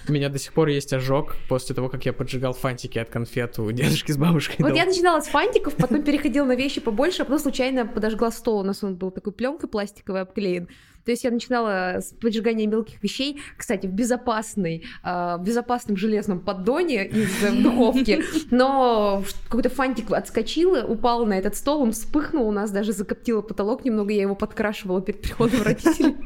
у 0.08 0.12
меня 0.12 0.28
до 0.28 0.38
сих 0.38 0.52
пор 0.52 0.68
есть 0.68 0.92
ожог 0.92 1.36
после 1.48 1.74
того, 1.74 1.88
как 1.88 2.04
я 2.06 2.12
поджигал 2.12 2.52
фантики 2.52 2.98
от 2.98 3.10
конфет 3.10 3.58
у 3.58 3.70
дедушки 3.72 4.12
с 4.12 4.16
бабушкой. 4.16 4.56
Вот 4.58 4.74
я 4.74 4.84
начинала 4.84 5.20
с 5.20 5.26
фантиков, 5.26 5.74
потом 5.74 6.02
переходила 6.02 6.44
на 6.44 6.56
вещи 6.56 6.80
побольше, 6.80 7.22
а 7.22 7.24
потом 7.24 7.38
случайно 7.38 7.86
подожгла 7.86 8.30
стол. 8.30 8.60
У 8.60 8.62
нас 8.62 8.82
он 8.82 8.96
был 8.96 9.10
такой 9.10 9.32
пленкой 9.32 9.68
пластиковой 9.68 10.22
обклеен. 10.22 10.68
То 11.04 11.10
есть 11.10 11.22
я 11.24 11.30
начинала 11.30 12.00
с 12.00 12.14
поджигания 12.14 12.66
мелких 12.66 13.02
вещей, 13.02 13.40
кстати, 13.58 13.86
в 13.86 13.90
безопасной, 13.90 14.84
э, 15.04 15.36
безопасном 15.40 15.96
железном 15.96 16.40
поддоне 16.40 17.06
из 17.06 17.62
духовки, 17.62 18.22
но 18.50 19.22
какой-то 19.44 19.68
фантик 19.68 20.12
отскочил, 20.12 20.90
упал 20.90 21.26
на 21.26 21.34
этот 21.38 21.56
стол, 21.56 21.82
он 21.82 21.92
вспыхнул, 21.92 22.48
у 22.48 22.52
нас 22.52 22.70
даже 22.70 22.92
закоптило 22.92 23.42
потолок 23.42 23.84
немного, 23.84 24.12
я 24.12 24.22
его 24.22 24.34
подкрашивала 24.34 25.02
перед 25.02 25.20
приходом 25.20 25.62
родителей. 25.62 26.16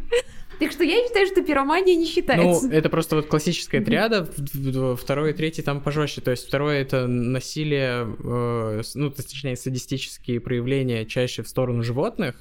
Так 0.59 0.73
что 0.73 0.85
я 0.85 1.07
считаю, 1.07 1.27
что 1.27 1.43
пиромания 1.43 1.95
не 1.97 2.07
считается. 2.07 2.67
Ну, 2.67 2.73
это 2.73 2.89
просто 2.89 3.17
вот 3.17 3.27
классическая 3.27 3.81
триада, 3.81 4.29
второй 4.97 5.31
и 5.31 5.33
третий 5.35 5.63
там 5.63 5.81
пожестче. 5.81 6.21
То 6.21 6.31
есть 6.31 6.47
второе— 6.47 6.81
это 6.83 7.07
насилие, 7.07 8.07
э, 8.23 8.83
ну, 8.95 9.11
точнее, 9.11 9.57
садистические 9.57 10.41
проявления 10.41 11.05
чаще 11.07 11.43
в 11.43 11.49
сторону 11.49 11.83
животных. 11.83 12.37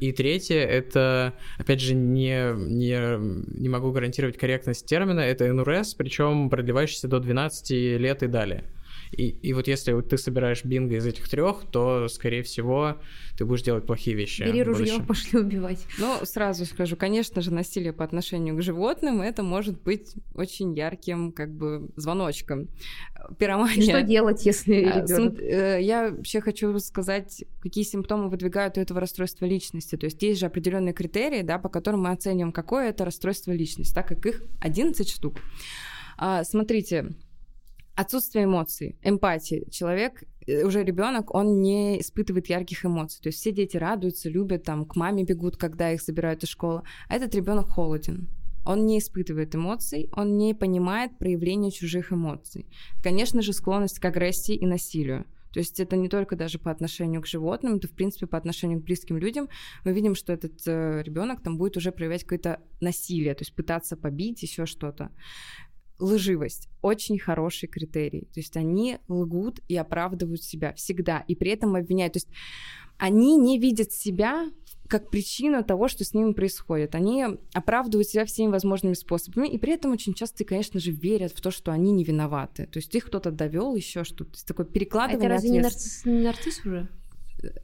И 0.00 0.12
третье— 0.12 0.58
это, 0.58 1.34
опять 1.58 1.80
же, 1.80 1.94
не, 1.94 2.54
не, 2.56 3.60
не 3.60 3.68
могу 3.68 3.90
гарантировать 3.90 4.38
корректность 4.38 4.86
термина, 4.86 5.20
это 5.20 5.52
НРС, 5.52 5.94
причем 5.94 6.50
продлевающийся 6.50 7.08
до 7.08 7.20
12 7.20 7.70
лет 7.70 8.22
и 8.22 8.26
далее. 8.26 8.64
И, 9.12 9.28
и 9.28 9.52
вот 9.52 9.68
если 9.68 9.92
вот 9.92 10.08
ты 10.08 10.18
собираешь 10.18 10.64
бинго 10.64 10.96
из 10.96 11.06
этих 11.06 11.28
трех, 11.28 11.64
то, 11.70 12.08
скорее 12.08 12.42
всего, 12.42 12.98
ты 13.36 13.44
будешь 13.44 13.62
делать 13.62 13.86
плохие 13.86 14.16
вещи. 14.16 14.42
Бери 14.42 14.62
ружье, 14.62 15.00
пошли 15.06 15.38
убивать. 15.38 15.86
Ну, 15.98 16.18
сразу 16.24 16.64
скажу, 16.64 16.96
конечно 16.96 17.40
же, 17.40 17.52
насилие 17.52 17.92
по 17.92 18.04
отношению 18.04 18.56
к 18.56 18.62
животным 18.62 19.20
это 19.20 19.42
может 19.42 19.82
быть 19.82 20.14
очень 20.34 20.74
ярким, 20.76 21.32
как 21.32 21.54
бы, 21.54 21.88
звоночком. 21.96 22.68
Пиромания. 23.38 23.82
Что 23.82 24.02
делать, 24.02 24.44
если 24.46 24.84
а, 24.84 25.02
ребенок? 25.02 25.40
Э, 25.40 25.78
я 25.80 26.10
вообще 26.10 26.40
хочу 26.40 26.78
сказать, 26.78 27.44
какие 27.60 27.84
симптомы 27.84 28.28
выдвигают 28.28 28.78
у 28.78 28.80
этого 28.80 29.00
расстройства 29.00 29.44
личности. 29.44 29.96
То 29.96 30.06
есть 30.06 30.22
есть 30.22 30.40
же 30.40 30.46
определенные 30.46 30.94
критерии, 30.94 31.42
да, 31.42 31.58
по 31.58 31.68
которым 31.68 32.02
мы 32.02 32.10
оцениваем, 32.10 32.52
какое 32.52 32.90
это 32.90 33.04
расстройство 33.04 33.52
личности, 33.52 33.94
так 33.94 34.08
как 34.08 34.24
их 34.26 34.42
11 34.60 35.08
штук. 35.08 35.36
А, 36.16 36.42
смотрите, 36.44 37.14
Отсутствие 37.98 38.44
эмоций, 38.44 38.96
эмпатии. 39.02 39.66
Человек, 39.72 40.22
э, 40.46 40.62
уже 40.64 40.84
ребенок, 40.84 41.34
он 41.34 41.60
не 41.60 42.00
испытывает 42.00 42.48
ярких 42.48 42.84
эмоций. 42.84 43.20
То 43.20 43.28
есть 43.30 43.40
все 43.40 43.50
дети 43.50 43.76
радуются, 43.76 44.28
любят, 44.28 44.62
там, 44.62 44.84
к 44.84 44.94
маме 44.94 45.24
бегут, 45.24 45.56
когда 45.56 45.90
их 45.90 46.00
забирают 46.00 46.44
из 46.44 46.48
школы. 46.48 46.82
А 47.08 47.16
этот 47.16 47.34
ребенок 47.34 47.70
холоден. 47.70 48.28
Он 48.64 48.86
не 48.86 49.00
испытывает 49.00 49.52
эмоций, 49.56 50.08
он 50.12 50.36
не 50.36 50.54
понимает 50.54 51.18
проявления 51.18 51.72
чужих 51.72 52.12
эмоций. 52.12 52.66
Конечно 53.02 53.42
же, 53.42 53.52
склонность 53.52 53.98
к 53.98 54.04
агрессии 54.04 54.54
и 54.54 54.64
насилию. 54.64 55.26
То 55.52 55.58
есть 55.58 55.80
это 55.80 55.96
не 55.96 56.08
только 56.08 56.36
даже 56.36 56.60
по 56.60 56.70
отношению 56.70 57.20
к 57.22 57.26
животным, 57.26 57.76
это 57.76 57.88
в 57.88 57.92
принципе 57.92 58.26
по 58.26 58.38
отношению 58.38 58.80
к 58.80 58.84
близким 58.84 59.16
людям. 59.16 59.48
Мы 59.84 59.92
видим, 59.92 60.14
что 60.14 60.32
этот 60.32 60.60
э, 60.66 61.02
ребенок 61.02 61.42
там 61.42 61.56
будет 61.56 61.76
уже 61.76 61.90
проявлять 61.90 62.22
какое-то 62.22 62.60
насилие, 62.80 63.34
то 63.34 63.42
есть 63.42 63.54
пытаться 63.54 63.96
побить 63.96 64.42
еще 64.42 64.66
что-то 64.66 65.10
лживость 65.98 66.68
очень 66.82 67.18
хороший 67.18 67.68
критерий. 67.68 68.28
То 68.32 68.40
есть 68.40 68.56
они 68.56 68.98
лгут 69.08 69.60
и 69.68 69.76
оправдывают 69.76 70.42
себя 70.42 70.72
всегда, 70.74 71.24
и 71.26 71.34
при 71.34 71.50
этом 71.50 71.74
обвиняют. 71.74 72.14
То 72.14 72.18
есть 72.18 72.28
они 72.98 73.36
не 73.36 73.58
видят 73.58 73.92
себя 73.92 74.50
как 74.88 75.10
причину 75.10 75.62
того, 75.62 75.88
что 75.88 76.04
с 76.04 76.14
ними 76.14 76.32
происходит. 76.32 76.94
Они 76.94 77.26
оправдывают 77.52 78.08
себя 78.08 78.24
всеми 78.24 78.50
возможными 78.50 78.94
способами, 78.94 79.46
и 79.48 79.58
при 79.58 79.74
этом 79.74 79.92
очень 79.92 80.14
часто, 80.14 80.44
конечно 80.44 80.80
же, 80.80 80.92
верят 80.92 81.32
в 81.32 81.40
то, 81.40 81.50
что 81.50 81.72
они 81.72 81.92
не 81.92 82.04
виноваты. 82.04 82.66
То 82.66 82.78
есть 82.78 82.94
их 82.94 83.04
кто-то 83.04 83.30
довел, 83.30 83.74
еще 83.74 84.04
что-то. 84.04 84.30
То 84.30 84.36
есть 84.36 84.46
такое 84.46 84.66
перекладывание. 84.66 85.28
А 85.28 85.32
это 85.32 85.34
разве 85.34 85.50
не 85.50 85.60
нарцисс, 85.60 86.04
не 86.06 86.22
нарцисс 86.22 86.64
уже? 86.64 86.88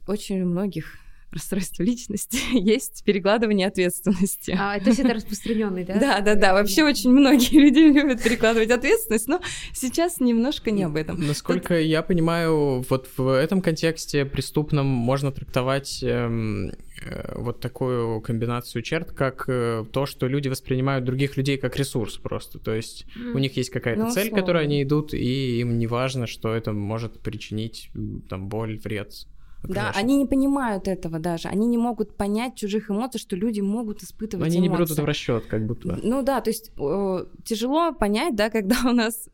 Очень 0.07 0.45
многих 0.45 0.99
расстройство 1.35 1.83
личности 1.83 2.39
есть 2.53 3.03
перекладывание 3.03 3.67
ответственности. 3.67 4.57
А, 4.57 4.79
то 4.79 4.87
есть 4.87 4.99
это 4.99 5.13
распространенный, 5.13 5.83
да? 5.83 5.99
Да, 5.99 6.21
да, 6.21 6.35
да. 6.35 6.53
Вообще 6.53 6.83
очень 6.83 7.11
многие 7.11 7.59
люди 7.59 7.79
любят 7.79 8.23
перекладывать 8.23 8.71
ответственность, 8.71 9.27
но 9.27 9.41
сейчас 9.73 10.19
немножко 10.19 10.71
не 10.71 10.83
об 10.83 10.95
этом. 10.95 11.19
Насколько 11.19 11.79
я 11.79 12.01
понимаю, 12.01 12.83
вот 12.89 13.09
в 13.17 13.27
этом 13.29 13.61
контексте 13.61 14.25
преступным 14.25 14.85
можно 14.85 15.31
трактовать 15.31 16.01
эм, 16.01 16.69
э, 17.03 17.33
вот 17.35 17.59
такую 17.59 18.21
комбинацию 18.21 18.81
черт, 18.81 19.11
как 19.11 19.45
э, 19.47 19.85
то, 19.91 20.05
что 20.05 20.27
люди 20.27 20.47
воспринимают 20.47 21.05
других 21.05 21.37
людей 21.37 21.57
как 21.57 21.75
ресурс 21.77 22.17
просто. 22.17 22.59
То 22.59 22.73
есть 22.73 23.05
mm. 23.17 23.33
у 23.33 23.37
них 23.37 23.57
есть 23.57 23.69
какая-то 23.69 24.05
ну, 24.05 24.11
цель, 24.11 24.29
к 24.29 24.35
которой 24.35 24.63
они 24.63 24.81
идут, 24.83 25.13
и 25.13 25.59
им 25.59 25.77
не 25.77 25.87
важно, 25.87 26.27
что 26.27 26.53
это 26.53 26.71
может 26.71 27.19
причинить 27.19 27.89
там 28.29 28.47
боль, 28.47 28.79
вред 28.79 29.27
да, 29.63 29.91
они 29.95 30.17
не 30.17 30.25
понимают 30.25 30.87
этого 30.87 31.19
даже. 31.19 31.47
Они 31.47 31.67
не 31.67 31.77
могут 31.77 32.15
понять 32.15 32.55
чужих 32.55 32.91
эмоций, 32.91 33.19
что 33.19 33.35
люди 33.35 33.61
могут 33.61 34.03
испытывать 34.03 34.41
Но 34.41 34.45
они 34.45 34.57
эмоции. 34.57 34.69
не 34.69 34.75
берут 34.75 34.91
это 34.91 35.01
в 35.01 35.05
расчет, 35.05 35.45
как 35.45 35.65
будто. 35.65 35.99
Ну 36.03 36.21
да, 36.21 36.41
то 36.41 36.49
есть 36.49 36.71
э, 36.77 37.25
тяжело 37.43 37.93
понять, 37.93 38.35
да, 38.35 38.49
когда 38.49 38.75
у 38.85 38.91
нас 38.91 39.27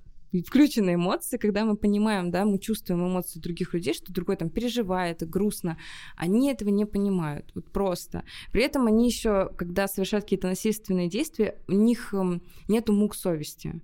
включены 0.48 0.96
эмоции, 0.96 1.38
когда 1.38 1.66
мы 1.66 1.76
понимаем, 1.76 2.32
да, 2.32 2.46
мы 2.46 2.58
чувствуем 2.58 3.06
эмоции 3.06 3.40
других 3.40 3.74
людей, 3.74 3.94
что 3.94 4.14
другой 4.14 4.38
там 4.38 4.50
переживает, 4.50 5.28
грустно, 5.30 5.78
они 6.16 6.50
этого 6.50 6.70
не 6.70 6.86
понимают, 6.86 7.52
вот 7.54 7.70
просто. 7.72 8.24
При 8.52 8.64
этом 8.64 8.88
они 8.88 9.08
еще, 9.08 9.50
когда 9.58 9.88
совершают 9.88 10.26
какие-то 10.26 10.48
насильственные 10.48 11.10
действия, 11.10 11.58
у 11.68 11.74
них 11.74 12.14
эм, 12.14 12.42
нету 12.68 12.94
мук 12.94 13.16
совести. 13.16 13.82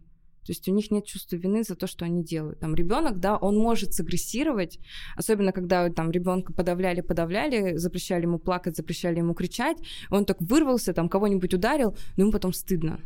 То 0.48 0.52
есть 0.52 0.70
у 0.70 0.74
них 0.74 0.92
нет 0.92 1.04
чувства 1.06 1.36
вины 1.36 1.62
за 1.64 1.76
то, 1.76 1.88
что 1.88 2.06
они 2.06 2.24
делают. 2.24 2.62
Там 2.62 2.74
ребенок, 2.74 3.20
да, 3.20 3.36
он 3.36 3.58
может 3.58 3.94
сагрессировать, 3.94 4.80
особенно 5.18 5.52
когда 5.52 5.90
там 5.90 6.10
ребенка 6.10 6.54
подавляли, 6.54 7.02
подавляли, 7.02 7.76
запрещали 7.76 8.22
ему 8.22 8.40
плакать, 8.40 8.78
запрещали 8.78 9.18
ему 9.18 9.34
кричать, 9.34 9.76
он 10.10 10.24
так 10.24 10.38
вырвался, 10.40 10.94
там 10.94 11.10
кого-нибудь 11.10 11.54
ударил, 11.54 11.98
но 12.16 12.24
ему 12.24 12.32
потом 12.32 12.54
стыдно. 12.54 13.02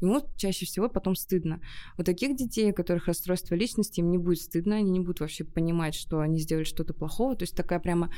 Ему 0.00 0.20
чаще 0.36 0.66
всего 0.66 0.88
потом 0.88 1.14
стыдно. 1.14 1.60
У 1.96 2.02
таких 2.02 2.34
детей, 2.34 2.72
у 2.72 2.74
которых 2.74 3.06
расстройство 3.06 3.54
личности, 3.54 4.00
им 4.00 4.10
не 4.10 4.18
будет 4.18 4.40
стыдно, 4.40 4.76
они 4.76 4.90
не 4.90 4.98
будут 4.98 5.20
вообще 5.20 5.44
понимать, 5.44 5.94
что 5.94 6.18
они 6.18 6.40
сделали 6.40 6.64
что-то 6.64 6.92
плохого. 6.92 7.36
То 7.36 7.44
есть 7.44 7.56
такая 7.56 7.78
прямо 7.78 8.12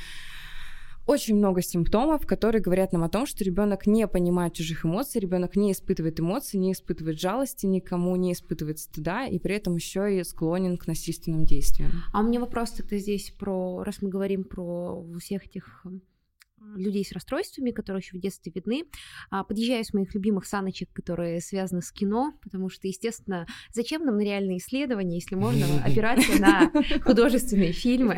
очень 1.05 1.35
много 1.35 1.61
симптомов, 1.61 2.25
которые 2.25 2.61
говорят 2.61 2.93
нам 2.93 3.03
о 3.03 3.09
том, 3.09 3.25
что 3.25 3.43
ребенок 3.43 3.87
не 3.87 4.07
понимает 4.07 4.53
чужих 4.53 4.85
эмоций, 4.85 5.21
ребенок 5.21 5.55
не 5.55 5.71
испытывает 5.71 6.19
эмоций, 6.19 6.59
не 6.59 6.71
испытывает 6.71 7.19
жалости 7.19 7.65
никому, 7.65 8.15
не 8.15 8.33
испытывает 8.33 8.79
стыда, 8.79 9.25
и 9.25 9.39
при 9.39 9.55
этом 9.55 9.75
еще 9.75 10.19
и 10.19 10.23
склонен 10.23 10.77
к 10.77 10.87
насильственным 10.87 11.45
действиям. 11.45 11.91
А 12.13 12.21
у 12.21 12.23
меня 12.23 12.39
вопрос 12.39 12.71
тогда 12.71 12.97
здесь 12.97 13.33
про, 13.37 13.83
раз 13.83 14.01
мы 14.01 14.09
говорим 14.09 14.43
про 14.43 15.03
всех 15.19 15.45
этих 15.45 15.85
людей 16.75 17.03
с 17.05 17.11
расстройствами, 17.11 17.71
которые 17.71 18.01
еще 18.01 18.17
в 18.17 18.21
детстве 18.21 18.51
видны. 18.53 18.83
А, 19.29 19.43
подъезжаю 19.43 19.83
с 19.83 19.93
моих 19.93 20.13
любимых 20.13 20.45
саночек, 20.45 20.89
которые 20.93 21.41
связаны 21.41 21.81
с 21.81 21.91
кино, 21.91 22.33
потому 22.41 22.69
что, 22.69 22.87
естественно, 22.87 23.45
зачем 23.73 24.05
нам 24.05 24.17
на 24.17 24.21
реальные 24.21 24.57
исследования, 24.57 25.15
если 25.15 25.35
можно 25.35 25.65
опираться 25.85 26.39
на 26.39 26.71
художественные 27.03 27.71
фильмы? 27.71 28.15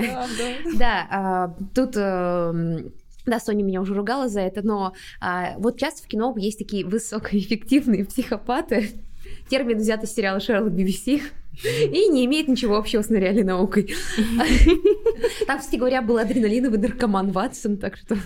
Да, 0.78 1.08
а, 1.10 1.58
тут 1.74 1.96
эм, 1.96 2.94
да, 3.26 3.40
Соня 3.40 3.64
меня 3.64 3.82
уже 3.82 3.94
ругала 3.94 4.28
за 4.28 4.42
это, 4.42 4.62
но 4.66 4.94
а, 5.22 5.58
вот 5.58 5.80
часто 5.80 6.04
в 6.04 6.08
кино 6.08 6.34
есть 6.38 6.60
такие 6.60 6.86
высокоэффективные 6.86 8.06
психопаты. 8.06 8.90
Термин 9.50 9.78
взят 9.78 10.04
из 10.04 10.14
сериала 10.14 10.40
Шерлок 10.40 10.74
BBC 10.74 11.22
и 11.64 12.08
не 12.10 12.26
имеет 12.26 12.48
ничего 12.48 12.78
общего 12.78 13.02
с 13.02 13.10
реальной 13.10 13.44
наукой. 13.44 13.96
Там, 15.48 15.60
кстати 15.60 15.76
говоря, 15.76 16.02
был 16.02 16.18
адреналиновый 16.18 16.80
наркоман 16.80 17.32
Ватсон, 17.32 17.78
так 17.78 17.98
что 17.98 18.18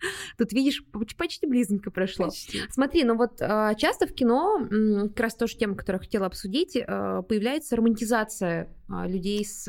Тут, 0.38 0.52
видишь, 0.52 0.82
почти 1.16 1.46
близко 1.46 1.90
прошло. 1.90 2.26
Почти. 2.26 2.60
Смотри, 2.70 3.04
ну 3.04 3.16
вот 3.16 3.40
а, 3.40 3.74
часто 3.74 4.06
в 4.06 4.14
кино, 4.14 4.66
как 5.08 5.20
раз 5.20 5.34
тоже 5.34 5.56
тема, 5.56 5.74
которую 5.74 6.00
я 6.00 6.04
хотела 6.04 6.26
обсудить, 6.26 6.76
а, 6.76 7.22
появляется 7.22 7.76
романтизация 7.76 8.68
а, 8.88 9.06
людей 9.06 9.44
с 9.44 9.66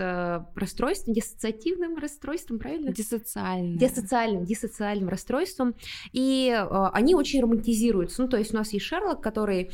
расстройством, 0.56 1.14
диссоциативным 1.14 1.98
расстройством, 1.98 2.60
правильно? 2.60 2.92
Диссоциальным. 2.92 3.78
Диссоциальным, 3.78 4.46
диссоциальным 4.46 5.10
расстройством. 5.10 5.76
И 6.12 6.52
они 6.94 7.16
очень 7.16 7.42
романтизируются. 7.42 8.22
Ну, 8.22 8.28
то 8.28 8.38
есть 8.38 8.54
у 8.54 8.58
нас 8.58 8.72
есть 8.74 8.86
Шерлок, 8.86 9.22
который, 9.22 9.72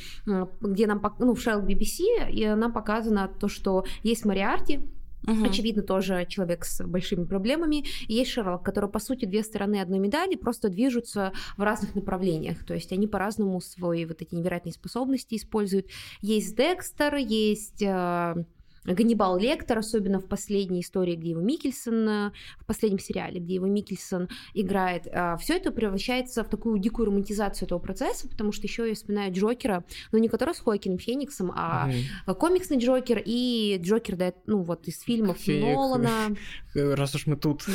где 0.62 0.88
нам, 0.88 1.02
ну, 1.20 1.34
в 1.34 1.42
Шерлок 1.42 1.70
BBC, 1.70 2.30
и 2.32 2.46
нам 2.48 2.74
показано 2.74 3.28
то, 3.28 3.48
что 3.48 3.86
есть 4.04 4.26
Мариарти, 4.26 4.82
Угу. 5.24 5.46
Очевидно, 5.46 5.84
тоже 5.84 6.26
человек 6.30 6.66
с 6.66 6.86
большими 6.86 7.26
проблемами. 7.26 7.86
И 8.08 8.14
есть 8.14 8.32
Шерлок, 8.32 8.64
который, 8.64 8.90
по 8.90 9.00
сути, 9.00 9.26
две 9.26 9.44
стороны 9.44 9.82
одной 9.82 10.00
медали, 10.00 10.36
просто 10.36 10.70
движутся 10.70 11.34
в 11.58 11.64
разных 11.64 11.96
направлениях. 11.96 12.64
То 12.66 12.74
есть 12.74 12.92
они 12.92 13.08
по-разному 13.08 13.60
свои 13.62 14.06
вот 14.06 14.22
эти 14.22 14.36
невероятные 14.36 14.74
способности 14.74 15.36
используют. 15.36 15.88
Есть 16.22 16.56
Декстер, 16.56 17.16
есть... 17.16 17.82
Э, 17.82 18.46
Ганнибал 18.94 19.38
Лектор, 19.38 19.78
особенно 19.80 20.20
в 20.20 20.28
последней 20.28 20.82
истории, 20.82 21.16
где 21.16 21.32
его 21.32 21.42
Микельсон, 21.42 22.10
э, 22.10 22.32
в 22.60 22.66
последнем 22.66 23.00
сериале, 23.00 23.40
где 23.40 23.56
его 23.56 23.68
Микельсон 23.68 24.30
играет, 24.54 25.08
а, 25.12 25.38
все 25.38 25.58
это 25.58 25.72
превращается 25.72 26.44
в 26.44 26.50
такую 26.50 26.80
дикую 26.80 27.08
романтизацию 27.08 27.68
этого 27.68 27.80
процесса, 27.80 28.28
потому 28.30 28.52
что 28.52 28.66
еще 28.66 28.88
я 28.88 28.96
вспоминаю 28.96 29.34
Джокера, 29.34 29.84
но 30.12 30.20
не 30.20 30.30
который 30.30 30.54
с 30.54 30.60
Хоакином 30.60 31.00
Фениксом, 31.00 31.52
а 31.56 31.90
угу. 32.26 32.36
комиксный 32.36 32.78
Джокер 32.78 33.22
и 33.24 33.80
Джокер, 33.84 34.16
да, 34.16 34.34
ну 34.46 34.64
вот 34.64 34.88
из 34.88 35.02
фильмов 35.02 35.38
Феек. 35.38 35.64
Нолана. 35.64 36.36
Раз 36.74 37.16
уж 37.16 37.28
мы 37.28 37.36
тут 37.36 37.66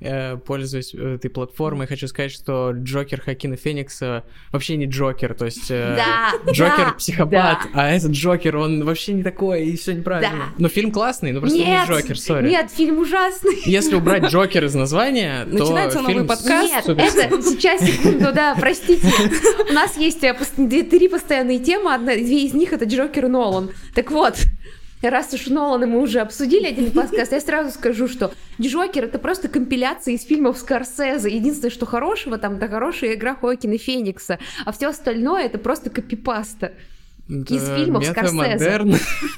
пользуясь 0.46 0.94
этой 0.94 1.30
платформой, 1.30 1.86
хочу 1.86 2.08
сказать, 2.08 2.32
что 2.32 2.72
Джокер 2.72 3.20
Хакина 3.20 3.56
Феникса 3.56 4.24
вообще 4.52 4.76
не 4.76 4.86
Джокер, 4.86 5.34
то 5.34 5.44
есть 5.44 5.70
э, 5.70 5.98
Джокер 6.50 6.94
психопат, 6.96 7.68
а 7.74 7.88
этот 7.88 8.12
Джокер, 8.12 8.56
он 8.56 8.84
вообще 8.84 9.12
не 9.12 9.22
такой, 9.22 9.66
и 9.66 9.76
все 9.76 9.94
неправильно 9.94 10.39
Ну, 10.58 10.68
фильм 10.68 10.92
классный, 10.92 11.32
но 11.32 11.40
просто 11.40 11.58
не 11.58 11.64
Нет, 11.64 11.88
Джокер, 11.88 12.18
сори. 12.18 12.48
Нет, 12.48 12.70
фильм 12.70 12.98
ужасный. 12.98 13.60
Если 13.64 13.94
убрать 13.94 14.24
Джокер 14.24 14.64
из 14.64 14.74
названия, 14.74 15.44
то 15.44 15.58
Начинается 15.58 15.98
новый 16.00 16.14
фильм 16.14 16.26
подкаст. 16.26 16.68
Нет, 16.68 16.84
супер. 16.84 17.04
это 17.04 17.42
сейчас, 17.42 17.80
секунду, 17.82 18.32
да, 18.32 18.54
простите. 18.60 19.06
У 19.68 19.72
нас 19.72 19.96
есть 19.96 20.22
э, 20.22 20.34
три 20.34 21.08
постоянные 21.08 21.58
темы, 21.58 21.94
одна, 21.94 22.14
две 22.14 22.44
из 22.44 22.54
них 22.54 22.72
это 22.72 22.84
Джокер 22.84 23.26
и 23.26 23.28
Нолан. 23.28 23.70
Так 23.94 24.10
вот, 24.10 24.36
раз 25.02 25.32
уж 25.32 25.46
Нолана 25.46 25.86
мы 25.86 26.00
уже 26.00 26.20
обсудили 26.20 26.66
отдельный 26.66 26.90
подкаст, 26.90 27.32
я 27.32 27.40
сразу 27.40 27.70
скажу, 27.70 28.08
что 28.08 28.32
Джокер 28.60 29.04
это 29.04 29.18
просто 29.18 29.48
компиляция 29.48 30.14
из 30.14 30.24
фильмов 30.24 30.58
Скорсезе. 30.58 31.30
Единственное, 31.30 31.70
что 31.70 31.86
хорошего 31.86 32.38
там, 32.38 32.56
это 32.56 32.68
хорошая 32.68 33.14
игра 33.14 33.34
Хоакина 33.34 33.78
Феникса, 33.78 34.38
а 34.64 34.72
все 34.72 34.88
остальное 34.88 35.44
это 35.44 35.58
просто 35.58 35.90
копипаста. 35.90 36.72
Из 37.30 37.62
Это 37.62 37.76
фильмов 37.76 38.04
Скорсезе. 38.04 38.36
метамодерн. 38.36 38.96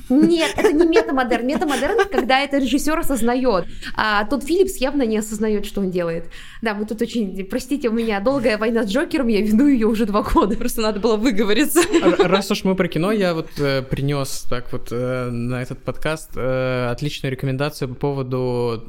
Нет, 0.08 0.50
это 0.56 0.72
не 0.72 0.86
метамодерн. 0.86 1.46
Метамодерн, 1.46 2.08
когда 2.10 2.40
это 2.40 2.58
режиссер 2.58 2.98
осознает. 2.98 3.66
А 3.94 4.24
тот 4.24 4.44
Филлипс 4.44 4.76
явно 4.76 5.02
не 5.02 5.18
осознает, 5.18 5.66
что 5.66 5.80
он 5.82 5.90
делает. 5.90 6.30
Да, 6.62 6.74
мы 6.74 6.86
тут 6.86 7.02
очень, 7.02 7.44
простите, 7.44 7.88
у 7.88 7.92
меня 7.92 8.20
долгая 8.20 8.56
война 8.56 8.84
с 8.84 8.90
Джокером, 8.90 9.28
я 9.28 9.40
веду 9.42 9.66
ее 9.66 9.86
уже 9.86 10.06
два 10.06 10.22
года. 10.22 10.56
Просто 10.56 10.80
надо 10.80 11.00
было 11.00 11.16
выговориться. 11.16 11.80
Р- 11.80 12.16
Раз 12.30 12.50
уж 12.50 12.64
мы 12.64 12.74
про 12.74 12.88
кино, 12.88 13.12
я 13.12 13.34
вот 13.34 13.50
принес 13.90 14.46
так 14.48 14.72
вот 14.72 14.88
э, 14.90 15.28
на 15.30 15.60
этот 15.62 15.82
подкаст 15.82 16.30
э, 16.36 16.88
отличную 16.90 17.32
рекомендацию 17.32 17.88
по 17.90 17.94
поводу, 17.94 18.84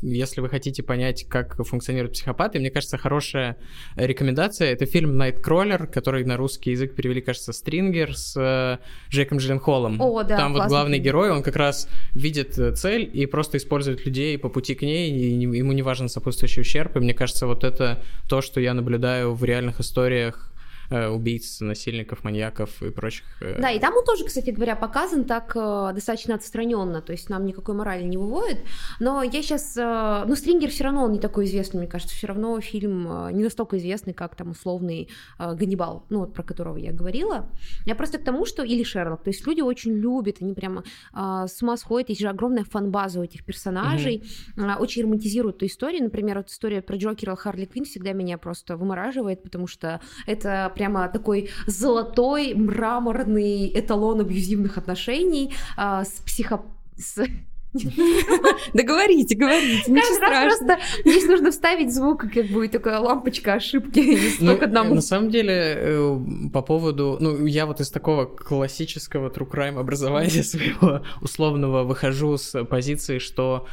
если 0.00 0.40
вы 0.40 0.48
хотите 0.48 0.82
понять, 0.82 1.26
как 1.28 1.56
функционируют 1.64 2.14
психопаты, 2.14 2.58
мне 2.58 2.70
кажется, 2.70 2.98
хорошая 2.98 3.56
рекомендация. 3.96 4.72
Это 4.72 4.86
фильм 4.86 5.16
«Найткроллер», 5.16 5.86
который 5.86 6.24
на 6.24 6.36
русский 6.36 6.70
язык 6.70 6.94
перевели, 6.94 7.20
кажется, 7.20 7.52
«Стрингер» 7.52 8.16
с 8.16 8.36
э, 8.36 8.78
Джеком 9.10 9.38
Джилленхолом. 9.38 10.00
О, 10.00 10.22
да, 10.22 10.36
Там 10.36 10.52
вот 10.52 10.68
главный 10.68 10.98
герой, 10.98 11.30
он 11.30 11.42
как 11.42 11.56
раз 11.56 11.88
видит 12.14 12.58
э, 12.58 12.72
цель 12.74 13.10
и 13.12 13.26
просто 13.26 13.56
использует 13.58 14.06
людей 14.06 14.38
по 14.38 14.48
пути 14.48 14.74
к 14.74 14.82
ней, 14.82 15.10
и 15.10 15.32
ему 15.40 15.72
не 15.72 15.82
важен 15.82 16.08
сопутствующий 16.08 16.62
ущерб. 16.62 16.96
И 16.96 17.00
мне 17.00 17.14
кажется, 17.14 17.46
вот 17.46 17.64
это 17.64 18.02
то, 18.28 18.40
что 18.40 18.60
я 18.60 18.74
наблюдаю 18.74 19.34
в 19.34 19.44
реальных 19.44 19.80
историях 19.80 20.47
убийц, 20.90 21.60
насильников, 21.60 22.24
маньяков 22.24 22.82
и 22.82 22.90
прочих. 22.90 23.24
э, 23.40 23.60
Да, 23.60 23.70
и 23.70 23.78
там 23.78 23.94
он 23.96 24.04
тоже, 24.04 24.24
кстати 24.24 24.50
говоря, 24.50 24.76
показан 24.76 25.24
так 25.24 25.52
э, 25.54 25.92
достаточно 25.94 26.34
отстраненно, 26.34 27.02
то 27.02 27.12
есть 27.12 27.28
нам 27.30 27.44
никакой 27.46 27.74
морали 27.74 28.04
не 28.04 28.16
выводит. 28.16 28.58
Но 29.00 29.22
я 29.22 29.42
сейчас, 29.42 29.76
ну, 29.76 30.34
Стрингер 30.36 30.70
все 30.70 30.84
равно 30.84 31.04
он 31.04 31.12
не 31.12 31.18
такой 31.18 31.44
известный, 31.44 31.78
мне 31.78 31.88
кажется, 31.88 32.14
все 32.14 32.26
равно 32.26 32.60
фильм 32.60 33.06
э, 33.10 33.32
не 33.32 33.42
настолько 33.42 33.76
известный, 33.78 34.14
как 34.14 34.34
там 34.36 34.50
условный 34.50 35.08
э, 35.38 35.54
Ганнибал, 35.54 36.04
ну 36.10 36.20
вот 36.20 36.34
про 36.34 36.42
которого 36.42 36.76
я 36.76 36.92
говорила. 36.92 37.48
Я 37.86 37.94
просто 37.94 38.18
к 38.18 38.24
тому, 38.24 38.46
что 38.46 38.62
или 38.62 38.82
Шерлок, 38.82 39.22
то 39.22 39.30
есть 39.30 39.46
люди 39.46 39.60
очень 39.60 39.92
любят, 39.92 40.36
они 40.40 40.54
прямо 40.54 40.84
э, 41.14 41.46
с 41.48 41.62
ума 41.62 41.76
сходят, 41.76 42.08
есть 42.08 42.20
же 42.20 42.28
огромная 42.28 42.64
фан-база 42.64 43.20
у 43.20 43.22
этих 43.22 43.44
персонажей, 43.44 44.24
э, 44.56 44.74
очень 44.78 45.02
романтизируют 45.02 45.56
эту 45.56 45.66
историю. 45.66 46.04
Например, 46.04 46.38
вот 46.38 46.48
история 46.48 46.82
про 46.82 46.96
Джокера 46.96 47.34
и 47.34 47.36
Харли 47.36 47.64
Квинн 47.66 47.84
всегда 47.84 48.12
меня 48.12 48.38
просто 48.38 48.76
вымораживает, 48.76 49.42
потому 49.42 49.66
что 49.66 50.00
это 50.26 50.72
прямо 50.78 51.08
такой 51.08 51.50
золотой 51.66 52.54
мраморный 52.54 53.70
эталон 53.78 54.20
абьюзивных 54.20 54.78
отношений 54.78 55.52
а, 55.76 56.04
с 56.04 56.20
психо... 56.24 56.62
с- 56.96 57.26
Да 58.72 58.82
говорите, 58.82 59.36
говорите, 59.36 59.90
ничего 59.92 60.14
страшного. 60.16 60.48
просто 60.48 60.78
здесь 61.04 61.26
нужно 61.26 61.50
вставить 61.50 61.94
звук, 61.94 62.24
как 62.32 62.46
будет 62.46 62.72
такая 62.72 62.98
лампочка 62.98 63.54
ошибки 63.54 64.18
Ну, 64.40 64.56
к 64.56 64.62
одному. 64.62 64.94
на 64.94 65.00
самом 65.02 65.30
деле, 65.30 65.52
э, 65.76 66.18
по 66.52 66.62
поводу... 66.62 67.18
Ну, 67.20 67.44
я 67.46 67.66
вот 67.66 67.80
из 67.80 67.90
такого 67.90 68.24
классического 68.24 69.28
true 69.28 69.48
crime 69.50 69.78
образования 69.78 70.42
своего 70.42 71.02
условного 71.20 71.84
выхожу 71.84 72.38
с 72.38 72.64
позиции, 72.64 73.18
что 73.18 73.66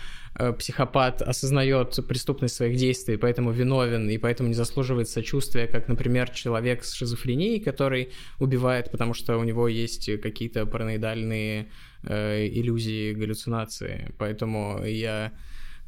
психопат 0.57 1.21
осознает 1.21 1.99
преступность 2.07 2.55
своих 2.55 2.77
действий, 2.77 3.17
поэтому 3.17 3.51
виновен, 3.51 4.09
и 4.09 4.17
поэтому 4.17 4.49
не 4.49 4.55
заслуживает 4.55 5.07
сочувствия, 5.07 5.67
как, 5.67 5.88
например, 5.88 6.29
человек 6.29 6.83
с 6.83 6.93
шизофренией, 6.93 7.59
который 7.59 8.11
убивает, 8.39 8.91
потому 8.91 9.13
что 9.13 9.38
у 9.38 9.43
него 9.43 9.67
есть 9.67 10.09
какие-то 10.21 10.65
параноидальные 10.65 11.69
э, 12.03 12.47
иллюзии, 12.47 13.13
галлюцинации. 13.13 14.13
Поэтому 14.17 14.83
я 14.83 15.31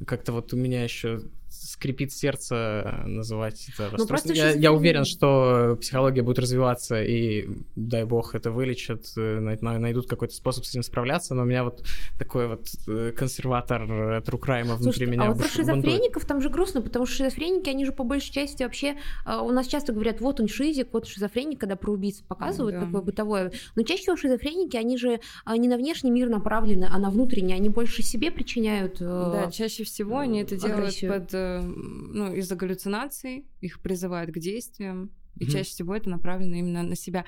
как-то 0.05 0.31
вот 0.31 0.53
у 0.53 0.57
меня 0.57 0.83
еще 0.83 1.21
скрипит 1.77 2.11
сердце 2.11 3.03
называть 3.05 3.67
это 3.69 3.83
расстройством. 3.83 4.07
просто 4.07 4.33
я, 4.33 4.51
я 4.51 4.71
уверен, 4.71 5.05
что 5.05 5.77
психология 5.79 6.23
будет 6.23 6.39
развиваться, 6.39 7.03
и 7.03 7.47
дай 7.75 8.03
бог 8.03 8.33
это 8.33 8.51
вылечат, 8.51 9.05
э, 9.15 9.39
най- 9.39 9.57
най- 9.61 9.77
найдут 9.77 10.07
какой-то 10.07 10.33
способ 10.33 10.65
с 10.65 10.69
этим 10.71 10.81
справляться, 10.83 11.35
но 11.35 11.43
у 11.43 11.45
меня 11.45 11.63
вот 11.63 11.83
такой 12.17 12.47
вот 12.47 12.67
э, 12.87 13.11
консерватор 13.15 13.83
э, 13.83 14.19
true 14.21 14.39
crime 14.39 14.63
внутри 14.63 14.83
Слушайте, 14.83 15.05
меня 15.11 15.23
а 15.23 15.31
вот 15.31 15.37
про 15.37 15.47
шизофреников 15.47 16.25
там 16.25 16.41
же 16.41 16.49
грустно, 16.49 16.81
потому 16.81 17.05
что 17.05 17.17
шизофреники, 17.17 17.69
они 17.69 17.85
же 17.85 17.91
по 17.91 18.03
большей 18.03 18.31
части 18.33 18.63
вообще, 18.63 18.95
у 19.25 19.51
нас 19.51 19.67
часто 19.67 19.93
говорят, 19.93 20.19
вот 20.19 20.39
он 20.39 20.47
шизик, 20.47 20.87
вот 20.93 21.07
шизофреник, 21.07 21.59
когда 21.59 21.75
про 21.75 21.91
убийц 21.93 22.21
показывают, 22.27 22.75
Да. 22.79 22.85
такое 22.85 23.01
бытовое. 23.01 23.51
Но 23.75 23.83
чаще 23.83 24.01
всего 24.03 24.15
шизофреники, 24.17 24.75
они 24.77 24.97
же 24.97 25.19
не 25.55 25.67
на 25.67 25.77
внешний 25.77 26.09
мир 26.11 26.29
направлены, 26.29 26.87
а 26.91 26.97
на 26.97 27.09
внутренний, 27.11 27.53
они 27.53 27.69
больше 27.69 28.01
себе 28.01 28.31
причиняют. 28.31 28.97
э, 28.99 29.05
Да, 29.05 29.51
чаще 29.51 29.83
всего 29.83 30.17
они 30.19 30.41
это 30.41 30.55
делают 30.55 30.79
агрессию. 30.79 31.13
под, 31.13 31.33
э, 31.33 31.66
ну, 31.67 32.33
из-за 32.35 32.55
галлюцинаций, 32.55 33.45
их 33.61 33.81
призывают 33.81 34.31
к 34.31 34.39
действиям, 34.39 35.11
и 35.39 35.43
Мгм. 35.43 35.51
чаще 35.51 35.69
всего 35.69 35.95
это 35.95 36.09
направлено 36.09 36.55
именно 36.55 36.83
на 36.83 36.95
себя. 36.95 37.25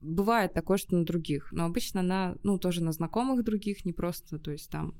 Бывает 0.00 0.52
такое, 0.54 0.78
что 0.78 0.96
на 0.96 1.04
других, 1.04 1.48
но 1.52 1.64
обычно 1.64 2.02
на, 2.02 2.36
ну, 2.42 2.58
тоже 2.58 2.82
на 2.82 2.92
знакомых 2.92 3.44
других, 3.44 3.84
не 3.84 3.92
просто, 3.92 4.38
то 4.38 4.52
есть 4.52 4.70
там 4.70 4.94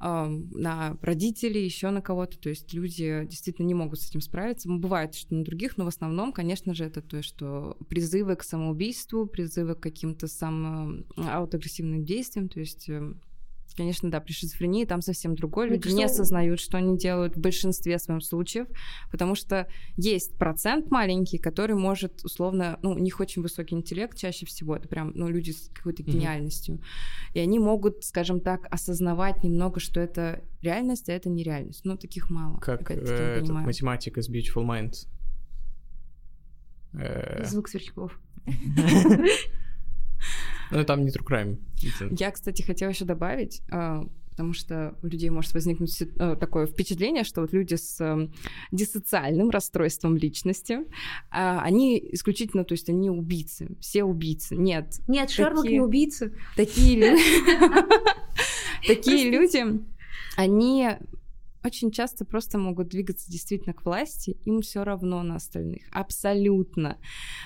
ам, 0.00 0.48
на 0.50 0.96
родителей, 1.02 1.64
еще 1.64 1.90
на 1.90 2.00
кого-то, 2.00 2.38
то 2.38 2.48
есть 2.48 2.72
люди 2.72 3.24
действительно 3.26 3.66
не 3.66 3.74
могут 3.74 4.00
с 4.00 4.08
этим 4.08 4.20
справиться. 4.20 4.68
Бывает, 4.68 5.14
что 5.14 5.34
на 5.34 5.44
других, 5.44 5.76
но 5.76 5.84
в 5.84 5.88
основном, 5.88 6.32
конечно 6.32 6.74
же, 6.74 6.84
это 6.84 7.02
то, 7.02 7.22
что 7.22 7.76
призывы 7.88 8.34
к 8.36 8.42
самоубийству, 8.42 9.26
призывы 9.26 9.74
к 9.74 9.80
каким-то 9.80 10.26
сам 10.26 11.04
аутоагрессивным 11.16 12.04
действиям, 12.04 12.48
то 12.48 12.60
есть 12.60 12.88
эм, 12.88 13.20
Конечно, 13.76 14.10
да, 14.10 14.20
при 14.20 14.32
шизофрении 14.32 14.84
там 14.84 15.00
совсем 15.00 15.34
другое. 15.34 15.66
Мне 15.66 15.76
Люди 15.76 15.88
не 15.88 16.02
кажется, 16.02 16.22
осознают, 16.22 16.60
что 16.60 16.76
они 16.76 16.98
делают 16.98 17.36
в 17.36 17.40
большинстве 17.40 17.98
своем 17.98 18.20
случаев, 18.20 18.66
потому 19.10 19.34
что 19.34 19.68
есть 19.96 20.36
процент 20.36 20.90
маленький, 20.90 21.38
который 21.38 21.76
может, 21.76 22.24
условно, 22.24 22.78
ну, 22.82 22.90
у 22.92 22.98
них 22.98 23.20
очень 23.20 23.42
высокий 23.42 23.74
интеллект 23.74 24.16
чаще 24.16 24.46
всего, 24.46 24.76
это 24.76 24.88
прям, 24.88 25.12
ну, 25.14 25.28
люди 25.28 25.52
с 25.52 25.70
какой-то 25.72 26.02
гениальностью. 26.02 26.80
И 27.34 27.38
они 27.38 27.58
могут, 27.58 28.04
скажем 28.04 28.40
так, 28.40 28.66
осознавать 28.70 29.42
немного, 29.44 29.80
что 29.80 30.00
это 30.00 30.42
реальность, 30.62 31.08
а 31.08 31.12
это 31.12 31.28
нереальность. 31.28 31.84
Ну, 31.84 31.96
таких 31.96 32.30
мало. 32.30 32.58
Как 32.58 32.90
э, 32.90 33.42
математик 33.42 34.18
из 34.18 34.28
Beautiful 34.28 34.66
Mind. 34.66 35.06
Э, 36.94 37.44
Звук 37.44 37.68
сверчков. 37.68 38.18
Ну, 40.70 40.84
там 40.84 41.04
не 41.04 41.10
true 41.10 41.24
crime. 41.26 41.58
Я, 42.18 42.30
кстати, 42.30 42.62
хотела 42.62 42.90
еще 42.90 43.04
добавить, 43.04 43.62
а, 43.70 44.02
потому 44.30 44.52
что 44.54 44.96
у 45.02 45.06
людей 45.06 45.28
может 45.30 45.52
возникнуть 45.52 46.00
э, 46.00 46.36
такое 46.38 46.66
впечатление, 46.66 47.24
что 47.24 47.40
вот 47.42 47.52
люди 47.52 47.74
с 47.74 48.28
диссоциальным 48.72 49.50
расстройством 49.50 50.16
личности, 50.16 50.78
а, 51.30 51.60
они 51.62 51.98
исключительно, 52.12 52.64
то 52.64 52.72
есть 52.72 52.88
они 52.88 53.10
убийцы, 53.10 53.76
все 53.80 54.04
убийцы. 54.04 54.56
Нет, 54.56 55.00
Нет, 55.08 55.30
Шерлок 55.30 55.64
Такие- 55.64 55.72
не 55.78 55.80
убийца. 55.84 56.32
такие 56.56 56.96
лю- 56.96 57.18
такие 58.86 59.30
люди, 59.30 59.64
они 60.36 60.88
очень 61.62 61.90
часто 61.90 62.24
просто 62.24 62.56
могут 62.56 62.88
двигаться 62.88 63.30
действительно 63.30 63.74
к 63.74 63.84
власти, 63.84 64.38
им 64.44 64.62
все 64.62 64.82
равно 64.82 65.22
на 65.22 65.36
остальных, 65.36 65.82
абсолютно. 65.92 66.96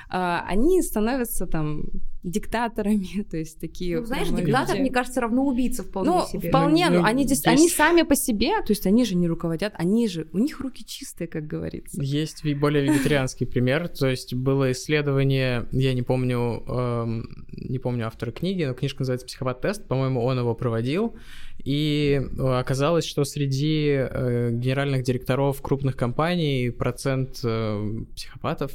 А, 0.08 0.44
Они 0.46 0.80
становятся 0.82 1.46
там 1.46 1.82
диктаторами, 2.24 3.22
то 3.30 3.36
есть 3.36 3.60
такие... 3.60 4.00
Ну, 4.00 4.06
знаешь, 4.06 4.28
диктатор, 4.28 4.74
люди. 4.76 4.80
мне 4.82 4.90
кажется, 4.90 5.20
равно 5.20 5.44
убийца 5.44 5.82
вполне 5.82 6.10
Ну, 6.10 6.26
себе. 6.26 6.48
вполне, 6.48 6.88
Ну, 6.90 6.98
ну, 7.00 7.04
они, 7.04 7.22
есть- 7.22 7.36
здесь- 7.36 7.46
они 7.46 7.68
сами 7.68 8.02
по 8.02 8.16
себе, 8.16 8.60
то 8.62 8.70
есть 8.70 8.86
они 8.86 9.04
же 9.04 9.14
не 9.14 9.28
руководят, 9.28 9.74
они 9.76 10.08
же, 10.08 10.26
у 10.32 10.38
них 10.38 10.60
руки 10.60 10.84
чистые, 10.84 11.28
как 11.28 11.46
говорится. 11.46 12.02
Есть 12.02 12.42
более 12.56 12.82
вегетарианский 12.84 13.46
пример, 13.46 13.88
то 13.88 14.08
есть 14.08 14.34
было 14.34 14.72
исследование, 14.72 15.66
я 15.72 15.92
не 15.92 16.02
помню, 16.02 16.64
эм, 16.66 17.46
не 17.52 17.78
помню 17.78 18.06
автора 18.06 18.30
книги, 18.32 18.64
но 18.64 18.74
книжка 18.74 19.02
называется 19.02 19.26
«Психопат-тест», 19.26 19.86
по-моему, 19.86 20.22
он 20.24 20.38
его 20.38 20.54
проводил, 20.54 21.14
и 21.62 22.20
э, 22.20 22.58
оказалось, 22.58 23.04
что 23.04 23.24
среди 23.24 23.86
э, 23.90 24.50
генеральных 24.52 25.02
директоров 25.04 25.60
крупных 25.62 25.96
компаний 25.96 26.70
процент 26.70 27.40
э, 27.44 28.00
психопатов 28.16 28.72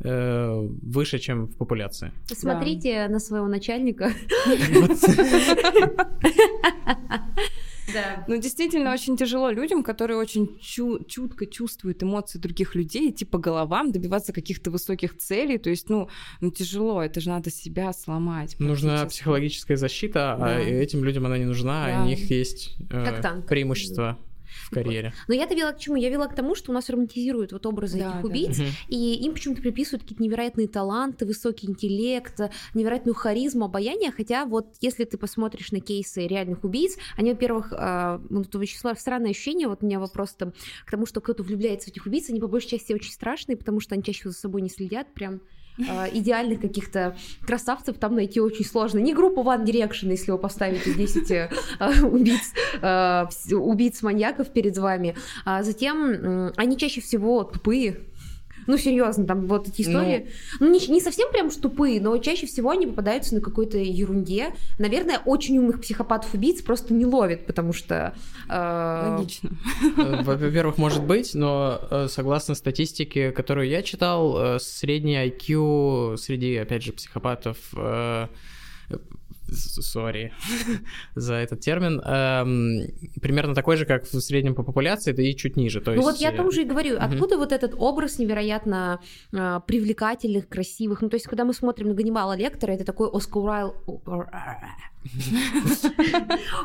э, 0.00 0.68
выше, 0.82 1.18
чем 1.18 1.46
в 1.46 1.56
популяции. 1.56 2.12
Смотрите 2.26 2.89
на 3.08 3.18
своего 3.20 3.46
начальника. 3.48 4.12
Да. 7.92 8.24
Ну, 8.28 8.36
действительно, 8.40 8.92
очень 8.92 9.16
тяжело 9.16 9.50
людям, 9.50 9.82
которые 9.82 10.16
очень 10.16 10.58
чу- 10.60 11.04
чутко 11.08 11.44
чувствуют 11.46 12.02
эмоции 12.04 12.38
других 12.38 12.76
людей, 12.76 13.10
идти 13.10 13.24
по 13.24 13.38
головам, 13.38 13.90
добиваться 13.90 14.32
каких-то 14.32 14.70
высоких 14.70 15.16
целей. 15.18 15.58
То 15.58 15.70
есть, 15.70 15.88
ну, 15.88 16.08
ну 16.40 16.50
тяжело, 16.52 17.02
это 17.02 17.20
же 17.20 17.30
надо 17.30 17.50
себя 17.50 17.92
сломать. 17.92 18.54
Нужна 18.60 19.04
психологическая 19.06 19.76
защита, 19.76 20.34
а 20.34 20.38
Да. 20.38 20.60
этим 20.60 21.02
людям 21.04 21.26
она 21.26 21.36
не 21.38 21.46
нужна, 21.46 21.86
Да. 21.86 22.00
а 22.00 22.04
у 22.04 22.06
них 22.06 22.30
есть 22.30 22.76
э, 22.90 23.04
Как 23.04 23.22
танк. 23.22 23.46
преимущество 23.46 24.18
в 24.64 24.70
карьере. 24.70 25.12
Но 25.28 25.34
я-то 25.34 25.54
вела 25.54 25.72
к 25.72 25.78
чему? 25.78 25.96
Я 25.96 26.10
вела 26.10 26.26
к 26.28 26.34
тому, 26.34 26.54
что 26.54 26.70
у 26.70 26.74
нас 26.74 26.88
романтизируют 26.90 27.52
вот 27.52 27.66
образы 27.66 27.98
Да, 27.98 28.08
этих 28.10 28.22
да, 28.22 28.28
убийц, 28.28 28.58
Мгм. 28.58 28.68
и 28.88 29.14
им 29.24 29.32
почему-то 29.34 29.62
приписывают 29.62 30.02
какие-то 30.02 30.22
невероятные 30.22 30.68
таланты, 30.68 31.26
высокий 31.26 31.66
интеллект, 31.68 32.38
невероятную 32.74 33.14
харизму, 33.14 33.64
обаяние, 33.66 34.10
хотя 34.10 34.44
вот 34.44 34.66
если 34.80 35.04
ты 35.04 35.16
посмотришь 35.18 35.72
на 35.72 35.80
кейсы 35.80 36.26
реальных 36.26 36.64
убийц, 36.64 36.96
они, 37.16 37.30
во-первых, 37.32 37.72
а, 37.76 38.20
ну, 38.30 38.44
очень 38.54 38.78
сла- 38.78 38.94
странное 38.96 39.30
ощущение, 39.30 39.68
вот 39.68 39.82
у 39.82 39.86
меня 39.86 39.98
вопрос 40.00 40.34
там 40.34 40.52
к 40.86 40.90
тому, 40.90 41.06
что 41.06 41.20
кто-то 41.20 41.42
влюбляется 41.42 41.88
в 41.88 41.92
этих 41.92 42.06
убийц, 42.06 42.28
они 42.30 42.40
по 42.40 42.46
большей 42.48 42.68
части 42.70 42.92
очень 42.92 43.12
страшные, 43.12 43.56
потому 43.56 43.80
что 43.80 43.94
они 43.94 44.02
чаще 44.02 44.20
всего 44.20 44.32
за 44.32 44.38
собой 44.38 44.62
не 44.62 44.68
следят, 44.68 45.12
прям 45.14 45.40
идеальных 46.12 46.60
каких-то 46.60 47.16
красавцев 47.46 47.98
там 47.98 48.14
найти 48.14 48.40
очень 48.40 48.64
сложно. 48.64 48.98
Не 48.98 49.14
группу 49.14 49.42
One 49.42 49.64
Direction, 49.64 50.10
если 50.10 50.30
вы 50.30 50.38
поставите 50.38 50.94
10 50.94 51.30
э, 51.30 51.50
а, 51.78 51.90
убийц, 52.02 52.52
а, 52.82 53.28
убийц-маньяков 53.50 54.50
перед 54.50 54.76
вами. 54.78 55.16
А 55.44 55.62
затем 55.62 56.52
они 56.56 56.76
чаще 56.76 57.00
всего 57.00 57.44
тупые. 57.44 58.00
Ну, 58.70 58.78
серьезно, 58.78 59.26
там 59.26 59.46
вот 59.46 59.66
эти 59.68 59.82
истории. 59.82 60.28
Ну, 60.60 60.70
не, 60.70 60.78
не 60.86 61.00
совсем 61.00 61.30
прям 61.32 61.48
уж 61.48 61.56
тупые, 61.56 62.00
но 62.00 62.16
чаще 62.18 62.46
всего 62.46 62.70
они 62.70 62.86
попадаются 62.86 63.34
на 63.34 63.40
какой-то 63.40 63.78
ерунде. 63.78 64.54
Наверное, 64.78 65.18
очень 65.24 65.58
умных 65.58 65.80
психопатов-убийц 65.80 66.62
просто 66.62 66.94
не 66.94 67.04
ловят, 67.04 67.46
потому 67.46 67.72
что... 67.72 68.14
э, 68.48 69.14
Логично. 69.18 69.50
Э, 69.96 70.22
Во-первых, 70.22 70.78
может 70.78 71.02
быть, 71.04 71.34
но 71.34 71.80
э, 71.90 72.06
согласно 72.08 72.54
статистике, 72.54 73.32
которую 73.32 73.68
я 73.68 73.82
читал, 73.82 74.36
э, 74.38 74.58
средний 74.60 75.16
IQ 75.16 76.16
среди, 76.16 76.56
опять 76.56 76.84
же, 76.84 76.92
психопатов, 76.92 77.56
сори 79.52 80.32
за 81.14 81.34
этот 81.34 81.60
термин, 81.60 82.00
эм, 82.00 82.86
примерно 83.20 83.54
такой 83.54 83.76
же, 83.76 83.86
как 83.86 84.04
в 84.04 84.20
среднем 84.20 84.54
по 84.54 84.62
популяции, 84.62 85.12
да 85.12 85.22
и 85.22 85.34
чуть 85.34 85.56
ниже. 85.56 85.80
То 85.80 85.90
Ну 85.90 85.96
есть, 85.96 86.06
вот 86.06 86.16
я 86.16 86.30
о 86.30 86.36
том 86.36 86.48
э, 86.48 86.50
же 86.52 86.62
и 86.62 86.64
говорю, 86.64 86.96
откуда 86.98 87.36
вот 87.36 87.52
этот 87.52 87.74
образ 87.76 88.18
невероятно 88.18 89.00
а, 89.32 89.60
привлекательных, 89.60 90.48
красивых. 90.48 91.02
Ну 91.02 91.08
то 91.08 91.16
есть, 91.16 91.26
когда 91.26 91.44
мы 91.44 91.54
смотрим 91.54 91.88
на 91.88 91.94
Ганнибала 91.94 92.36
Лектора, 92.36 92.72
это 92.72 92.84
такой 92.84 93.08
Оскар 93.12 93.42
Уайл... 93.42 93.74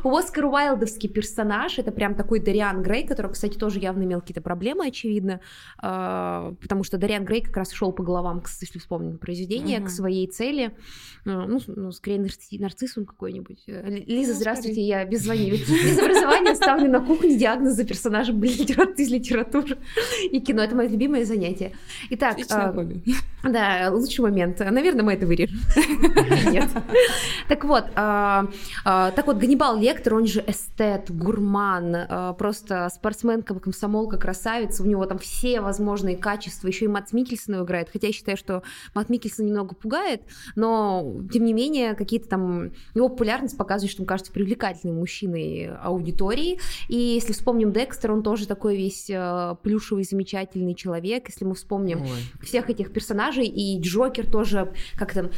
Оскар 0.04 0.46
Уайлдовский 0.46 1.10
персонаж, 1.10 1.78
это 1.80 1.92
прям 1.92 2.16
такой 2.16 2.40
Дариан 2.40 2.82
Грей, 2.84 3.06
который, 3.08 3.32
кстати, 3.32 3.58
тоже 3.58 3.80
явно 3.80 4.04
имел 4.04 4.22
какие-то 4.22 4.42
проблемы, 4.42 4.88
очевидно, 4.88 5.40
а, 5.82 6.54
потому 6.62 6.84
что 6.84 6.98
Дариан 6.98 7.26
Грей 7.26 7.42
как 7.42 7.58
раз 7.58 7.72
шел 7.72 7.92
по 7.92 8.04
головам, 8.04 8.44
если 8.62 8.80
вспомним 8.80 9.18
произведение, 9.18 9.80
к 9.82 9.90
своей 9.90 10.28
цели. 10.28 10.76
А, 11.26 11.46
Ну, 11.48 11.60
ну, 11.68 11.92
скорее 11.92 12.26
нарцисс, 12.52 12.98
он 12.98 13.06
какой-нибудь. 13.06 13.64
Э, 13.68 13.82
Л- 13.88 14.04
Лиза, 14.08 14.34
Ну, 14.34 14.40
здравствуйте, 14.40 14.82
я 14.82 15.06
без 15.06 15.24
звонили. 15.24 15.58
Без 15.58 15.98
образования 16.00 16.56
ставлю 16.56 16.90
на 16.92 17.00
кухне 17.00 17.38
диагноз 17.38 17.74
за 17.74 17.86
персонажа 17.86 18.32
из 18.34 19.10
литературы 19.12 19.78
и 20.32 20.40
кино. 20.40 20.62
Это 20.64 20.76
мое 20.76 20.88
любимое 20.88 21.26
занятие. 21.26 21.72
Итак, 22.12 22.38
а, 22.56 22.72
да, 23.44 23.90
лучший 23.92 24.22
момент. 24.22 24.60
Наверное, 24.60 25.04
мы 25.04 25.14
это 25.14 25.26
вырежем. 25.26 25.60
Нет. 26.52 26.70
Так 27.48 27.64
вот, 27.66 27.86
так 28.84 29.28
вот, 29.28 29.38
Ганнибал 29.38 29.78
Лектор, 29.78 30.16
он 30.16 30.28
же 30.28 30.44
эстет, 30.46 31.10
гурман, 31.10 31.96
а, 31.96 32.34
просто 32.34 32.90
спортсменка, 32.94 33.58
комсомолка, 33.60 34.18
красавица, 34.18 34.84
у 34.84 34.86
него 34.86 35.06
там 35.06 35.18
все 35.18 35.62
возможные 35.62 36.18
качества, 36.18 36.68
еще 36.68 36.86
и 36.86 36.88
Матс 36.88 37.14
Микельсон 37.14 37.56
его 37.56 37.66
играет, 37.66 37.90
хотя 37.92 38.08
я 38.08 38.14
считаю, 38.14 38.38
что 38.38 38.64
Мат 38.94 39.10
Микельсон 39.10 39.46
немного 39.46 39.76
пугает, 39.76 40.22
но, 40.56 41.16
тем 41.32 41.46
не 41.46 41.54
менее, 41.54 41.96
какие-то 41.96 42.30
там... 42.30 42.72
Его 42.94 43.10
популярность 43.10 43.58
показывает, 43.58 43.92
что 43.92 44.04
он 44.04 44.08
кажется 44.08 44.32
привлекательным 44.32 44.98
мужчиной 44.98 45.76
аудитории, 45.82 46.60
и 46.88 46.98
если 46.98 47.34
вспомним 47.34 47.72
Декстер, 47.72 48.12
он 48.12 48.24
тоже 48.24 48.48
такой 48.48 48.78
весь 48.78 49.10
плюшевый, 49.64 50.04
замечательный 50.04 50.76
человек, 50.76 51.28
если 51.28 51.46
мы 51.46 51.56
вспомним 51.56 52.02
ой. 52.02 52.46
всех 52.46 52.70
этих 52.70 52.92
персонажей, 52.92 53.48
и 53.48 53.80
Джокер 53.80 54.30
тоже, 54.30 54.74
как 54.98 55.14
там, 55.14 55.30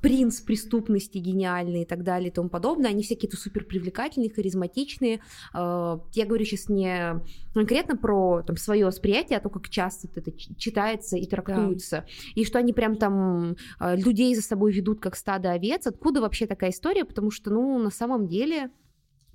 принц 0.00 0.40
преступности 0.40 1.18
гениальный 1.18 1.77
и 1.82 1.86
так 1.86 2.02
далее 2.02 2.30
и 2.30 2.32
тому 2.32 2.48
подобное, 2.48 2.90
они 2.90 3.02
все 3.02 3.14
какие-то 3.14 3.36
супер 3.36 3.64
привлекательные, 3.64 4.30
харизматичные. 4.30 5.20
Э, 5.54 5.98
я 6.12 6.26
говорю 6.26 6.44
сейчас 6.44 6.68
не 6.68 7.20
конкретно 7.54 7.96
про 7.96 8.42
там, 8.42 8.56
свое 8.56 8.86
восприятие, 8.86 9.38
а 9.38 9.40
то, 9.40 9.48
как 9.48 9.68
часто 9.68 10.08
это 10.14 10.32
читается 10.32 11.16
и 11.16 11.26
трактуется, 11.26 12.06
и 12.34 12.44
что 12.44 12.58
они 12.58 12.72
прям 12.72 12.96
там 12.96 13.56
э, 13.80 13.96
людей 13.96 14.34
за 14.34 14.42
собой 14.42 14.72
ведут 14.72 15.00
как 15.00 15.16
стадо 15.16 15.52
овец. 15.52 15.86
Откуда 15.86 16.20
вообще 16.20 16.46
такая 16.46 16.70
история? 16.70 17.04
Потому 17.04 17.30
что, 17.30 17.50
ну, 17.50 17.78
на 17.78 17.90
самом 17.90 18.26
деле... 18.26 18.70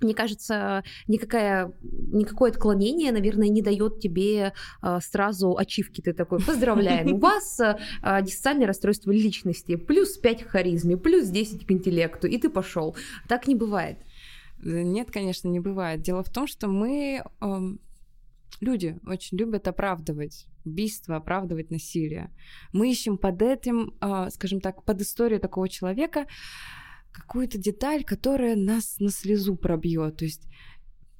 Мне 0.04 0.14
кажется, 0.14 0.84
никакая, 1.08 1.72
никакое 1.82 2.50
отклонение, 2.50 3.12
наверное, 3.12 3.48
не 3.48 3.62
дает 3.62 4.00
тебе 4.00 4.52
э, 4.82 4.98
сразу 5.00 5.56
ачивки. 5.56 6.00
Ты 6.00 6.12
такой, 6.12 6.40
поздравляем, 6.40 7.12
у 7.14 7.18
вас 7.24 7.60
диссоциальное 8.22 8.66
расстройство 8.66 9.10
личности, 9.10 9.76
плюс 9.76 10.16
5 10.18 10.44
к 10.44 10.48
харизме, 10.48 10.96
плюс 10.96 11.28
10 11.28 11.66
к 11.66 11.70
интеллекту, 11.70 12.26
и 12.26 12.38
ты 12.38 12.48
пошел. 12.48 12.96
Так 13.28 13.46
не 13.46 13.54
бывает. 13.54 13.98
Нет, 14.64 15.10
конечно, 15.10 15.48
не 15.48 15.60
бывает. 15.60 16.00
Дело 16.02 16.22
в 16.22 16.30
том, 16.30 16.46
что 16.46 16.68
мы, 16.68 17.22
эм, 17.40 17.80
люди, 18.60 18.98
очень 19.06 19.38
любят 19.38 19.68
оправдывать 19.68 20.46
убийство, 20.64 21.16
оправдывать 21.16 21.70
насилие. 21.70 22.30
Мы 22.72 22.90
ищем 22.90 23.18
под 23.18 23.42
этим, 23.42 23.94
э, 24.00 24.30
скажем 24.30 24.60
так, 24.60 24.82
под 24.84 25.00
историю 25.02 25.40
такого 25.40 25.68
человека 25.68 26.26
какую-то 27.14 27.58
деталь, 27.58 28.04
которая 28.04 28.56
нас 28.56 28.96
на 28.98 29.10
слезу 29.10 29.56
пробьет. 29.56 30.16
То 30.16 30.24
есть 30.24 30.42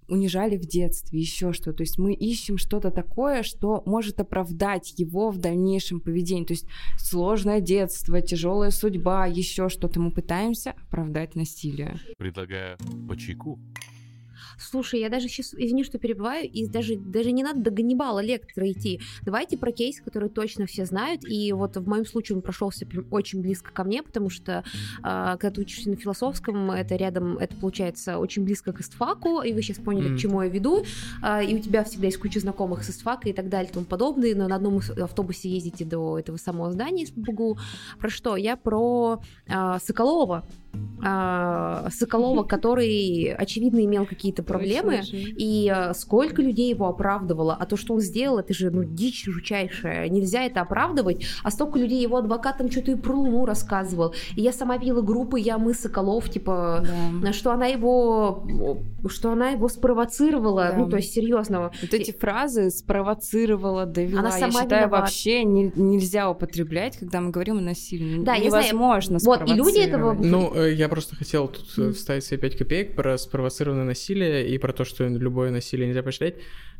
унижали 0.08 0.56
в 0.56 0.66
детстве, 0.66 1.18
еще 1.20 1.52
что. 1.52 1.72
То 1.72 1.82
есть 1.82 1.98
мы 1.98 2.12
ищем 2.12 2.58
что-то 2.58 2.90
такое, 2.90 3.42
что 3.42 3.82
может 3.86 4.20
оправдать 4.20 4.98
его 4.98 5.30
в 5.30 5.38
дальнейшем 5.38 6.00
поведении. 6.00 6.44
То 6.44 6.52
есть 6.52 6.66
сложное 6.98 7.60
детство, 7.60 8.20
тяжелая 8.20 8.70
судьба, 8.70 9.26
еще 9.26 9.68
что-то. 9.68 10.00
Мы 10.00 10.10
пытаемся 10.10 10.72
оправдать 10.72 11.34
насилие. 11.34 11.98
Предлагаю 12.18 12.76
по 13.08 13.16
чайку. 13.16 13.58
Слушай, 14.58 15.00
я 15.00 15.08
даже 15.08 15.28
сейчас, 15.28 15.54
извини, 15.54 15.84
что 15.84 15.98
перебиваю, 15.98 16.48
и 16.48 16.66
даже, 16.66 16.96
даже 16.96 17.32
не 17.32 17.42
надо 17.42 17.60
до 17.60 17.70
Ганнибала 17.70 18.20
Лектора 18.20 18.70
идти. 18.70 19.00
Давайте 19.22 19.56
про 19.56 19.72
кейс, 19.72 20.00
который 20.00 20.28
точно 20.28 20.66
все 20.66 20.84
знают, 20.84 21.24
и 21.24 21.52
вот 21.52 21.76
в 21.76 21.88
моем 21.88 22.06
случае 22.06 22.36
он 22.36 22.42
прошелся 22.42 22.86
очень 23.10 23.40
близко 23.42 23.72
ко 23.72 23.84
мне, 23.84 24.02
потому 24.02 24.30
что 24.30 24.64
а, 25.02 25.36
когда 25.36 25.54
ты 25.54 25.60
учишься 25.62 25.90
на 25.90 25.96
философском, 25.96 26.70
это 26.70 26.96
рядом, 26.96 27.38
это 27.38 27.54
получается 27.56 28.18
очень 28.18 28.44
близко 28.44 28.72
к 28.72 28.80
истфаку, 28.80 29.42
и 29.42 29.52
вы 29.52 29.62
сейчас 29.62 29.78
поняли, 29.78 30.08
Мгм. 30.08 30.16
к 30.16 30.20
чему 30.20 30.42
я 30.42 30.48
веду, 30.48 30.84
а, 31.22 31.42
и 31.42 31.54
у 31.54 31.58
тебя 31.58 31.84
всегда 31.84 32.06
есть 32.06 32.18
куча 32.18 32.40
знакомых 32.40 32.84
с 32.84 32.90
истфака 32.90 33.28
и 33.28 33.32
так 33.32 33.48
далее 33.48 33.70
и 33.70 33.74
тому 33.74 33.86
подобное, 33.86 34.34
но 34.34 34.48
на 34.48 34.56
одном 34.56 34.80
автобусе 35.00 35.48
ездите 35.48 35.84
до 35.84 36.18
этого 36.18 36.36
самого 36.36 36.72
здания 36.72 37.04
из 37.04 37.10
БГУ. 37.10 37.58
Про 37.98 38.10
что? 38.10 38.36
Я 38.36 38.56
про 38.56 39.20
а, 39.48 39.78
Соколова, 39.78 40.46
Соколова, 41.90 42.44
который, 42.44 43.34
очевидно, 43.34 43.84
имел 43.84 44.06
какие-то 44.06 44.42
проблемы, 44.42 45.00
и 45.12 45.70
э, 45.74 45.92
сколько 45.94 46.40
людей 46.42 46.70
его 46.70 46.86
оправдывало, 46.86 47.54
а 47.58 47.66
то, 47.66 47.76
что 47.76 47.94
он 47.94 48.00
сделал, 48.00 48.38
это 48.38 48.54
же, 48.54 48.70
ну, 48.70 48.84
дичь 48.84 49.24
жучайшая, 49.26 50.08
нельзя 50.08 50.42
это 50.44 50.60
оправдывать, 50.62 51.24
а 51.42 51.50
столько 51.50 51.78
людей 51.78 52.00
его 52.02 52.16
адвокатам 52.16 52.70
что-то 52.70 52.92
и 52.92 52.94
про 52.94 53.14
Луну 53.14 53.44
рассказывал, 53.44 54.14
и 54.36 54.40
я 54.42 54.52
сама 54.52 54.76
видела 54.78 55.02
группы 55.02 55.38
«Я, 55.38 55.58
мы, 55.58 55.74
Соколов», 55.74 56.28
типа, 56.30 56.84
Да. 57.22 57.32
что 57.32 57.52
она 57.52 57.66
его, 57.66 58.44
что 59.08 59.32
она 59.32 59.50
его 59.50 59.68
спровоцировала, 59.68 60.68
Да. 60.70 60.76
ну, 60.78 60.88
то 60.88 60.96
есть, 60.96 61.12
серьезно. 61.12 61.70
Вот 61.82 61.92
эти 61.94 62.12
фразы 62.12 62.70
спровоцировала, 62.70 63.86
довела, 63.86 64.20
Она 64.20 64.30
я 64.30 64.38
сама 64.38 64.62
считаю, 64.62 64.82
виновата. 64.86 65.02
вообще 65.02 65.44
не- 65.44 65.72
нельзя 65.76 66.30
употреблять, 66.30 66.96
когда 66.96 67.20
мы 67.20 67.30
говорим 67.30 67.58
о 67.58 67.60
насилии. 67.60 68.22
Да, 68.24 68.34
я 68.34 68.48
знаю. 68.50 68.64
Невозможно 68.64 69.18
Вот, 69.24 69.48
и 69.48 69.52
люди 69.52 69.78
этого-. 69.78 70.14
Ну, 70.14 70.52
э, 70.54 70.63
я 70.66 70.88
просто 70.88 71.16
хотел 71.16 71.48
тут 71.48 71.66
э, 71.78 71.92
вставить 71.92 72.24
свои 72.24 72.38
5 72.38 72.58
копеек 72.58 72.94
про 72.94 73.16
спровоцированное 73.18 73.84
насилие 73.84 74.48
и 74.48 74.58
про 74.58 74.72
то, 74.72 74.84
что 74.84 75.06
любое 75.06 75.50
насилие 75.50 75.86
нельзя 75.86 76.02
поощрять. 76.02 76.36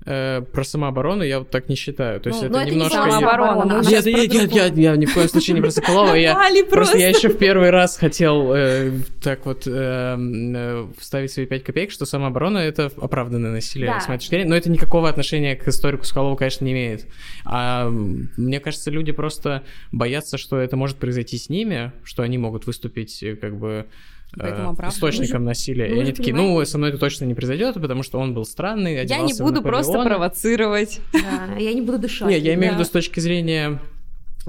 Э, 0.07 0.43
Про 0.53 0.65
самооборону 0.65 1.23
я 1.23 1.39
вот 1.39 1.51
так 1.51 1.69
не 1.69 1.77
считаю. 1.77 2.21
То 2.21 2.29
есть 2.29 2.41
Ну, 2.43 2.47
это 2.49 2.53
но 2.55 2.61
это 2.61 2.71
не 2.71 2.77
немножко... 2.77 2.97
я- 2.99 3.11
самооборона, 3.11 3.83
щас 3.85 4.05
Нет, 4.05 4.17
нет, 4.17 4.33
нет, 4.33 4.53
я, 4.53 4.67
я 4.67 4.97
ни 4.97 5.07
в 5.07 5.15
коем 5.15 5.29
случае 5.29 5.55
не 5.55 5.61
про 5.63 5.71
Соколова. 5.71 6.15
Я, 6.15 6.39
Просто 6.71 6.99
я 6.99 7.09
еще 7.09 7.29
в 7.29 7.39
первый 7.39 7.71
раз 7.71 7.97
хотел 7.97 8.53
э, 8.55 8.91
так 9.23 9.47
вот 9.47 9.67
э, 9.67 9.71
э, 10.19 10.87
вставить 10.99 11.33
свои 11.33 11.47
пять 11.47 11.65
копеек, 11.65 11.91
что 11.91 12.05
самооборона 12.05 12.59
это 12.59 12.91
оправданное 13.01 13.51
насилие 13.53 13.91
Да. 13.91 14.01
с 14.01 14.09
моей 14.09 14.19
точки 14.19 14.31
зрения, 14.35 14.49
но 14.51 14.57
это 14.57 14.71
никакого 14.71 15.09
отношения 15.09 15.57
к 15.57 15.67
историку 15.69 16.05
Соколова, 16.05 16.37
конечно, 16.37 16.65
не 16.67 16.73
имеет. 16.73 17.07
А 17.47 17.89
мне 17.89 18.61
кажется, 18.61 18.91
люди 18.91 19.13
просто 19.13 19.63
боятся, 19.91 20.37
что 20.39 20.59
это 20.59 20.77
может 20.77 20.99
произойти 20.99 21.39
с 21.39 21.49
ними, 21.49 21.93
что 22.03 22.23
они 22.23 22.37
могут 22.37 22.67
выступить 22.67 23.23
э, 23.23 23.37
как 23.37 23.57
бы 23.57 23.87
Поэтому 24.37 24.77
э, 24.79 24.89
источником 24.89 25.45
насилия. 25.45 25.89
вы 25.89 25.97
И 25.97 26.01
они 26.01 26.13
такие, 26.13 26.35
понимаете- 26.35 26.59
ну, 26.61 26.65
со 26.65 26.79
мной 26.79 26.91
это 26.91 26.99
точно 26.99 27.25
не 27.25 27.35
произойдет, 27.35 27.75
потому 27.75 28.03
что 28.03 28.19
он 28.19 28.35
был 28.35 28.45
странный, 28.45 29.05
Я 29.07 29.19
не 29.21 29.33
буду 29.35 29.63
просто 29.63 29.93
Наполеона». 29.93 30.11
провоцировать. 30.11 31.01
Да, 31.13 31.57
я 31.59 31.73
не 31.73 31.81
буду 31.83 31.99
дышать. 31.99 32.29
Не, 32.29 32.39
я 32.39 32.55
имею 32.55 32.73
в 32.73 32.77
Да. 32.77 32.81
виду 32.81 32.85
с 32.89 32.91
точки 32.91 33.21
зрения 33.21 33.81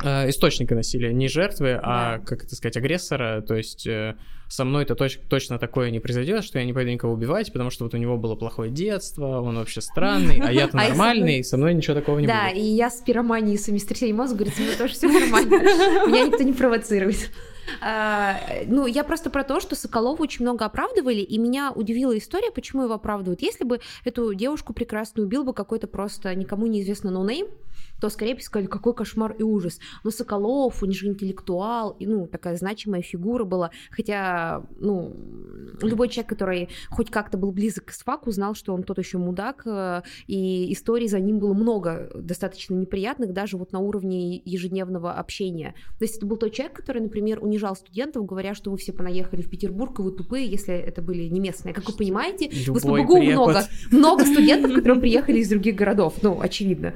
э, 0.03 0.29
источника 0.29 0.75
насилия, 0.75 1.13
не 1.13 1.27
жертвы, 1.29 1.79
а, 1.81 2.17
Да. 2.17 2.25
как 2.25 2.43
это 2.43 2.55
сказать, 2.55 2.75
агрессора. 2.75 3.41
То 3.41 3.55
есть 3.55 3.87
э, 3.87 4.15
со 4.49 4.65
мной 4.65 4.83
это 4.83 4.93
точ- 4.93 5.19
точно 5.29 5.57
такое 5.57 5.89
не 5.89 5.99
произойдет, 6.01 6.43
что 6.43 6.59
я 6.59 6.65
не 6.65 6.73
пойду 6.73 6.91
никого 6.91 7.13
убивать, 7.13 7.53
потому 7.53 7.69
что 7.69 7.85
вот 7.85 7.93
у 7.93 7.97
него 7.97 8.17
было 8.17 8.35
плохое 8.35 8.69
детство, 8.69 9.39
он 9.39 9.55
вообще 9.55 9.79
странный, 9.79 10.41
а 10.41 10.51
я-то 10.51 10.77
А 10.77 10.89
нормальный, 10.89 11.43
со 11.45 11.55
мной 11.55 11.73
ничего 11.73 11.93
такого 11.93 12.19
не 12.19 12.27
Да, 12.27 12.49
будет. 12.49 12.57
и 12.61 12.65
я 12.75 12.89
с 12.89 13.01
пироманией 13.01 13.57
совместительной 13.57 14.11
мозга, 14.13 14.35
говорит, 14.39 14.59
мной 14.59 14.75
тоже 14.75 14.93
все 14.95 15.07
нормально. 15.07 15.49
Меня 16.07 16.25
никто 16.27 16.43
не 16.43 16.51
провоцирует. 16.53 17.29
А, 17.81 18.37
Ну, 18.67 18.85
я 18.85 19.03
просто 19.03 19.29
про 19.29 19.43
то, 19.43 19.59
что 19.59 19.75
Соколова 19.75 20.21
очень 20.21 20.43
много 20.43 20.65
оправдывали, 20.65 21.21
и 21.21 21.37
меня 21.37 21.71
удивила 21.73 22.17
история, 22.17 22.51
почему 22.51 22.83
его 22.83 22.93
оправдывают. 22.93 23.41
Если 23.41 23.63
бы 23.63 23.79
эту 24.03 24.33
девушку 24.33 24.73
прекрасно 24.73 25.23
убил 25.23 25.43
бы 25.43 25.53
какой-то 25.53 25.87
просто 25.87 26.33
никому 26.35 26.67
неизвестный 26.67 27.11
no 27.11 27.22
name, 27.22 27.47
то 28.05 28.09
скорее 28.11 28.35
бы 28.35 28.41
сказали, 28.41 28.67
какой 28.67 28.93
кошмар 28.93 29.35
и 29.39 29.41
ужас. 29.41 29.79
Но 30.03 30.11
Соколов, 30.11 30.83
он 30.83 30.91
же 30.91 31.07
интеллектуал, 31.07 31.95
и, 31.97 32.05
ну, 32.05 32.27
такая 32.27 32.55
значимая 32.55 33.01
фигура 33.01 33.45
была. 33.45 33.71
Хотя, 33.89 34.63
ну, 34.79 35.15
любой 35.81 36.09
человек, 36.09 36.29
который 36.29 36.69
хоть 36.91 37.09
как-то 37.09 37.39
был 37.39 37.51
близок 37.51 37.85
к 37.85 37.91
истфаку, 37.91 38.29
знал, 38.29 38.53
что 38.53 38.75
он 38.75 38.83
тот 38.83 38.99
еще 38.99 39.17
мудак, 39.17 39.63
э, 39.65 40.03
и 40.27 40.71
историй 40.71 41.07
за 41.07 41.19
ним 41.19 41.39
было 41.39 41.55
много, 41.55 42.11
достаточно 42.13 42.75
неприятных, 42.75 43.33
даже 43.33 43.57
вот 43.57 43.71
на 43.71 43.79
уровне 43.79 44.39
ежедневного 44.45 45.13
общения. 45.13 45.73
То 45.97 46.05
есть 46.05 46.17
это 46.17 46.27
был 46.27 46.37
тот 46.37 46.53
человек, 46.53 46.75
который, 46.75 47.01
например, 47.01 47.43
унижал 47.43 47.75
студентов, 47.75 48.23
говоря, 48.27 48.53
что 48.53 48.69
вы 48.69 48.77
все 48.77 48.93
понаехали 48.93 49.41
в 49.41 49.49
Петербург, 49.49 49.97
и 49.97 50.03
вы 50.03 50.11
тупые, 50.11 50.45
если 50.45 50.75
это 50.75 51.01
были 51.01 51.23
не 51.23 51.39
местные. 51.39 51.73
Как 51.73 51.87
вы 51.89 51.95
понимаете, 51.95 52.49
в 52.49 52.77
СПБГУ 52.77 53.17
препод. 53.17 53.25
много, 53.25 53.63
много 53.89 54.25
студентов, 54.25 54.73
которые 54.73 55.01
приехали 55.01 55.39
из 55.39 55.49
других 55.49 55.75
городов, 55.75 56.13
ну, 56.21 56.39
очевидно. 56.39 56.93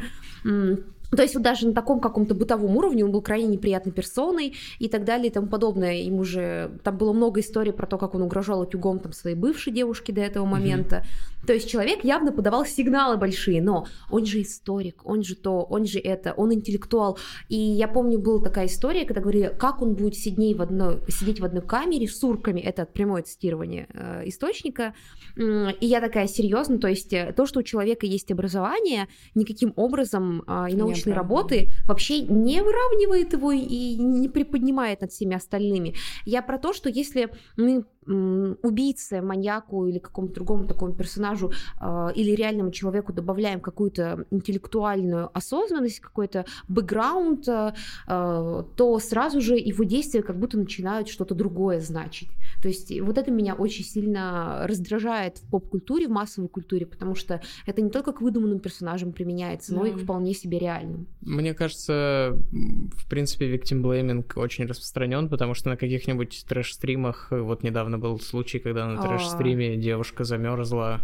М, 1.11 1.17
То 1.17 1.23
есть 1.23 1.35
вот 1.35 1.43
даже 1.43 1.67
на 1.67 1.73
таком 1.73 1.99
каком-то 1.99 2.35
бытовом 2.35 2.77
уровне 2.77 3.03
он 3.05 3.11
был 3.11 3.21
крайне 3.21 3.47
неприятной 3.47 3.91
персоной 3.91 4.55
и 4.79 4.87
так 4.87 5.05
далее 5.05 5.27
и 5.27 5.33
тому 5.33 5.47
подобное. 5.47 5.95
Ему 5.95 6.23
же 6.23 6.71
там 6.83 6.97
было 6.97 7.13
много 7.13 7.39
историй 7.39 7.73
про 7.73 7.87
то, 7.87 7.97
как 7.97 8.15
он 8.15 8.21
угрожал 8.21 8.61
утюгом 8.61 8.99
там 8.99 9.13
своей 9.13 9.35
бывшей 9.35 9.73
девушке 9.73 10.13
до 10.13 10.21
этого 10.21 10.45
момента. 10.45 11.03
То 11.47 11.53
есть 11.53 11.69
человек 11.69 12.03
явно 12.03 12.31
подавал 12.31 12.65
сигналы 12.65 13.17
большие, 13.17 13.61
но 13.61 13.87
он 14.09 14.25
же 14.25 14.41
историк, 14.41 15.01
он 15.05 15.23
же 15.23 15.35
то, 15.35 15.61
он 15.61 15.85
же 15.85 15.99
это, 15.99 16.33
он 16.33 16.53
интеллектуал. 16.53 17.17
И 17.47 17.57
я 17.57 17.87
помню, 17.87 18.19
была 18.19 18.43
такая 18.43 18.67
история, 18.67 19.05
когда 19.05 19.21
говорили, 19.21 19.55
как 19.57 19.81
он 19.81 19.95
будет 19.95 20.15
сидеть 20.15 20.57
в 20.57 20.61
одной, 20.61 20.99
сидеть 21.07 21.39
в 21.39 21.45
одной 21.45 21.61
камере 21.61 22.07
с 22.07 22.19
сурками, 22.19 22.59
это 22.59 22.85
прямое 22.85 23.23
цитирование 23.23 23.87
э, 23.93 24.23
источника. 24.27 24.93
И 25.37 25.85
я 25.85 26.01
такая, 26.01 26.27
серьезно, 26.27 26.77
то 26.77 26.87
есть 26.87 27.13
э, 27.13 27.33
то, 27.35 27.45
что 27.45 27.59
у 27.59 27.63
человека 27.63 28.05
есть 28.05 28.31
образование, 28.31 29.07
никаким 29.33 29.73
образом 29.75 30.43
а, 30.45 30.69
и 30.69 30.73
Не 30.73 30.81
оправдывает. 31.07 31.17
работы 31.17 31.69
вообще 31.85 32.21
не 32.21 32.61
выравнивает 32.61 33.33
его 33.33 33.51
и 33.51 33.95
не 33.95 34.29
приподнимает 34.29 35.01
над 35.01 35.11
всеми 35.11 35.35
остальными. 35.35 35.95
Я 36.25 36.41
про 36.41 36.57
то, 36.57 36.73
что 36.73 36.89
если 36.89 37.29
мы 37.57 37.85
убийце, 38.09 39.21
маньяку 39.21 39.85
или 39.85 39.99
какому-то 39.99 40.33
другому 40.33 40.67
такому 40.67 40.93
персонажу 40.93 41.51
э, 41.79 42.09
или 42.15 42.31
реальному 42.31 42.71
человеку 42.71 43.13
добавляем 43.13 43.59
какую-то 43.59 44.25
интеллектуальную 44.31 45.29
осознанность, 45.37 45.99
какой-то 45.99 46.45
бэкграунд, 46.67 47.47
э, 47.47 47.73
э, 48.07 48.63
то 48.75 48.99
сразу 48.99 49.41
же 49.41 49.55
его 49.55 49.83
действия 49.83 50.23
как 50.23 50.39
будто 50.39 50.57
начинают 50.57 51.07
что-то 51.07 51.35
другое 51.35 51.79
значить. 51.81 52.29
То 52.61 52.67
есть 52.67 52.99
вот 52.99 53.17
это 53.17 53.31
меня 53.31 53.53
очень 53.53 53.83
сильно 53.83 54.65
раздражает 54.65 55.37
в 55.37 55.49
поп-культуре, 55.49 56.07
в 56.07 56.11
массовой 56.11 56.47
культуре, 56.47 56.85
потому 56.85 57.15
что 57.15 57.41
это 57.65 57.81
не 57.81 57.89
только 57.89 58.11
к 58.11 58.21
выдуманным 58.21 58.59
персонажам 58.59 59.11
применяется, 59.11 59.73
но 59.73 59.85
и 59.85 59.91
к 59.91 59.97
вполне 59.97 60.33
себе 60.33 60.57
реальным. 60.59 61.07
Мне 61.21 61.53
кажется, 61.53 62.35
в 62.51 63.09
принципе, 63.09 63.55
victim 63.55 63.83
blaming 63.83 64.25
очень 64.35 64.65
распространен, 64.65 65.29
потому 65.29 65.53
что 65.53 65.69
на 65.69 65.77
каких-нибудь 65.77 66.45
трэш-стримах, 66.47 67.27
вот 67.31 67.63
недавно 67.63 67.98
был 67.99 68.19
случай, 68.19 68.59
когда 68.59 68.87
на 68.87 69.01
трэш-стриме 69.01 69.77
девушка 69.77 70.23
замерзла, 70.23 71.01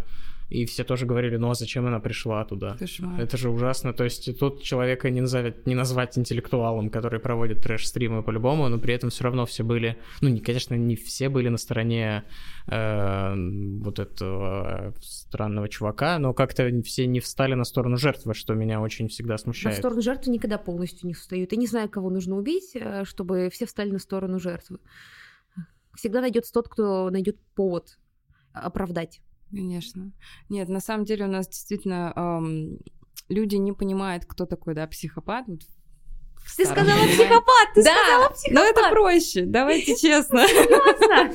и 0.48 0.64
все 0.64 0.84
тоже 0.84 1.06
говорили, 1.06 1.36
ну 1.36 1.50
а 1.50 1.54
зачем 1.54 1.86
она 1.86 1.98
пришла 1.98 2.44
туда? 2.44 2.76
Кошмар. 2.78 3.20
Это 3.20 3.36
же 3.36 3.50
ужасно. 3.50 3.92
То 3.92 4.04
есть 4.04 4.38
тут 4.38 4.62
человека 4.62 5.10
не, 5.10 5.20
назовет, 5.20 5.66
не 5.66 5.74
назвать 5.74 6.16
интеллектуалом, 6.16 6.88
который 6.88 7.18
проводит 7.18 7.62
трэш-стримы 7.62 8.22
по-любому, 8.22 8.68
но 8.68 8.78
при 8.78 8.94
этом 8.94 9.10
все 9.10 9.24
равно 9.24 9.44
все 9.44 9.64
были... 9.64 9.96
Ну, 10.20 10.28
не, 10.28 10.38
конечно, 10.38 10.74
не 10.74 10.94
все 10.94 11.28
были 11.28 11.48
на 11.48 11.58
стороне 11.58 12.22
э, 12.68 13.34
вот 13.80 13.98
этого 13.98 14.94
странного 15.02 15.68
чувака, 15.68 16.18
но 16.20 16.32
как-то 16.32 16.70
все 16.82 17.06
не 17.08 17.18
встали 17.18 17.54
на 17.54 17.64
сторону 17.64 17.96
жертвы, 17.96 18.34
что 18.34 18.54
меня 18.54 18.80
очень 18.80 19.08
всегда 19.08 19.34
На 19.34 19.38
смущает. 19.38 19.78
сторону 19.78 20.00
жертвы 20.00 20.32
никогда 20.32 20.58
полностью 20.58 21.08
не 21.08 21.14
встают. 21.14 21.50
Я 21.50 21.58
не 21.58 21.66
знаю, 21.66 21.88
кого 21.88 22.08
нужно 22.08 22.36
убить, 22.36 22.70
э, 22.74 23.04
чтобы 23.04 23.50
все 23.50 23.66
встали 23.66 23.90
на 23.90 23.98
сторону 23.98 24.38
жертвы. 24.38 24.78
Всегда 25.96 26.20
найдется 26.20 26.52
тот, 26.52 26.68
кто 26.68 27.10
найдет 27.10 27.38
повод 27.54 27.98
оправдать. 28.52 29.20
Конечно. 29.50 30.12
Нет, 30.48 30.68
на 30.68 30.80
самом 30.80 31.04
деле 31.04 31.24
у 31.24 31.28
нас 31.28 31.48
действительно 31.48 32.12
ам, 32.14 32.78
люди 33.28 33.56
не 33.56 33.72
понимают, 33.72 34.24
кто 34.26 34.46
такой, 34.46 34.74
да, 34.74 34.86
психопат. 34.86 35.46
Вот 35.46 35.60
Ты 36.56 36.64
сказала 36.64 37.04
психопат! 37.06 37.68
Ты 37.74 37.84
да, 37.84 37.94
сказала 37.94 38.22
но 38.28 38.34
психопат! 38.34 38.70
это 38.70 38.90
проще, 38.90 39.44
давайте 39.46 39.96
честно. 40.00 40.44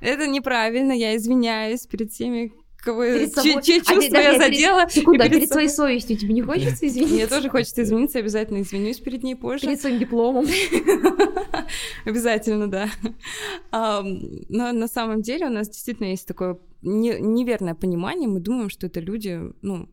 Это 0.00 0.26
неправильно, 0.26 0.92
я 0.92 1.16
извиняюсь 1.16 1.86
перед 1.86 2.10
всеми, 2.10 2.52
Перед 2.84 3.34
собой. 3.34 3.54
А 3.56 3.62
чувства 3.62 4.18
я 4.18 4.38
задела. 4.38 4.88
Секунду, 4.88 5.24
а 5.24 5.28
перед 5.28 5.48
своей 5.48 5.68
совестью 5.68 6.16
тебе 6.16 6.34
не 6.34 6.42
хочется 6.42 6.86
извиниться? 6.86 7.14
Мне 7.14 7.26
тоже 7.26 7.48
хочется 7.48 7.82
извиниться, 7.82 8.18
обязательно 8.18 8.62
извинюсь 8.62 8.98
перед 8.98 9.22
ней 9.22 9.34
позже. 9.34 9.66
Перед 9.66 9.80
своим 9.80 9.98
дипломом. 9.98 10.46
Обязательно, 12.04 12.70
да. 12.70 12.88
Но 13.72 14.72
на 14.72 14.88
самом 14.88 15.22
деле 15.22 15.46
у 15.46 15.50
нас 15.50 15.68
действительно 15.68 16.08
есть 16.08 16.26
такое 16.26 16.58
не- 16.82 17.18
неверное 17.20 17.74
понимание. 17.74 18.28
Мы 18.28 18.40
думаем, 18.40 18.68
что 18.68 18.86
это 18.86 19.00
люди, 19.00 19.40
ну, 19.62 19.88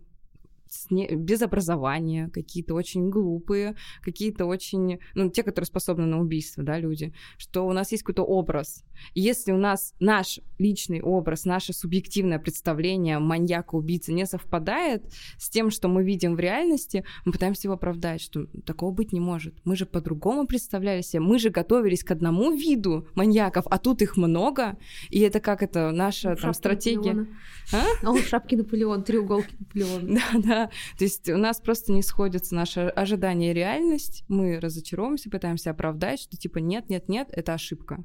не- 0.89 1.15
без 1.15 1.41
образования, 1.41 2.29
какие-то 2.33 2.73
очень 2.73 3.09
глупые, 3.09 3.75
какие-то 4.01 4.45
очень, 4.45 4.99
ну, 5.15 5.29
те, 5.29 5.43
которые 5.43 5.67
способны 5.67 6.05
на 6.05 6.19
убийство, 6.19 6.63
да, 6.63 6.79
люди, 6.79 7.13
что 7.37 7.67
у 7.67 7.73
нас 7.73 7.91
есть 7.91 8.03
какой-то 8.03 8.23
образ. 8.23 8.83
И 9.13 9.21
если 9.21 9.51
у 9.51 9.57
нас 9.57 9.93
наш 9.99 10.39
личный 10.59 11.01
образ, 11.01 11.45
наше 11.45 11.73
субъективное 11.73 12.39
представление 12.39 13.19
маньяка-убийцы 13.19 14.13
не 14.13 14.25
совпадает 14.25 15.03
с 15.37 15.49
тем, 15.49 15.71
что 15.71 15.87
мы 15.87 16.03
видим 16.03 16.35
в 16.35 16.39
реальности, 16.39 17.03
мы 17.25 17.31
пытаемся 17.31 17.67
его 17.67 17.75
оправдать, 17.75 18.21
что 18.21 18.45
такого 18.65 18.91
быть 18.91 19.11
не 19.11 19.19
может. 19.19 19.55
Мы 19.65 19.75
же 19.75 19.85
по-другому 19.85 20.45
представляли 20.45 21.01
себе, 21.01 21.21
мы 21.21 21.39
же 21.39 21.49
готовились 21.49 22.03
к 22.03 22.11
одному 22.11 22.51
виду 22.51 23.07
маньяков, 23.15 23.65
а 23.69 23.77
тут 23.77 24.01
их 24.01 24.17
много, 24.17 24.77
и 25.09 25.19
это 25.19 25.39
как 25.39 25.63
это 25.63 25.91
наша 25.91 26.35
там 26.35 26.53
стратегия. 26.53 27.27
А? 27.73 27.85
А 28.03 28.11
он 28.11 28.21
в 28.21 28.27
шапке 28.27 28.57
Наполеон, 28.57 29.03
треуголки 29.03 29.55
Наполеона. 29.59 30.19
Да, 30.31 30.39
да. 30.39 30.60
То 30.97 31.03
есть 31.03 31.29
у 31.29 31.37
нас 31.37 31.59
просто 31.59 31.91
не 31.91 32.01
сходятся 32.01 32.55
наши 32.55 32.81
ожидания 32.81 33.51
и 33.51 33.53
реальность. 33.53 34.23
Мы 34.27 34.59
разочаровываемся, 34.59 35.29
пытаемся 35.29 35.71
оправдать, 35.71 36.19
что 36.21 36.37
типа 36.37 36.59
нет, 36.59 36.89
нет, 36.89 37.09
нет, 37.09 37.29
это 37.31 37.53
ошибка. 37.53 38.03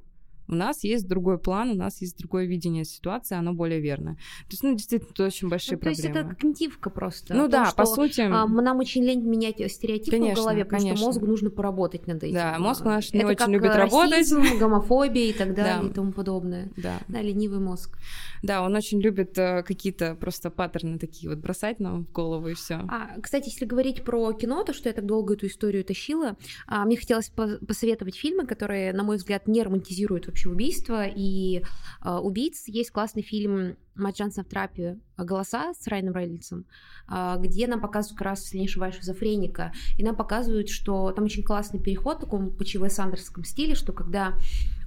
У 0.49 0.55
нас 0.55 0.85
есть 0.85 1.07
другой 1.09 1.39
план, 1.39 1.71
у 1.71 1.75
нас 1.75 2.01
есть 2.01 2.19
другое 2.19 2.47
видение 2.47 2.85
ситуации, 2.85 3.37
оно 3.37 3.53
более 3.53 3.81
верное. 3.81 4.15
То 4.15 4.53
есть, 4.53 4.63
ну, 4.63 4.73
действительно, 4.73 5.11
это 5.13 5.25
очень 5.27 5.49
большие 5.49 5.77
Ну, 5.77 5.83
то 5.83 5.89
есть 5.89 6.03
проблемы. 6.03 6.29
это 6.31 6.37
когнитивка 6.37 6.91
просто. 6.91 7.35
Ну 7.35 7.43
том, 7.43 7.51
да, 7.51 7.65
по 7.77 7.85
что, 7.85 7.95
сути. 7.97 8.21
а, 8.21 8.47
нам 8.47 8.79
очень 8.79 9.03
лень 9.05 9.23
менять 9.23 9.57
стереотипы 9.73 10.17
Конечно, 10.19 10.35
в 10.35 10.45
голове, 10.45 10.65
потому 10.65 10.81
конечно. 10.83 10.97
что 10.99 11.07
мозгу 11.07 11.27
нужно 11.27 11.51
поработать 11.51 12.07
над 12.07 12.23
этим. 12.23 12.35
Да, 12.35 12.57
мозг 12.59 12.85
наш 12.85 13.13
не 13.13 13.19
это 13.21 13.29
очень 13.29 13.37
как 13.39 13.49
любит 13.49 13.75
работать. 13.75 14.13
расизм, 14.13 14.43
гомофобия 14.59 15.31
и 15.31 15.33
так 15.33 15.55
далее 15.55 15.79
Да. 15.83 15.89
и 15.89 15.93
тому 15.93 16.13
подобное. 16.13 16.71
Да. 16.77 16.99
Да, 17.09 17.21
ленивый 17.23 17.59
мозг. 17.61 17.99
да, 18.43 18.63
он 18.63 18.75
очень 18.77 19.01
любит 19.01 19.37
э, 19.39 19.63
какие-то 19.63 20.15
просто 20.15 20.51
паттерны 20.51 20.99
такие 20.99 21.29
вот 21.31 21.39
бросать 21.39 21.81
нам 21.81 22.05
в 22.05 22.13
голову 22.13 22.49
и 22.49 22.55
все. 22.55 22.75
А, 22.89 23.19
кстати, 23.21 23.49
если 23.49 23.65
говорить 23.65 24.05
про 24.05 24.33
кино, 24.33 24.63
то 24.63 24.73
что 24.73 24.89
я 24.89 24.93
так 24.95 25.07
долго 25.07 25.35
эту 25.35 25.47
историю 25.47 25.85
тащила, 25.85 26.37
а, 26.67 26.85
мне 26.85 26.97
хотелось 26.97 27.29
по- 27.31 27.59
посоветовать 27.67 28.17
фильмы, 28.17 28.47
которые, 28.47 28.93
на 28.93 29.03
мой 29.03 29.17
взгляд, 29.17 29.49
не 29.49 29.63
романтизируют 29.63 30.29
вообще 30.37 30.51
убийство 30.51 31.07
и 31.07 31.63
а, 32.01 32.21
убийц. 32.21 32.65
Есть 32.69 32.91
классный 32.91 33.23
фильм 33.23 33.77
Маджанса 33.95 34.43
в 34.43 34.47
трапе 34.47 34.99
«Голоса» 35.17 35.73
с 35.73 35.87
Райаном 35.87 36.15
Рейнольдсом, 36.15 36.67
а, 37.09 37.39
где 37.39 37.67
нам 37.67 37.81
показывают 37.81 38.19
как 38.19 38.27
раз, 38.27 38.45
если 38.45 38.59
не 38.59 38.67
ошибаюсь, 38.67 38.97
шизофреника, 38.97 39.73
и 39.97 40.05
нам 40.05 40.15
показывают, 40.15 40.69
что 40.69 41.11
там 41.13 41.25
очень 41.25 41.43
классный 41.43 41.81
переход 41.81 42.19
в 42.19 42.21
таком 42.21 42.51
почти 42.51 42.79
Уэс 42.79 42.99
Андерском 42.99 43.45
стиле, 43.45 43.75
что 43.75 43.95
когда 43.95 44.35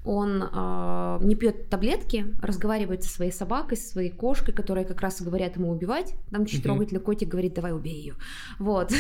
он 0.06 0.42
э, 0.42 1.20
не 1.22 1.36
пьет 1.36 1.70
таблетки, 1.70 2.26
разговаривает 2.42 3.04
со 3.04 3.10
своей 3.10 3.32
собакой, 3.32 3.78
со 3.78 3.90
своей 3.90 4.10
кошкой, 4.10 4.54
которые 4.54 4.86
как 4.86 5.02
раз 5.02 5.20
и 5.20 5.26
говорят 5.26 5.58
ему 5.58 5.70
убивать. 5.72 6.16
Там 6.32 6.46
чуть 6.46 6.60
Мгм. 6.60 6.64
трогательно 6.64 7.00
котик 7.02 7.28
говорит, 7.28 7.54
давай 7.54 7.74
убей 7.74 7.96
ее. 7.96 8.16
Вот. 8.60 8.92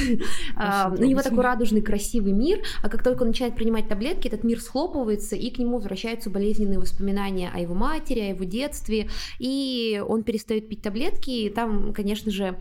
А, 0.55 0.93
У 0.95 1.03
него 1.03 1.21
такой 1.21 1.41
радужный, 1.43 1.81
красивый 1.81 2.33
мир, 2.33 2.59
а 2.83 2.89
как 2.89 3.03
только 3.03 3.21
он 3.21 3.29
начинает 3.29 3.55
принимать 3.55 3.87
таблетки, 3.87 4.27
этот 4.27 4.43
мир 4.43 4.59
схлопывается, 4.59 5.35
и 5.35 5.49
к 5.49 5.57
нему 5.57 5.75
возвращаются 5.77 6.29
болезненные 6.29 6.79
воспоминания 6.79 7.49
о 7.53 7.59
его 7.59 7.73
матери, 7.75 8.19
о 8.19 8.29
его 8.29 8.43
детстве, 8.43 9.09
и 9.39 10.03
он 10.05 10.23
перестает 10.23 10.67
пить 10.67 10.81
таблетки, 10.81 11.29
и 11.29 11.49
там, 11.49 11.93
конечно 11.93 12.31
же, 12.31 12.57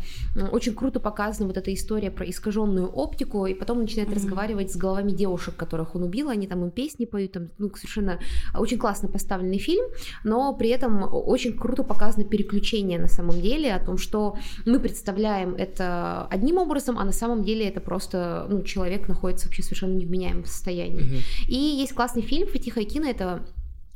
очень 0.52 0.74
круто 0.74 1.00
показана 1.00 1.48
вот 1.48 1.56
эта 1.56 1.74
история 1.74 2.10
про 2.10 2.28
искаженную 2.28 2.88
оптику, 2.88 3.46
и 3.46 3.54
потом 3.54 3.78
он 3.78 3.82
начинает 3.84 4.12
разговаривать 4.14 4.72
с 4.72 4.76
головами 4.76 5.10
девушек, 5.10 5.56
которых 5.56 5.94
он 5.96 6.04
убил, 6.04 6.28
они 6.28 6.46
там 6.46 6.64
им 6.64 6.70
песни 6.70 7.04
поют, 7.04 7.32
там, 7.32 7.48
ну, 7.58 7.70
совершенно 7.74 8.18
очень 8.54 8.78
классно 8.78 9.08
поставленный 9.08 9.58
фильм, 9.58 9.84
но 10.24 10.54
при 10.54 10.70
этом 10.70 11.08
очень 11.10 11.56
круто 11.56 11.82
показано 11.82 12.24
переключение 12.24 12.98
на 12.98 13.08
самом 13.08 13.40
деле 13.40 13.74
о 13.74 13.84
том, 13.84 13.98
что 13.98 14.36
мы 14.66 14.80
представляем 14.80 15.54
это 15.54 16.26
одним 16.30 16.58
образом, 16.58 16.98
а 16.98 17.04
на 17.04 17.12
самом 17.12 17.42
деле 17.42 17.68
это 17.68 17.80
просто 17.80 18.46
ну, 18.48 18.62
человек 18.62 19.08
находится 19.08 19.46
вообще 19.46 19.62
совершенно 19.62 19.94
невменяемом 19.94 20.44
состоянии. 20.44 21.02
Мгм. 21.02 21.18
И 21.48 21.56
есть 21.56 21.94
классный 21.94 22.22
фильм 22.22 22.48
Фатиха 22.48 22.80
Акина, 22.80 23.06
это 23.06 23.46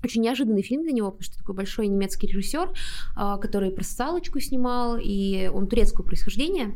очень 0.05 0.22
неожиданный 0.22 0.62
фильм 0.62 0.82
для 0.82 0.92
него, 0.92 1.11
потому 1.11 1.24
что 1.24 1.38
такой 1.38 1.55
большой 1.55 1.86
немецкий 1.86 2.26
режиссер, 2.26 2.70
а, 3.16 3.38
который 3.38 3.70
про 3.70 3.84
салочку 3.84 4.40
снимал, 4.40 4.96
и 5.00 5.50
он 5.53 5.66
турецкого 5.66 6.05
происхождения, 6.05 6.74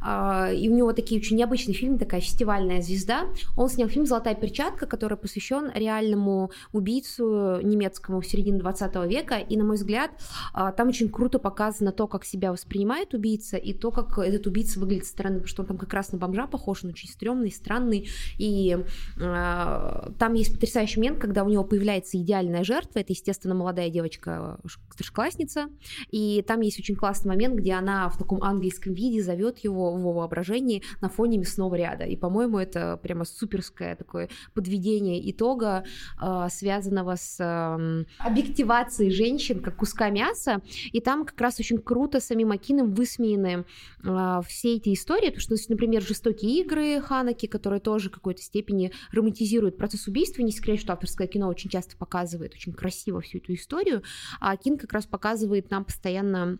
а, 0.00 0.50
и 0.52 0.68
у 0.68 0.74
него 0.74 0.92
такие 0.92 1.20
очень 1.20 1.36
необычные 1.36 1.74
фильмы, 1.74 1.98
такая 1.98 2.20
фестивальная 2.20 2.82
звезда. 2.82 3.26
Он 3.56 3.68
снял 3.68 3.88
фильм 3.88 4.06
«Золотая 4.06 4.34
перчатка», 4.34 4.86
который 4.86 5.18
посвящен 5.18 5.70
реальному 5.74 6.50
убийцу 6.72 7.60
немецкому 7.62 8.20
в 8.20 8.26
середине 8.26 8.58
20 8.58 9.06
века, 9.06 9.36
и, 9.36 9.56
на 9.56 9.64
мой 9.64 9.76
взгляд, 9.76 10.10
а, 10.52 10.72
там 10.72 10.88
очень 10.88 11.08
круто 11.08 11.38
показано 11.38 11.92
то, 11.92 12.06
как 12.06 12.24
себя 12.24 12.52
воспринимает 12.52 13.14
убийца, 13.14 13.56
и 13.56 13.72
то, 13.72 13.90
как 13.90 14.18
этот 14.18 14.46
убийца 14.46 14.78
выглядит 14.78 15.06
со 15.06 15.12
стороны, 15.12 15.36
потому 15.36 15.48
что 15.48 15.62
он 15.62 15.68
там 15.68 15.78
как 15.78 15.92
раз 15.92 16.12
на 16.12 16.18
бомжа 16.18 16.46
похож, 16.46 16.84
он 16.84 16.90
очень 16.90 17.08
стрёмный, 17.08 17.50
странный, 17.50 18.08
и 18.38 18.76
там 19.16 20.34
есть 20.34 20.52
потрясающий 20.52 21.00
момент, 21.00 21.18
когда 21.18 21.44
у 21.44 21.48
него 21.48 21.64
появляется 21.64 22.18
идеальная 22.18 22.64
жертва, 22.68 23.00
это, 23.00 23.12
естественно, 23.12 23.54
молодая 23.54 23.90
девочка, 23.90 24.58
ш- 24.66 24.80
старшеклассница, 24.92 25.68
и 26.10 26.44
там 26.46 26.60
есть 26.60 26.78
очень 26.78 26.94
классный 26.94 27.30
момент, 27.30 27.56
где 27.56 27.72
она 27.72 28.08
в 28.08 28.18
таком 28.18 28.42
ангельском 28.42 28.92
виде 28.92 29.22
зовет 29.22 29.58
его 29.58 29.94
в 29.94 29.98
его 29.98 30.12
воображении 30.12 30.82
на 31.00 31.08
фоне 31.08 31.38
мясного 31.38 31.74
ряда, 31.74 32.04
и, 32.04 32.16
по-моему, 32.16 32.58
это 32.58 32.98
прямо 33.02 33.24
суперское 33.24 33.96
такое 33.96 34.28
подведение 34.54 35.18
итога, 35.30 35.84
а, 36.18 36.48
связанного 36.48 37.16
с 37.16 37.36
ам, 37.40 38.04
объективацией 38.18 39.10
женщин 39.10 39.60
как 39.60 39.76
куска 39.76 40.10
мяса, 40.10 40.60
и 40.92 41.00
там 41.00 41.24
как 41.24 41.40
раз 41.40 41.58
очень 41.58 41.78
круто 41.78 42.20
самим 42.20 42.52
Акином 42.52 42.92
высмеяны 42.92 43.64
а, 44.04 44.42
все 44.42 44.76
эти 44.76 44.92
истории, 44.92 45.30
потому 45.30 45.40
что, 45.40 45.56
например, 45.70 46.02
«Жестокие 46.02 46.60
игры» 46.60 47.00
Ханаки, 47.00 47.46
которые 47.46 47.80
тоже 47.80 48.10
в 48.10 48.12
какой-то 48.12 48.42
степени 48.42 48.92
романтизируют 49.12 49.76
процесс 49.76 50.06
убийства, 50.06 50.42
не 50.42 50.52
секрет, 50.52 50.80
что 50.80 50.92
авторское 50.92 51.26
кино 51.26 51.48
очень 51.48 51.70
часто 51.70 51.96
показывает 51.96 52.54
очень 52.58 52.72
красиво 52.72 53.20
всю 53.20 53.38
эту 53.38 53.54
историю, 53.54 54.02
а 54.40 54.56
Кин 54.56 54.78
как 54.78 54.92
раз 54.92 55.06
показывает 55.06 55.70
нам 55.70 55.84
постоянно 55.84 56.58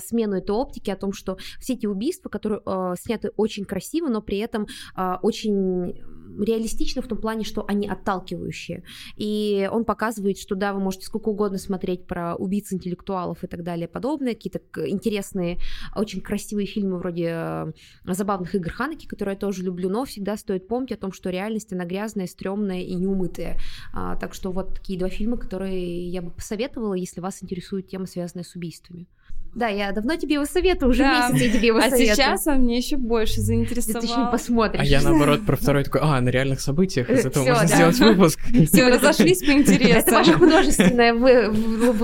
смену 0.00 0.36
этой 0.36 0.52
оптики 0.52 0.90
о 0.90 0.96
том, 0.96 1.12
что 1.12 1.38
все 1.58 1.74
эти 1.74 1.86
убийства, 1.86 2.28
которые 2.28 2.60
э, 2.64 2.94
сняты 2.98 3.30
очень 3.36 3.64
красиво, 3.64 4.08
но 4.08 4.22
при 4.22 4.38
этом 4.38 4.66
э, 4.96 5.14
очень 5.22 6.00
реалистично 6.38 7.02
в 7.02 7.08
том 7.08 7.18
плане, 7.18 7.44
что 7.44 7.64
они 7.66 7.88
отталкивающие. 7.88 8.84
И 9.16 9.68
он 9.70 9.84
показывает, 9.84 10.38
что 10.38 10.54
да, 10.54 10.72
вы 10.72 10.80
можете 10.80 11.06
сколько 11.06 11.28
угодно 11.28 11.58
смотреть 11.58 12.06
про 12.06 12.34
убийц 12.36 12.72
интеллектуалов 12.72 13.42
и 13.44 13.46
так 13.46 13.62
далее 13.62 13.88
подобное, 13.88 14.34
какие-то 14.34 14.60
интересные, 14.88 15.58
очень 15.96 16.20
красивые 16.20 16.66
фильмы 16.66 16.98
вроде 16.98 17.30
э, 17.32 17.72
забавных 18.04 18.54
игр 18.54 18.70
Ханаки, 18.70 19.06
которые 19.06 19.34
я 19.34 19.38
тоже 19.38 19.62
люблю, 19.62 19.88
но 19.88 20.04
всегда 20.04 20.36
стоит 20.36 20.68
помнить 20.68 20.92
о 20.92 20.96
том, 20.96 21.12
что 21.12 21.30
реальность, 21.30 21.72
она 21.72 21.84
грязная, 21.84 22.26
стрёмная 22.26 22.80
и 22.80 22.94
неумытая. 22.94 23.58
А, 23.92 24.16
так 24.16 24.34
что 24.34 24.52
вот 24.52 24.74
такие 24.74 24.98
два 24.98 25.08
фильма, 25.08 25.36
которые 25.36 26.08
я 26.08 26.22
бы 26.22 26.30
посоветовала, 26.30 26.94
если 26.94 27.20
вас 27.20 27.42
интересует 27.42 27.88
тема, 27.88 28.06
связанная 28.06 28.44
с 28.44 28.54
убийствами. 28.54 29.08
Да, 29.52 29.66
я 29.66 29.90
давно 29.90 30.14
тебе 30.16 30.34
его 30.34 30.44
советую, 30.44 30.90
уже 30.90 31.02
Да. 31.02 31.28
месяц 31.30 31.42
я 31.46 31.50
тебе 31.52 31.66
его 31.68 31.78
А 31.78 31.90
советую. 31.90 32.14
сейчас 32.14 32.46
он 32.46 32.58
мне 32.60 32.76
еще 32.78 32.96
больше 32.96 33.34
Ты 33.36 33.40
заинтересовал. 33.42 34.00
точнее 34.00 34.28
посмотришь. 34.30 34.80
А 34.80 34.84
я 34.84 35.00
наоборот 35.02 35.44
про 35.44 35.56
второй 35.56 35.82
такой, 35.82 36.00
а, 36.02 36.20
на 36.20 36.28
реальных 36.28 36.60
событиях, 36.60 37.10
из 37.10 37.26
этого 37.26 37.44
Всё, 37.44 37.54
можно 37.54 37.68
да. 37.68 37.74
сделать 37.74 37.98
выпуск. 37.98 38.40
Все, 38.66 38.88
разошлись 38.88 39.40
по 39.40 39.50
Это 39.50 39.58
интересам. 39.58 40.14
ваша 40.14 40.32
художественная 40.38 41.14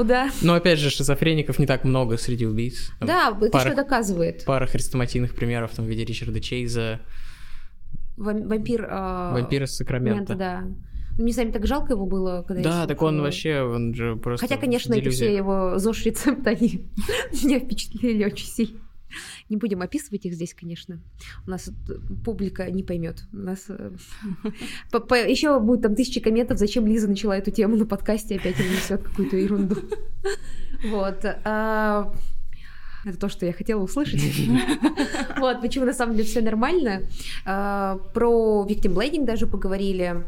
да. 0.04 0.30
Но 0.42 0.54
опять 0.54 0.78
же, 0.80 0.90
шизофреников 0.90 1.58
не 1.60 1.66
так 1.66 1.84
много 1.84 2.16
среди 2.18 2.46
убийц. 2.46 2.90
Там 2.98 3.06
Да, 3.08 3.36
это 3.40 3.50
пара- 3.50 3.66
что 3.68 3.76
доказывает? 3.76 4.44
Пара 4.44 4.66
хрестоматийных 4.66 5.34
примеров 5.36 5.70
там 5.70 5.84
в 5.84 5.88
виде 5.88 6.04
Ричарда 6.04 6.40
Чейза, 6.40 7.00
Вам- 8.16 8.48
Вампир... 8.48 8.88
а, 8.90 9.32
вампир 9.34 9.64
из 9.64 9.76
Сакрамента. 9.76 10.32
Мента, 10.32 10.34
да. 10.34 10.64
Ну, 11.18 11.24
Не 11.24 11.32
знаю, 11.32 11.48
мне 11.48 11.58
так 11.58 11.66
жалко 11.66 11.92
его 11.92 12.06
было, 12.06 12.44
когда 12.46 12.60
я 12.60 12.64
Да, 12.64 12.86
так 12.86 13.00
он 13.02 13.20
вообще, 13.20 13.62
он 13.62 13.94
же 13.94 14.16
просто 14.16 14.46
Хотя, 14.46 14.60
конечно, 14.60 14.94
эти 14.94 15.08
все 15.08 15.34
его 15.34 15.78
ЗОЖ-рецепты, 15.78 16.50
они 16.50 16.88
меня 17.42 17.60
впечатлили 17.60 18.24
очень 18.24 18.46
сильно. 18.46 18.80
Не 19.48 19.56
будем 19.56 19.82
описывать 19.82 20.26
их 20.26 20.34
здесь, 20.34 20.54
конечно. 20.54 21.00
У 21.46 21.50
нас 21.50 21.70
тут 21.86 22.24
публика 22.24 22.70
не 22.70 22.82
поймет. 22.82 23.24
У 23.32 23.36
нас 23.36 23.68
еще 24.92 25.60
будет 25.60 25.82
там 25.82 25.94
тысячи 25.94 26.20
комментов, 26.20 26.58
зачем 26.58 26.86
Лиза 26.86 27.08
начала 27.08 27.36
эту 27.36 27.50
тему 27.50 27.76
на 27.76 27.86
подкасте, 27.86 28.36
опять 28.36 28.58
она 28.58 28.68
несет 28.68 29.02
какую-то 29.02 29.36
ерунду. 29.36 29.76
Вот. 30.90 31.24
а, 31.24 32.12
Это 33.06 33.18
то, 33.18 33.30
что 33.30 33.46
я 33.46 33.54
хотела 33.54 33.82
услышать. 33.82 34.20
Вот, 35.38 35.62
почему 35.62 35.86
на 35.86 35.94
самом 35.94 36.16
деле 36.16 36.28
все 36.28 36.42
нормально. 36.42 37.00
А, 37.46 37.96
Про 38.12 38.66
victim 38.68 39.24
даже 39.24 39.46
поговорили. 39.46 40.24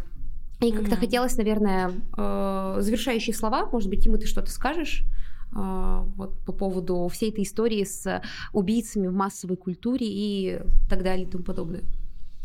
И 0.60 0.72
как-то 0.72 0.90
Мгм. 0.92 1.00
хотелось, 1.00 1.36
наверное, 1.36 1.92
э, 2.16 2.76
завершающие 2.80 3.34
слова. 3.34 3.66
Может 3.70 3.88
быть, 3.90 4.02
Тима, 4.02 4.18
ты 4.18 4.26
что-то 4.26 4.50
скажешь? 4.50 5.04
э, 5.56 6.04
Вот 6.16 6.38
по 6.44 6.52
поводу 6.52 7.08
всей 7.08 7.30
этой 7.30 7.44
истории 7.44 7.84
с 7.84 8.20
убийцами 8.52 9.06
в 9.06 9.12
массовой 9.14 9.56
культуре 9.56 10.06
и 10.06 10.60
так 10.90 11.02
далее 11.02 11.26
и 11.26 11.30
тому 11.30 11.44
подобное. 11.44 11.82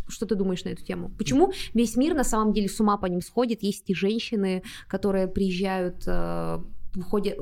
Что 0.07 0.25
ты 0.25 0.35
думаешь 0.35 0.63
на 0.63 0.69
эту 0.69 0.83
тему? 0.85 1.11
Почему 1.17 1.51
весь 1.73 1.95
мир 1.97 2.13
на 2.13 2.23
самом 2.23 2.53
деле 2.53 2.67
с 2.69 2.79
ума 2.79 2.97
по 2.97 3.07
ним 3.07 3.21
сходит? 3.21 3.63
Есть 3.63 3.89
и 3.89 3.93
женщины, 3.95 4.61
которые 4.87 5.27
приезжают, 5.27 6.03
э, 6.07 6.59
выходят... 6.93 7.37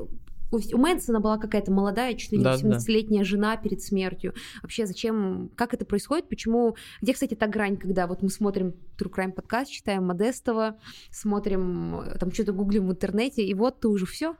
У 0.52 0.58
у 0.58 0.78
Мэнсона 0.78 1.20
была 1.20 1.38
какая-то 1.38 1.72
молодая, 1.72 2.14
чуть 2.14 2.32
ли 2.32 2.38
не 2.38 2.44
Да, 2.44 2.56
да. 2.56 2.76
17-летняя 2.76 3.24
жена 3.24 3.56
перед 3.56 3.82
смертью. 3.82 4.34
Вообще, 4.62 4.86
зачем, 4.86 5.50
как 5.56 5.74
это 5.74 5.84
происходит? 5.84 6.28
Почему, 6.28 6.76
где, 7.00 7.14
кстати, 7.14 7.34
та 7.34 7.46
грань, 7.46 7.78
когда 7.78 8.06
вот 8.06 8.22
мы 8.22 8.28
смотрим 8.28 8.74
True 8.98 9.10
Crime 9.10 9.32
подкаст, 9.32 9.70
читаем 9.70 10.04
Модестова, 10.04 10.76
смотрим, 11.10 12.00
э, 12.00 12.18
там 12.18 12.32
что-то 12.32 12.52
гуглим 12.52 12.88
в 12.88 12.92
интернете, 12.92 13.42
и 13.42 13.54
вот 13.54 13.80
ты 13.80 13.88
уже 13.88 14.04
все, 14.04 14.36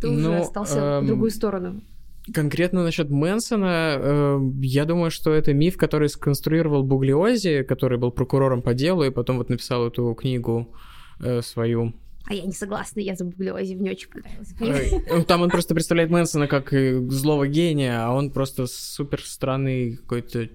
ты 0.00 0.08
уже 0.08 0.28
Ну, 0.28 0.40
остался 0.40 0.80
в 0.80 0.84
эм, 1.02 1.06
другую 1.06 1.30
сторону. 1.30 1.82
Конкретно 2.32 2.82
насчет 2.82 3.10
Мэнсона, 3.10 3.96
э, 3.98 4.38
я 4.62 4.84
думаю, 4.86 5.10
что 5.10 5.32
это 5.32 5.52
миф, 5.52 5.76
который 5.76 6.08
сконструировал 6.08 6.82
Буглиози, 6.82 7.62
который 7.62 7.98
был 7.98 8.10
прокурором 8.10 8.62
по 8.62 8.74
делу 8.74 9.04
и 9.04 9.10
потом 9.10 9.38
вот 9.38 9.50
написал 9.50 9.86
эту 9.86 10.14
книгу 10.14 10.74
э, 11.20 11.42
свою. 11.42 11.92
А 12.26 12.34
я 12.34 12.44
не 12.44 12.52
согласна, 12.52 13.00
я 13.00 13.14
за 13.16 13.24
Буглиози, 13.24 13.74
мне 13.74 13.90
очень 13.90 14.08
понравилось. 14.08 14.54
Ну, 15.08 15.24
Там 15.24 15.42
он 15.42 15.50
просто 15.50 15.74
представляет 15.74 16.10
Мэнсона 16.10 16.46
как 16.48 16.72
э, 16.72 16.98
злого 17.10 17.46
гения, 17.46 18.02
а 18.02 18.12
он 18.12 18.30
просто 18.30 18.66
супер 18.66 19.20
странный 19.20 19.96
какой-то 19.96 20.48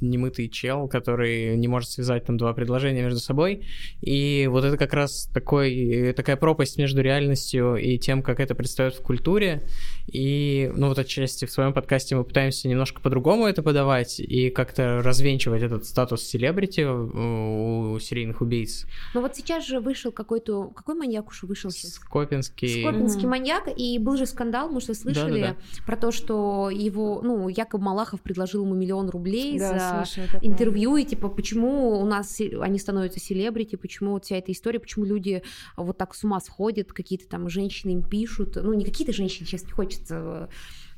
немытый 0.00 0.48
чел, 0.48 0.88
который 0.88 1.56
не 1.56 1.68
может 1.68 1.90
связать 1.90 2.24
там 2.24 2.36
два 2.36 2.52
предложения 2.52 3.02
между 3.02 3.20
собой. 3.20 3.66
И 4.00 4.46
вот 4.50 4.64
это 4.64 4.76
как 4.76 4.92
раз 4.92 5.28
такой, 5.32 5.74
э, 5.74 6.12
такая 6.12 6.36
пропасть 6.36 6.76
между 6.78 7.00
реальностью 7.00 7.76
и 7.76 7.98
тем, 7.98 8.22
как 8.22 8.40
это 8.40 8.54
предстает 8.54 8.94
в 8.94 9.02
культуре. 9.02 9.62
И, 10.06 10.70
ну, 10.74 10.88
вот 10.88 10.98
отчасти 10.98 11.44
в 11.44 11.50
своем 11.50 11.72
подкасте 11.72 12.14
мы 12.16 12.24
пытаемся 12.24 12.68
немножко 12.68 13.00
по-другому 13.00 13.46
это 13.46 13.62
подавать 13.62 14.20
и 14.20 14.50
как-то 14.50 15.02
развенчивать 15.02 15.62
этот 15.62 15.84
статус 15.84 16.22
селебрити 16.22 16.82
у 16.82 17.76
у 17.76 17.98
серийных 17.98 18.40
убийц. 18.40 18.86
Но 19.14 19.20
вот 19.20 19.34
сейчас 19.36 19.66
же 19.66 19.80
вышел 19.80 20.12
какой-то... 20.12 20.68
Какой 20.68 20.94
маньяк 20.94 21.28
уж 21.28 21.42
вышел 21.44 21.70
сейчас? 21.70 21.94
Скопинский. 21.94 22.82
Скопинский 22.82 23.22
Мгм. 23.22 23.30
маньяк, 23.30 23.68
и 23.74 23.98
был 23.98 24.16
же 24.16 24.26
скандал, 24.26 24.68
может, 24.70 24.88
вы 24.88 24.94
слышали, 24.94 25.40
Да-да-да. 25.40 25.84
про 25.86 25.96
то, 25.96 26.10
что 26.12 26.70
его, 26.70 27.20
ну, 27.22 27.48
якобы 27.48 27.84
Малахов 27.84 28.20
предложил 28.22 28.64
ему 28.64 28.74
миллион 28.74 29.08
рублей 29.10 29.58
Да, 29.58 30.04
за 30.04 30.20
такое. 30.26 30.40
интервью, 30.42 30.96
и 30.96 31.04
типа, 31.04 31.28
почему 31.28 31.98
у 32.00 32.04
нас 32.06 32.40
они 32.60 32.78
становятся 32.78 33.20
селебрити, 33.20 33.76
почему 33.76 34.12
вот 34.12 34.24
вся 34.24 34.36
эта 34.36 34.52
история, 34.52 34.78
почему 34.78 35.04
люди 35.04 35.42
вот 35.76 35.96
так 35.98 36.14
с 36.14 36.24
ума 36.24 36.40
сходят, 36.40 36.92
какие-то 36.92 37.26
там 37.28 37.48
женщины 37.48 37.92
им 37.92 38.02
пишут, 38.02 38.56
ну, 38.56 38.72
не 38.74 38.84
какие-то 38.84 39.12
женщины, 39.12 39.46
сейчас 39.46 39.64
не 39.64 39.70
хочется 39.72 39.95
э, 40.10 40.48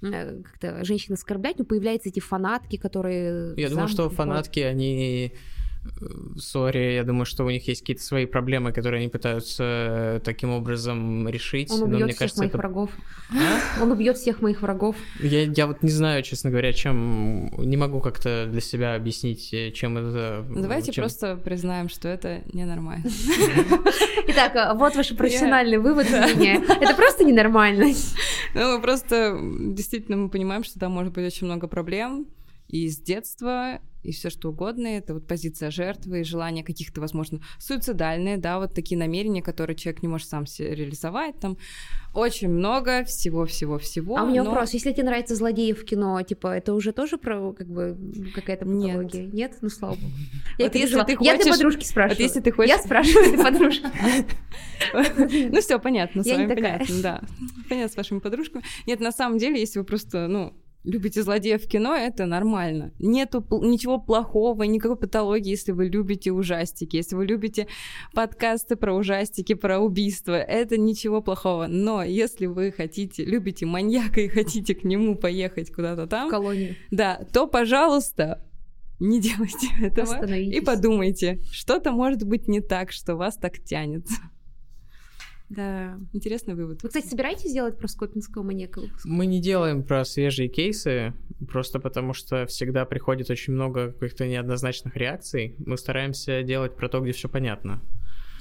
как-то 0.01 0.84
женщин 0.84 1.14
оскорблять, 1.14 1.59
но 1.59 1.64
появляются 1.64 2.09
эти 2.09 2.20
фанатки, 2.20 2.76
которые... 2.76 3.55
Я 3.57 3.70
думаю, 3.70 3.88
что 3.88 4.09
фанатки, 4.11 4.61
они 4.61 5.32
Сори, 6.36 6.95
я 6.95 7.05
думаю, 7.05 7.24
что 7.24 7.45
у 7.45 7.51
них 7.51 7.66
есть 7.68 7.80
какие-то 7.80 8.03
свои 8.03 8.26
проблемы, 8.26 8.72
которые 8.72 9.01
они 9.01 9.09
пытаются 9.09 9.64
э, 9.64 10.20
таким 10.22 10.51
образом 10.51 11.28
решить. 11.28 11.70
Он 11.70 11.82
убьет 11.82 12.09
всех 12.09 12.18
кажется, 12.18 12.41
моих 12.41 12.51
это... 12.51 12.59
врагов. 12.59 12.91
А? 13.30 13.82
Он 13.82 13.93
убьет 13.93 14.16
всех 14.16 14.41
моих 14.41 14.62
врагов. 14.62 14.97
Я, 15.20 15.43
я 15.43 15.66
вот 15.66 15.82
не 15.82 15.91
знаю, 15.91 16.22
честно 16.22 16.51
говоря, 16.51 16.72
чем... 16.72 17.51
Не 17.59 17.76
могу 17.76 18.01
как-то 18.01 18.47
для 18.51 18.61
себя 18.61 18.95
объяснить, 18.95 19.53
э, 19.53 19.70
чем 19.72 19.99
это... 19.99 20.45
Давайте 20.49 20.93
чем- 20.93 21.03
просто 21.03 21.36
признаем, 21.36 21.89
что 21.89 22.09
это 22.09 22.43
ненормально. 22.53 23.05
Итак, 24.28 24.53
а, 24.57 24.74
вот 24.74 24.95
ваш 24.95 25.14
профессиональный 25.16 25.78
вывод 25.78 26.09
меня. 26.11 26.62
Это 26.80 26.95
просто 26.95 27.24
ненормально. 27.24 27.86
Ну, 28.55 28.80
просто 28.80 29.39
действительно 29.41 30.16
мы 30.16 30.30
понимаем, 30.30 30.64
что 30.64 30.78
там 30.78 30.93
может 30.93 31.12
быть 31.12 31.26
очень 31.26 31.47
много 31.47 31.68
проблем. 31.68 32.26
И 32.69 32.87
с 32.89 32.99
детства, 32.99 33.81
и 34.03 34.12
все 34.12 34.29
что 34.29 34.51
угодно. 34.51 34.87
Это 34.89 35.14
вот 35.14 35.27
позиция 35.27 35.71
жертвы 35.71 36.21
и 36.21 36.25
желание 36.25 36.62
каких-то, 36.62 37.01
возможно, 37.01 37.41
суицидальные, 37.59 38.37
да, 38.37 38.59
вот 38.59 38.75
такие 38.75 38.99
намерения, 38.99 39.43
которые 39.43 39.75
человек 39.75 40.03
не 40.03 40.09
может 40.09 40.29
сам 40.29 40.45
себе 40.47 40.75
реализовать. 40.75 41.39
Там 41.41 41.57
очень 42.14 42.49
много 42.51 43.05
всего-всего-всего. 43.05 44.19
А 44.19 44.25
у 44.25 44.29
меня 44.29 44.43
но- 44.45 44.51
вопрос, 44.51 44.75
если 44.75 44.93
тебе 44.93 45.05
нравятся 45.05 45.35
злодеи 45.35 45.73
в 45.73 45.83
кино, 45.85 46.21
типа, 46.23 46.49
это 46.57 46.75
уже 46.75 46.93
тоже 46.93 47.16
про, 47.16 47.53
как 47.55 47.69
бы, 47.69 47.97
какая-то 48.35 48.66
Нет. 48.66 48.97
патология? 48.97 49.27
Нет? 49.33 49.57
Ну, 49.62 49.71
слава 49.71 49.95
богу. 49.95 50.12
Я 50.59 50.66
Вот 50.66 50.75
если 50.75 51.03
ты 51.05 51.12
Я 51.12 51.16
для 51.16 51.37
хочешь- 51.39 51.53
подружки 51.53 51.85
спрашиваю. 51.85 52.16
Вот 52.19 52.23
если 52.23 52.41
ты 52.41 52.53
хочешь... 52.53 52.71
Я 52.71 52.79
спрашиваю 52.83 53.33
для 53.35 53.45
подружки. 53.45 53.87
Ну, 55.51 55.61
все 55.61 55.79
понятно, 55.79 56.23
с 56.23 56.27
вами 56.31 56.55
понятно, 56.55 57.03
да. 57.03 57.21
Понятно 57.69 57.93
с 57.93 57.97
вашими 57.97 58.21
подружками. 58.21 58.62
Нет, 58.87 59.01
на 59.01 59.11
самом 59.12 59.39
деле, 59.39 59.59
если 59.59 59.79
вы 59.81 59.85
просто, 59.85 60.29
ну, 60.29 60.55
любите 60.85 61.22
злодеев 61.22 61.62
в 61.64 61.68
кино, 61.68 61.95
это 61.95 62.26
нормально. 62.26 62.93
Нету 62.99 63.45
ничего 63.62 63.99
плохого, 63.99 64.62
никакой 64.62 64.97
патологии, 64.97 65.51
если 65.51 65.72
вы 65.72 65.89
любите 65.89 66.31
ужастики, 66.31 66.97
если 66.97 67.14
вы 67.16 67.26
любите 67.26 67.66
подкасты 68.14 68.76
про 68.76 68.95
ужастики, 68.95 69.55
про 69.55 69.79
убийства, 69.81 70.33
это 70.33 70.79
ничего 70.79 71.20
плохого. 71.20 71.66
Но 71.68 72.03
если 72.03 72.47
вы 72.47 72.72
хотите, 72.72 73.24
любите 73.24 73.66
маньяка 73.66 74.20
и 74.20 74.29
хотите 74.29 74.74
к 74.74 74.85
нему 74.85 75.16
поехать 75.16 75.72
куда-то 75.72 76.07
В 76.07 76.09
там, 76.09 76.31
колонию. 76.31 76.76
да, 76.91 77.20
то, 77.33 77.47
пожалуйста, 77.47 78.43
не 79.01 79.20
делайте 79.20 79.68
этого. 79.81 80.26
И 80.37 80.61
подумайте, 80.61 81.41
что-то 81.53 81.93
может 81.93 82.24
быть 82.24 82.49
не 82.49 82.61
так, 82.61 82.93
что 82.93 83.16
вас 83.16 83.37
так 83.37 83.59
тянет. 83.62 84.07
Да. 85.49 85.99
Интересный 86.12 86.55
вывод. 86.55 86.82
Вы, 86.82 86.88
кстати, 86.88 87.07
собираетесь 87.07 87.53
делать 87.53 87.78
про 87.78 87.88
скопинского 87.88 88.42
маньяка? 88.42 88.82
Мы 89.05 89.26
не 89.26 89.40
делаем 89.40 89.82
про 89.82 90.05
свежие 90.05 90.49
кейсы, 90.49 91.14
просто 91.49 91.80
потому 91.80 92.12
что 92.12 92.46
всегда 92.46 92.84
приходит 92.84 93.30
очень 93.30 93.55
много 93.55 93.92
каких-то 93.92 94.26
неоднозначных 94.26 94.96
реакций. 94.96 95.57
Мы 95.59 95.78
стараемся 95.78 96.42
делать 96.42 96.76
про 96.76 96.88
то, 96.88 97.01
где 97.01 97.12
все 97.12 97.28
понятно. 97.28 97.80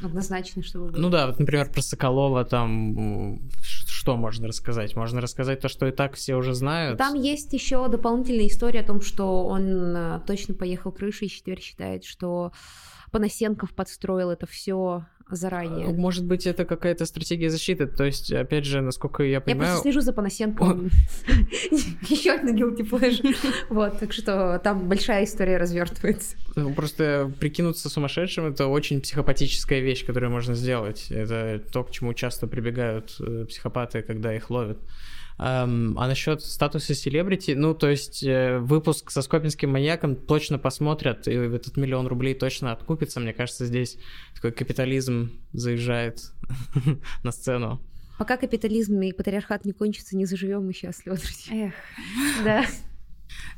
Однозначно, 0.03 0.61
что 0.61 0.79
вы 0.79 0.91
Ну 0.91 1.09
да, 1.09 1.27
вот, 1.27 1.39
например, 1.39 1.71
про 1.71 1.81
Соколова 1.81 2.45
там 2.45 3.39
что 3.63 4.15
можно 4.15 4.47
рассказать? 4.47 4.95
Можно 4.95 5.21
рассказать 5.21 5.59
то, 5.59 5.69
что 5.69 5.87
и 5.87 5.91
так 5.91 6.13
все 6.13 6.35
уже 6.35 6.53
знают. 6.53 6.97
Там 6.97 7.15
есть 7.15 7.51
еще 7.53 7.87
дополнительная 7.89 8.47
история 8.47 8.81
о 8.81 8.85
том, 8.85 9.01
что 9.01 9.45
он 9.45 9.95
э, 9.95 10.21
точно 10.27 10.53
поехал 10.53 10.91
крышей 10.91 11.27
и 11.27 11.31
теперь 11.31 11.59
считает, 11.59 12.05
что 12.05 12.51
Панасенков 13.11 13.73
подстроил 13.73 14.29
это 14.29 14.45
все 14.45 15.05
заранее. 15.29 15.87
Может 15.87 16.25
быть, 16.25 16.47
это 16.47 16.65
какая-то 16.65 17.05
стратегия 17.05 17.49
защиты. 17.49 17.87
То 17.87 18.03
есть, 18.05 18.31
опять 18.31 18.65
же, 18.65 18.81
насколько 18.81 19.23
я 19.23 19.29
Я 19.33 19.41
понимаю... 19.41 19.71
просто 19.71 19.83
слежу 19.83 20.01
за 20.01 20.13
Панасенковым. 20.13 20.89
Еще 22.07 22.31
один 22.31 22.55
guilty 22.55 22.89
pleasure. 22.89 23.35
Вот, 23.69 23.99
так 23.99 24.13
что 24.13 24.59
там 24.63 24.87
большая 24.87 25.23
история 25.25 25.57
развертывается. 25.57 26.37
Ну, 26.55 26.73
Просто 26.73 27.31
прикинуться 27.39 27.89
сумасшедшим 27.89 28.45
это 28.45 28.67
очень 28.67 29.01
психопатическая 29.01 29.79
вещь, 29.79 30.05
которую 30.05 30.31
можно 30.31 30.55
сделать. 30.55 31.07
Это 31.09 31.61
то, 31.71 31.83
к 31.83 31.91
чему 31.91 32.13
часто 32.13 32.47
прибегают 32.47 33.15
э, 33.19 33.45
психопаты, 33.47 34.01
когда 34.01 34.35
их 34.35 34.49
ловят. 34.49 34.79
Ам, 35.39 35.97
а 35.99 36.07
насчет 36.07 36.41
статуса 36.41 36.95
селебрити, 36.95 37.51
ну, 37.51 37.75
то 37.75 37.87
есть 37.87 38.23
э, 38.23 38.57
выпуск 38.57 39.11
со 39.11 39.21
скопинским 39.21 39.71
маньяком 39.71 40.15
точно 40.15 40.57
посмотрят, 40.57 41.27
и 41.27 41.31
этот 41.31 41.77
миллион 41.77 42.07
рублей 42.07 42.33
точно 42.33 42.71
откупится. 42.71 43.19
Мне 43.19 43.33
кажется, 43.33 43.65
здесь 43.65 43.97
такой 44.33 44.51
капитализм 44.51 45.31
заезжает 45.53 46.31
на 47.23 47.31
сцену. 47.31 47.79
Пока 48.17 48.37
капитализм 48.37 48.99
и 49.01 49.11
патриархат 49.11 49.63
не 49.63 49.73
кончатся, 49.73 50.17
не 50.17 50.25
заживем 50.25 50.65
мы 50.65 50.73
счастливо, 50.73 51.17
друзья. 51.17 51.67
Эх. 51.67 51.73
Да. 52.43 52.65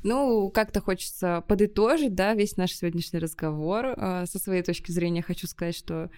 Ну, 0.04 0.50
как-то 0.50 0.82
хочется 0.82 1.44
подытожить, 1.48 2.14
да, 2.14 2.34
весь 2.34 2.58
наш 2.58 2.72
сегодняшний 2.74 3.20
разговор. 3.20 3.94
А, 3.96 4.26
Со 4.26 4.40
своей 4.40 4.64
точки 4.64 4.92
зрения 4.92 5.22
хочу 5.22 5.48
сказать, 5.48 5.78
что 5.78 6.10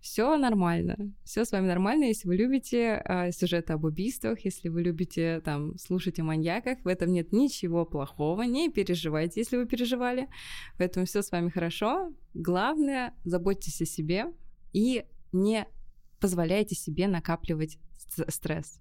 все 0.00 0.36
нормально. 0.36 1.12
Все 1.24 1.44
с 1.44 1.52
вами 1.52 1.66
нормально, 1.66 2.04
если 2.04 2.26
вы 2.26 2.36
любите 2.36 3.02
а, 3.04 3.30
сюжеты 3.32 3.74
об 3.74 3.84
убийствах, 3.84 4.40
если 4.44 4.68
вы 4.68 4.82
любите 4.82 5.40
там 5.40 5.76
слушать 5.78 6.18
о 6.18 6.24
маньяках, 6.24 6.78
в 6.84 6.88
этом 6.88 7.12
нет 7.12 7.32
ничего 7.32 7.84
плохого, 7.84 8.42
не 8.42 8.70
переживайте, 8.70 9.40
если 9.40 9.56
вы 9.56 9.66
переживали. 9.66 10.28
Поэтому 10.78 11.06
все 11.06 11.22
с 11.22 11.30
вами 11.30 11.50
хорошо. 11.50 12.12
Главное, 12.34 13.14
заботьтесь 13.24 13.82
о 13.82 13.86
себе 13.86 14.26
и 14.72 15.04
не 15.32 15.66
позволяйте 16.18 16.74
себе 16.74 17.06
накапливать 17.06 17.78
стресс. 18.28 18.80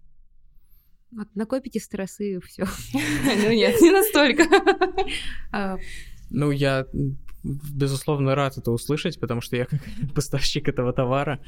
Вот 1.11 1.27
накопите 1.35 1.79
стресс 1.79 2.19
и 2.19 2.39
все. 2.39 2.65
Ну 3.43 3.51
нет, 3.51 3.81
не 3.81 3.91
настолько. 3.91 4.43
Ну, 6.31 6.51
я, 6.51 6.85
безусловно, 7.43 8.35
рад 8.35 8.57
это 8.57 8.71
услышать, 8.71 9.19
потому 9.19 9.41
что 9.41 9.55
я 9.55 9.65
как 9.65 9.79
поставщик 10.15 10.67
этого 10.67 10.93
товара 10.93 11.39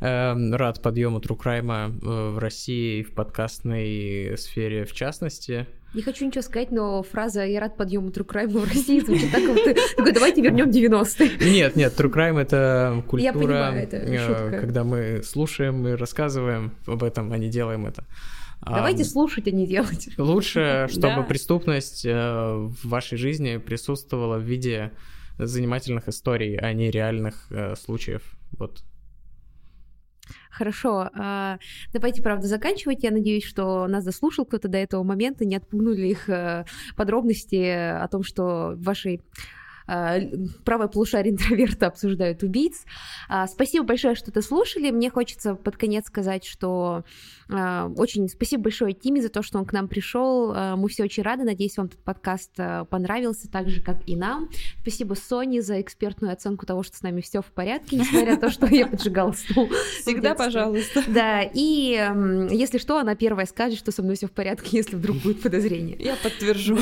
эм, 0.00 0.54
рад 0.54 0.82
подъему 0.82 1.20
Трукрайма 1.20 1.88
в 2.00 2.38
России 2.38 3.00
и 3.00 3.02
в 3.02 3.14
подкастной 3.14 4.36
сфере 4.36 4.84
в 4.84 4.92
частности. 4.92 5.66
Не 5.92 6.02
хочу 6.02 6.24
ничего 6.24 6.42
сказать, 6.42 6.70
но 6.70 7.02
фраза 7.02 7.44
«Я 7.44 7.58
рад 7.60 7.76
подъему 7.76 8.10
True 8.10 8.24
Crime 8.24 8.58
в 8.58 8.64
России» 8.64 9.00
звучит 9.00 9.32
так, 9.32 9.44
как 9.44 9.54
будто 9.54 9.74
такой 9.96 10.12
«Давайте 10.12 10.40
вернем 10.40 10.70
90-е». 10.70 11.52
Нет, 11.52 11.74
нет, 11.74 11.98
True 11.98 12.12
Crime 12.12 12.40
это 12.40 13.02
культура, 13.08 13.32
понимаю, 13.32 13.82
это 13.82 13.96
э, 13.96 14.26
шутка. 14.26 14.60
когда 14.60 14.84
мы 14.84 15.22
слушаем 15.24 15.88
и 15.88 15.92
рассказываем 15.92 16.72
об 16.86 17.02
этом, 17.02 17.32
а 17.32 17.38
не 17.38 17.48
делаем 17.48 17.86
это. 17.86 18.04
А, 18.60 18.76
Давайте 18.76 19.04
слушать, 19.04 19.48
а 19.48 19.50
не 19.50 19.66
делать. 19.66 20.10
Лучше, 20.16 20.86
чтобы 20.92 21.24
преступность 21.24 22.04
э, 22.06 22.12
в 22.12 22.88
вашей 22.88 23.18
жизни 23.18 23.56
присутствовала 23.56 24.38
в 24.38 24.42
виде 24.42 24.92
занимательных 25.46 26.08
историй, 26.08 26.56
а 26.56 26.72
не 26.72 26.90
реальных 26.90 27.46
э, 27.50 27.74
случаев. 27.76 28.22
Вот. 28.52 28.82
Хорошо, 30.50 31.10
а, 31.14 31.58
давайте, 31.92 32.22
правда, 32.22 32.46
заканчивать. 32.46 33.02
Я 33.02 33.10
надеюсь, 33.10 33.44
что 33.44 33.86
нас 33.86 34.04
дослушал 34.04 34.44
кто-то 34.44 34.68
до 34.68 34.78
этого 34.78 35.02
момента, 35.02 35.44
не 35.44 35.56
отпугнули 35.56 36.08
их 36.08 36.28
э, 36.28 36.64
подробности 36.96 37.56
о 37.56 38.06
том, 38.08 38.22
что 38.22 38.74
в 38.76 38.82
вашей 38.82 39.22
правое 40.64 40.88
полушарие 40.88 41.32
интроверта 41.32 41.88
обсуждают 41.88 42.42
убийц. 42.42 42.84
А, 43.28 43.46
Спасибо 43.46 43.84
большое, 43.84 44.14
что 44.14 44.30
ты 44.30 44.42
слушали. 44.42 44.90
Мне 44.90 45.10
хочется 45.10 45.54
под 45.54 45.76
конец 45.76 46.06
сказать, 46.06 46.44
что 46.44 47.04
а, 47.48 47.90
очень 47.96 48.28
спасибо 48.28 48.64
большое 48.64 48.92
Тиме 48.92 49.20
за 49.20 49.28
то, 49.28 49.42
что 49.42 49.58
он 49.58 49.64
к 49.64 49.72
нам 49.72 49.88
пришел. 49.88 50.52
А, 50.54 50.76
Мы 50.76 50.88
все 50.88 51.04
очень 51.04 51.22
рады. 51.22 51.44
Надеюсь, 51.44 51.76
вам 51.76 51.86
этот 51.86 52.02
подкаст 52.04 52.52
а, 52.58 52.84
понравился 52.84 53.50
так 53.50 53.68
же, 53.68 53.80
как 53.80 54.08
и 54.08 54.16
нам. 54.16 54.48
Спасибо 54.82 55.14
Соне 55.14 55.62
за 55.62 55.80
экспертную 55.80 56.32
оценку 56.32 56.66
того, 56.66 56.82
что 56.82 56.96
с 56.96 57.02
нами 57.02 57.20
все 57.20 57.42
в 57.42 57.46
порядке, 57.46 57.96
несмотря 57.96 58.34
на 58.34 58.40
то, 58.40 58.50
что 58.50 58.66
я 58.66 58.86
поджигала 58.86 59.32
стул. 59.32 59.68
Всегда, 60.00 60.34
пожалуйста. 60.34 61.02
Да, 61.08 61.42
и 61.42 61.92
если 62.50 62.78
что, 62.78 62.98
она 62.98 63.14
первая 63.14 63.46
скажет, 63.46 63.78
что 63.78 63.90
со 63.90 64.02
мной 64.02 64.16
все 64.16 64.26
в 64.28 64.32
порядке, 64.32 64.76
если 64.76 64.96
вдруг 64.96 65.16
будет 65.18 65.42
подозрение. 65.42 65.96
Я 65.98 66.16
подтвержу. 66.16 66.78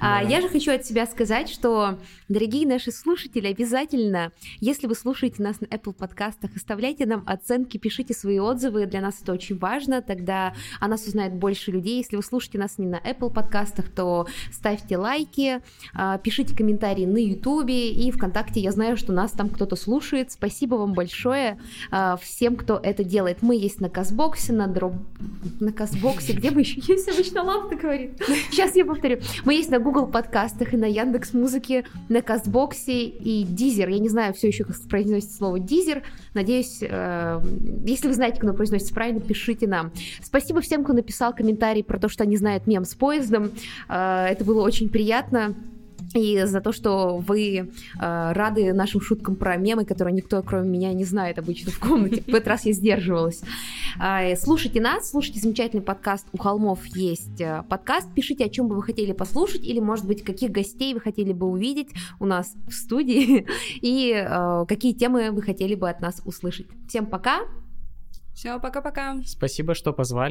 А 0.00 0.22
я 0.22 0.40
же 0.40 0.48
хочу 0.48 0.72
от 0.72 0.86
себя 0.86 1.06
сказать, 1.06 1.48
что, 1.48 1.98
дорогие 2.38 2.68
наши 2.68 2.92
слушатели, 2.92 3.48
обязательно, 3.48 4.30
если 4.60 4.86
вы 4.86 4.94
слушаете 4.94 5.42
нас 5.42 5.60
на 5.60 5.64
Apple 5.64 5.92
подкастах, 5.92 6.52
оставляйте 6.54 7.04
нам 7.04 7.24
оценки, 7.26 7.78
пишите 7.78 8.14
свои 8.14 8.38
отзывы, 8.38 8.86
для 8.86 9.00
нас 9.00 9.20
это 9.20 9.32
очень 9.32 9.58
важно, 9.58 10.02
тогда 10.02 10.54
о 10.78 10.86
нас 10.86 11.04
узнает 11.04 11.34
больше 11.34 11.72
людей. 11.72 11.96
Если 11.96 12.14
вы 12.14 12.22
слушаете 12.22 12.58
нас 12.58 12.78
не 12.78 12.86
на 12.86 13.00
Apple 13.00 13.32
подкастах, 13.32 13.88
то 13.88 14.28
ставьте 14.52 14.96
лайки, 14.96 15.60
а, 15.94 16.18
пишите 16.18 16.54
комментарии 16.54 17.06
на 17.06 17.16
YouTube 17.16 17.70
и 17.70 18.08
ВКонтакте. 18.12 18.60
Я 18.60 18.70
знаю, 18.70 18.96
что 18.96 19.12
нас 19.12 19.32
там 19.32 19.48
кто-то 19.48 19.74
слушает. 19.74 20.30
Спасибо 20.30 20.76
вам 20.76 20.92
большое 20.92 21.58
а, 21.90 22.16
всем, 22.18 22.54
кто 22.54 22.78
это 22.80 23.02
делает. 23.02 23.42
Мы 23.42 23.56
есть 23.56 23.80
на 23.80 23.88
Казбоксе, 23.88 24.52
на 24.52 24.68
Дроб... 24.68 24.94
на 25.58 25.72
Казбоксе, 25.72 26.34
где 26.34 26.52
мы 26.52 26.60
еще 26.60 26.80
есть 26.86 27.08
обычно 27.08 27.42
Лавта 27.42 27.74
говорит. 27.74 28.12
Сейчас 28.52 28.76
я 28.76 28.84
повторю. 28.84 29.18
Мы 29.44 29.54
есть 29.54 29.72
на 29.72 29.80
Google 29.80 30.06
подкастах 30.06 30.72
и 30.72 30.76
на 30.76 30.86
Яндекс 30.86 31.34
Музыке, 31.34 31.84
на 32.08 32.22
Казбоксе 32.28 33.04
и 33.04 33.42
Дизер. 33.42 33.88
Я 33.88 33.98
не 33.98 34.10
знаю 34.10 34.34
все 34.34 34.48
еще, 34.48 34.64
как 34.64 34.76
произносится 34.82 35.34
слово 35.34 35.58
Дизер. 35.58 36.02
Надеюсь, 36.34 36.80
э, 36.82 37.40
если 37.86 38.06
вы 38.06 38.12
знаете, 38.12 38.34
как 38.34 38.44
оно 38.44 38.52
произносится 38.52 38.92
правильно, 38.92 39.18
пишите 39.18 39.66
нам. 39.66 39.92
Спасибо 40.22 40.60
всем, 40.60 40.84
кто 40.84 40.92
написал 40.92 41.34
комментарий 41.34 41.82
про 41.82 41.98
то, 41.98 42.10
что 42.10 42.24
они 42.24 42.36
знают 42.36 42.66
мем 42.66 42.84
с 42.84 42.94
поездом. 42.94 43.52
Э, 43.88 44.26
это 44.26 44.44
было 44.44 44.60
очень 44.60 44.90
приятно. 44.90 45.54
И 46.14 46.42
за 46.44 46.60
то, 46.60 46.72
что 46.72 47.18
вы 47.18 47.56
э, 47.56 48.32
рады 48.32 48.72
нашим 48.72 49.00
шуткам 49.00 49.36
про 49.36 49.56
мемы, 49.56 49.84
которые 49.84 50.14
никто, 50.14 50.42
кроме 50.42 50.68
меня, 50.68 50.92
не 50.92 51.04
знает 51.04 51.38
обычно 51.38 51.70
в 51.70 51.78
комнате. 51.78 52.22
В 52.26 52.34
этот 52.34 52.48
раз 52.48 52.64
я 52.66 52.72
сдерживалась. 52.72 53.42
Э, 54.00 54.36
слушайте 54.36 54.80
нас, 54.80 55.10
слушайте 55.10 55.40
замечательный 55.40 55.82
подкаст 55.82 56.26
«У 56.32 56.38
холмов 56.38 56.84
есть 56.86 57.40
э, 57.40 57.62
подкаст». 57.68 58.08
Пишите, 58.14 58.44
о 58.44 58.48
чем 58.48 58.68
бы 58.68 58.76
вы 58.76 58.82
хотели 58.82 59.12
послушать, 59.12 59.64
или, 59.64 59.80
может 59.80 60.06
быть, 60.06 60.24
каких 60.24 60.50
гостей 60.50 60.94
вы 60.94 61.00
хотели 61.00 61.32
бы 61.32 61.46
увидеть 61.46 61.90
у 62.20 62.26
нас 62.26 62.54
в 62.66 62.72
студии, 62.72 63.46
и 63.80 64.12
э, 64.12 64.64
какие 64.66 64.92
темы 64.94 65.30
вы 65.30 65.42
хотели 65.42 65.74
бы 65.74 65.88
от 65.88 66.00
нас 66.00 66.22
услышать. 66.24 66.66
Всем 66.88 67.06
пока! 67.06 67.40
Все, 68.38 68.60
пока-пока. 68.60 69.20
Спасибо, 69.26 69.74
что 69.74 69.92
позвали. 69.92 70.26